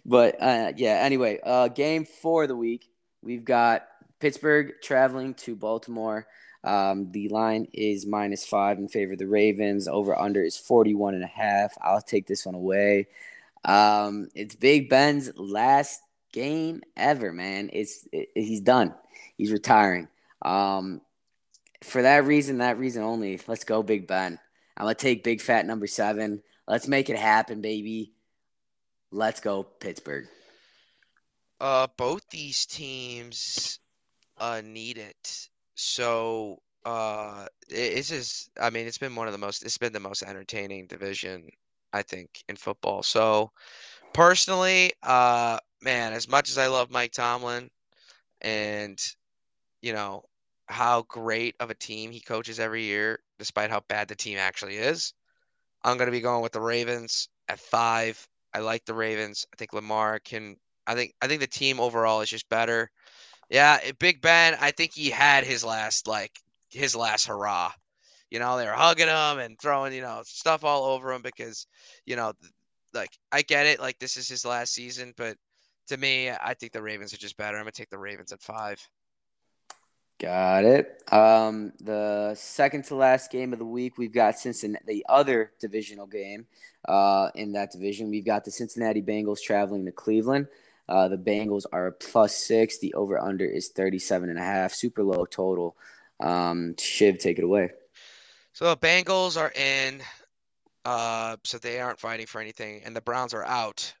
[0.06, 1.00] but uh, yeah.
[1.02, 2.88] Anyway, uh, game four of the week.
[3.22, 3.86] We've got
[4.20, 6.26] Pittsburgh traveling to Baltimore.
[6.62, 9.86] Um, the line is minus five in favor of the Ravens.
[9.86, 11.74] Over under is 41 and a half.
[11.80, 13.08] I'll take this one away.
[13.64, 16.00] Um, it's Big Ben's last
[16.32, 17.70] game ever, man.
[17.72, 18.94] It's it, he's done.
[19.36, 20.08] He's retiring.
[20.44, 21.00] Um,
[21.82, 24.38] for that reason, that reason only, let's go Big Ben.
[24.76, 26.42] I'm gonna take big fat number seven.
[26.66, 28.12] Let's make it happen, baby.
[29.10, 30.26] Let's go, Pittsburgh.
[31.60, 33.78] Uh, both these teams
[34.38, 35.48] uh need it.
[35.74, 40.00] So uh, it's just I mean it's been one of the most it's been the
[40.00, 41.48] most entertaining division
[41.92, 43.02] I think in football.
[43.02, 43.52] So
[44.12, 47.70] personally, uh, man, as much as I love Mike Tomlin,
[48.40, 48.98] and
[49.80, 50.24] you know
[50.66, 54.76] how great of a team he coaches every year, despite how bad the team actually
[54.76, 55.12] is,
[55.82, 58.26] I'm going to be going with the Ravens at five.
[58.54, 59.46] I like the Ravens.
[59.52, 60.56] I think Lamar can.
[60.86, 62.90] I think I think the team overall is just better.
[63.50, 64.56] Yeah, eh, Big Ben.
[64.60, 66.32] I think he had his last like
[66.70, 67.72] his last hurrah.
[68.30, 71.66] You know, they were hugging him and throwing you know stuff all over him because
[72.06, 72.32] you know,
[72.94, 73.80] like I get it.
[73.80, 75.36] Like this is his last season, but
[75.88, 77.56] to me, I think the Ravens are just better.
[77.56, 78.80] I'm gonna take the Ravens at five.
[80.20, 81.02] Got it.
[81.12, 86.06] Um, the second to last game of the week, we've got Cincinnati, the other divisional
[86.06, 86.46] game
[86.88, 88.10] uh, in that division.
[88.10, 90.46] We've got the Cincinnati Bengals traveling to Cleveland.
[90.88, 92.78] Uh, the Bengals are plus six.
[92.78, 94.72] The over under is 37 and a half.
[94.72, 95.76] Super low total.
[96.20, 97.70] Um, Shiv, take it away.
[98.52, 100.00] So the Bengals are in,
[100.84, 103.92] uh, so they aren't fighting for anything, and the Browns are out,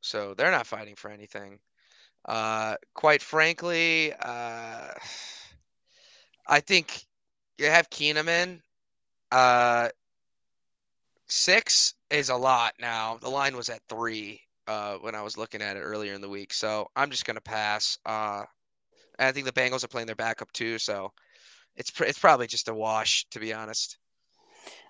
[0.00, 1.60] so they're not fighting for anything.
[2.24, 4.88] Uh, quite frankly, uh,
[6.46, 7.04] I think
[7.58, 8.60] you have Keeneman.
[9.30, 9.88] Uh,
[11.26, 13.18] six is a lot now.
[13.20, 16.28] The line was at three uh, when I was looking at it earlier in the
[16.28, 17.98] week, so I'm just gonna pass.
[18.06, 18.44] Uh,
[19.18, 21.12] I think the Bengals are playing their backup too, so
[21.76, 23.98] it's pr- it's probably just a wash to be honest.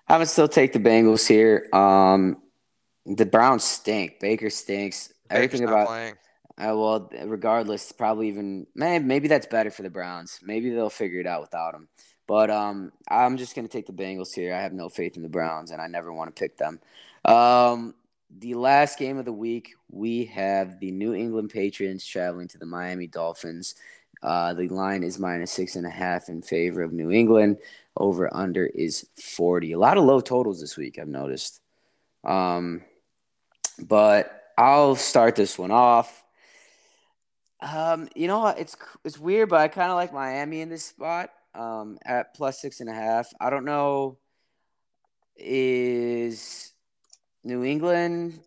[0.07, 1.67] I would still take the Bengals here.
[1.73, 2.37] Um,
[3.05, 4.19] the Browns stink.
[4.19, 5.11] Baker stinks.
[5.29, 6.15] Baker's Everything about playing.
[6.57, 10.39] Uh, well, regardless, probably even maybe that's better for the Browns.
[10.41, 11.89] Maybe they'll figure it out without him.
[12.27, 14.53] But um, I'm just gonna take the Bengals here.
[14.53, 16.79] I have no faith in the Browns, and I never want to pick them.
[17.25, 17.93] Um,
[18.39, 22.65] the last game of the week, we have the New England Patriots traveling to the
[22.65, 23.75] Miami Dolphins.
[24.23, 27.57] Uh, the line is minus six and a half in favor of New England.
[27.97, 29.73] Over under is 40.
[29.73, 31.61] A lot of low totals this week, I've noticed.
[32.25, 32.81] Um,
[33.79, 36.24] but I'll start this one off.
[37.65, 41.31] Um, you know It's it's weird, but I kind of like Miami in this spot.
[41.53, 43.29] Um, at plus six and a half.
[43.39, 44.17] I don't know.
[45.37, 46.73] Is
[47.45, 48.39] New England?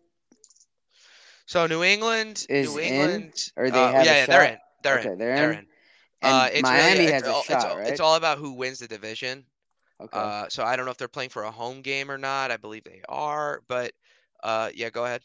[1.47, 3.23] So New England is New England,
[3.57, 4.57] in, or they uh, have yeah, yeah they're in.
[4.83, 5.17] They're okay, in.
[5.17, 5.59] They're, they're in.
[5.59, 5.65] in.
[6.21, 7.87] Uh, it's Miami really, has it's, a shot, it's, right?
[7.87, 9.45] It's all about who wins the division.
[9.99, 10.19] Okay.
[10.19, 12.51] Uh, so I don't know if they're playing for a home game or not.
[12.51, 13.93] I believe they are, but
[14.43, 15.21] uh, yeah, go ahead.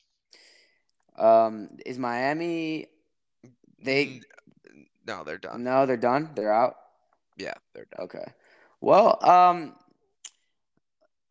[1.19, 2.87] Um, is Miami?
[3.85, 4.23] They
[5.07, 5.63] no, they're done.
[5.63, 6.31] No, they're done.
[6.35, 6.77] They're out.
[7.37, 8.07] Yeah, they're done.
[8.07, 8.25] Okay.
[8.81, 9.75] Well, um,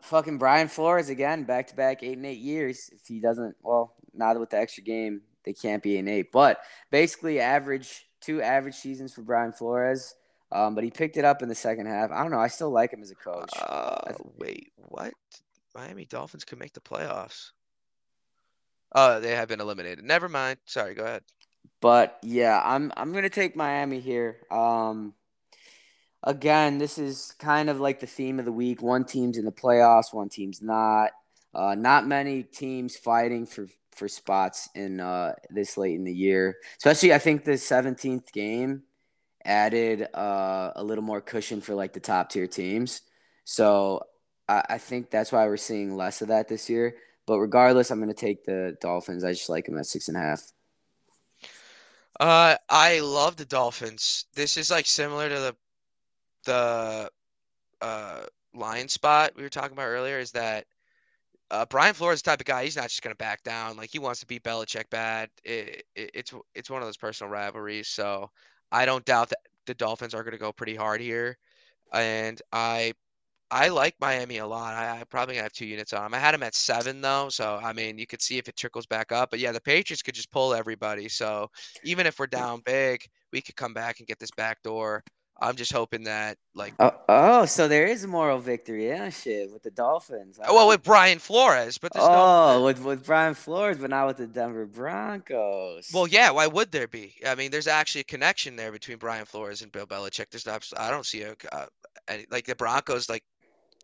[0.02, 2.90] fucking Brian Flores again, back to back eight and eight years.
[2.94, 6.32] If he doesn't, well, not with the extra game, they can't be an eight.
[6.32, 6.60] But
[6.92, 10.16] basically, average two average seasons for Brian Flores.
[10.52, 12.12] Um, but he picked it up in the second half.
[12.12, 12.40] I don't know.
[12.40, 13.50] I still like him as a coach.
[13.60, 15.14] Uh, wait, what?
[15.74, 17.52] Miami Dolphins could make the playoffs.
[18.94, 20.06] Oh, they have been eliminated.
[20.06, 20.60] Never mind.
[20.66, 21.24] Sorry, go ahead.
[21.82, 24.38] But yeah, I'm I'm gonna take Miami here.
[24.50, 25.14] Um,
[26.24, 28.82] again, this is kind of like the theme of the week.
[28.82, 31.12] One team's in the playoffs, one team's not.
[31.54, 36.58] Uh, not many teams fighting for for spots in uh, this late in the year.
[36.78, 38.84] Especially, I think the 17th game
[39.46, 43.02] added uh, a little more cushion for like the top tier teams.
[43.44, 44.04] So
[44.48, 46.96] I, I think that's why we're seeing less of that this year.
[47.26, 49.24] But regardless, I'm going to take the Dolphins.
[49.24, 50.42] I just like them at six and a half.
[52.20, 54.26] Uh, I love the Dolphins.
[54.34, 55.56] This is like similar to the
[56.46, 57.10] the
[57.82, 58.24] uh
[58.54, 60.20] line spot we were talking about earlier.
[60.20, 60.66] Is that
[61.52, 62.64] uh, Brian Flores the type of guy.
[62.64, 63.78] He's not just to back down.
[63.78, 65.30] Like he wants to beat Belichick bad.
[65.44, 67.88] It, it, it's it's one of those personal rivalries.
[67.88, 68.30] So
[68.72, 71.38] I don't doubt that the Dolphins are to go pretty hard here,
[71.94, 72.94] and I
[73.54, 74.74] I like Miami a lot.
[74.74, 76.16] I, I probably have two units on them.
[76.16, 78.88] I had them at seven though, so I mean you could see if it trickles
[78.88, 79.30] back up.
[79.30, 81.08] But yeah, the Patriots could just pull everybody.
[81.08, 81.50] So
[81.84, 85.04] even if we're down big, we could come back and get this back door.
[85.40, 89.52] I'm just hoping that like oh, oh, so there is a moral victory, yeah, shit,
[89.52, 90.40] with the Dolphins.
[90.40, 94.28] well, with Brian Flores, but oh, no with with Brian Flores, but not with the
[94.28, 95.92] Denver Broncos.
[95.94, 97.16] Well, yeah, why would there be?
[97.28, 100.32] I mean, there's actually a connection there between Brian Flores and Bill Belichick.
[100.32, 101.66] There's not, I don't see a uh,
[102.08, 103.24] any, like the Broncos like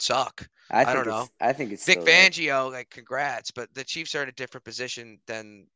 [0.01, 0.47] suck.
[0.71, 1.27] I, I don't know.
[1.41, 5.19] I think it's Vic Fangio, like congrats, but the Chiefs are in a different position
[5.27, 5.67] than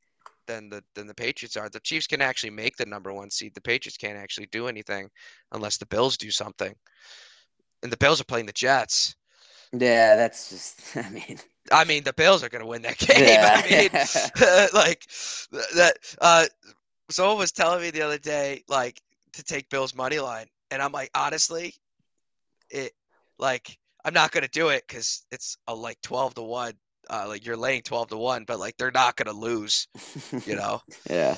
[0.45, 1.69] than the than the Patriots are.
[1.69, 3.55] The Chiefs can actually make the number one seed.
[3.55, 5.09] The Patriots can't actually do anything
[5.51, 6.73] unless the Bills do something.
[7.81, 9.15] And the Bills are playing the Jets.
[9.71, 11.39] Yeah, that's just I mean
[11.71, 13.23] I mean, the Bills are going to win that game.
[13.23, 13.61] Yeah.
[13.63, 13.89] I mean,
[14.73, 15.05] like
[15.75, 15.93] that.
[16.19, 16.45] Uh,
[17.09, 19.01] someone was telling me the other day, like
[19.33, 21.73] to take Bills money line, and I'm like, honestly,
[22.69, 22.91] it
[23.39, 26.73] like I'm not going to do it because it's a like 12 to one.
[27.09, 29.88] Uh, like you're laying 12 to one, but like they're not going to lose.
[30.45, 30.81] You know.
[31.09, 31.35] yeah.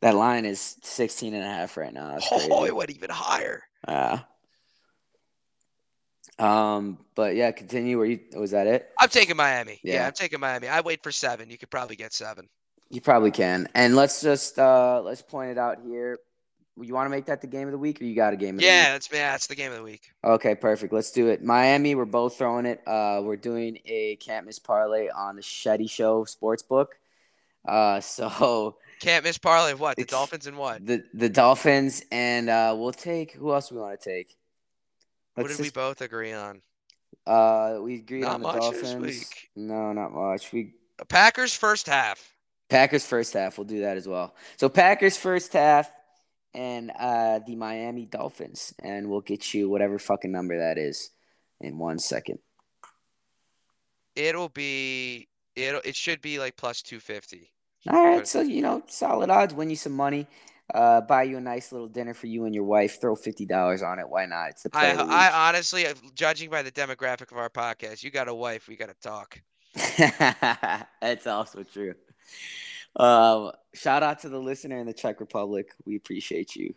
[0.00, 2.08] That line is 16 and a half right now.
[2.12, 2.48] That's crazy.
[2.50, 3.62] oh, it went even higher.
[3.86, 4.20] Yeah.
[6.38, 7.98] Um, but yeah, continue.
[7.98, 8.20] Were you?
[8.34, 8.88] Was that it?
[8.98, 9.78] I'm taking Miami.
[9.84, 9.94] Yeah.
[9.94, 10.06] Yeah.
[10.06, 10.66] I'm taking Miami.
[10.68, 11.50] I wait for seven.
[11.50, 12.48] You could probably get seven.
[12.90, 13.68] You probably can.
[13.74, 16.18] And let's just uh let's point it out here.
[16.80, 18.54] You want to make that the game of the week, or you got a game
[18.54, 18.92] of the Yeah, week?
[18.92, 20.10] that's yeah, that's the game of the week.
[20.24, 20.92] Okay, perfect.
[20.92, 21.44] Let's do it.
[21.44, 22.80] Miami, we're both throwing it.
[22.86, 26.86] Uh, we're doing a can't miss parlay on the Sheddy Show Sportsbook.
[27.66, 29.96] Uh, so Can't miss parlay of what?
[29.98, 30.84] The Dolphins and what?
[30.86, 34.34] the the Dolphins, and uh, we'll take who else we want to take.
[35.34, 36.62] What Let's did we both agree on?
[37.26, 39.30] Uh, we agreed Not on the Dolphins.
[39.54, 40.52] No, not much.
[40.52, 40.74] We
[41.08, 42.32] Packers first half.
[42.68, 43.58] Packers first half.
[43.58, 44.34] We'll do that as well.
[44.56, 45.90] So Packers first half,
[46.54, 51.10] and uh, the Miami Dolphins, and we'll get you whatever fucking number that is
[51.60, 52.38] in one second.
[54.14, 57.52] It'll be it'll it should be like plus two fifty.
[57.88, 60.28] All right, so you know, solid odds, win you some money,
[60.72, 63.00] uh, buy you a nice little dinner for you and your wife.
[63.00, 64.08] Throw fifty dollars on it.
[64.08, 64.50] Why not?
[64.50, 65.04] It's the play I the.
[65.04, 68.76] I honestly, uh, judging by the demographic of our podcast, you got a wife, we
[68.76, 69.40] got to talk.
[71.00, 71.94] That's also true.
[72.96, 75.70] Um, shout out to the listener in the Czech Republic.
[75.86, 76.74] We appreciate you.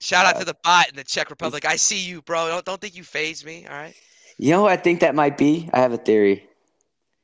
[0.00, 1.64] Shout out Uh, to the bot in the Czech Republic.
[1.64, 2.48] I see you, bro.
[2.48, 3.66] Don't don't think you phase me.
[3.66, 3.94] All right.
[4.38, 5.70] You know who I think that might be?
[5.72, 6.46] I have a theory.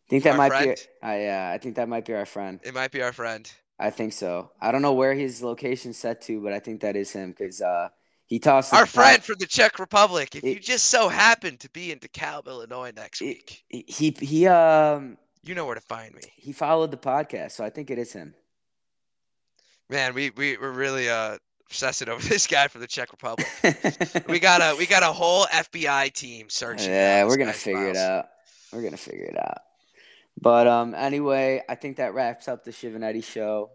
[0.06, 0.76] I think that Our might friend?
[0.76, 1.06] be.
[1.06, 2.60] I uh, I think that might be our friend.
[2.62, 3.50] It might be our friend.
[3.78, 4.50] I think so.
[4.60, 7.60] I don't know where his location set to, but I think that is him because
[7.60, 7.88] uh,
[8.26, 10.34] he tossed Our friend from the Czech Republic.
[10.36, 14.46] If you just so happen to be in DeKalb, Illinois next It- week, He he
[14.46, 16.22] um you know where to find me.
[16.36, 18.34] he followed the podcast, so I think it is him.
[19.88, 23.46] Man, we we we're really uh obsessing over this guy from the Czech Republic.
[24.28, 26.90] We got a we got a whole FBI team searching.
[26.90, 28.26] yeah, we're gonna figure it out.
[28.72, 29.58] We're gonna figure it out.
[30.40, 33.70] But um, anyway, I think that wraps up the Shiv and Eddy show,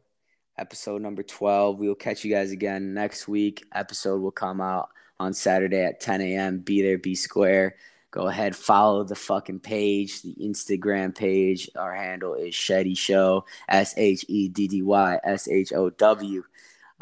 [0.58, 1.78] episode number twelve.
[1.78, 3.64] We will catch you guys again next week.
[3.74, 4.90] Episode will come out
[5.20, 6.60] on Saturday at 10 a.m.
[6.60, 7.76] Be there, be square.
[8.12, 11.70] Go ahead, follow the fucking page, the Instagram page.
[11.76, 16.44] Our handle is sheddy Show, S H E D D Y S H O W.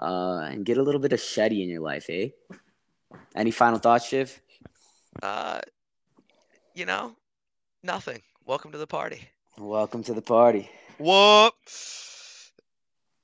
[0.01, 2.29] Uh, and get a little bit of sheddy in your life, eh?
[3.35, 4.41] Any final thoughts, Shiv?
[5.21, 5.61] Uh,
[6.73, 7.15] you know,
[7.83, 8.21] nothing.
[8.45, 9.29] Welcome to the party.
[9.57, 10.69] Welcome to the party.
[10.97, 11.53] Whoop.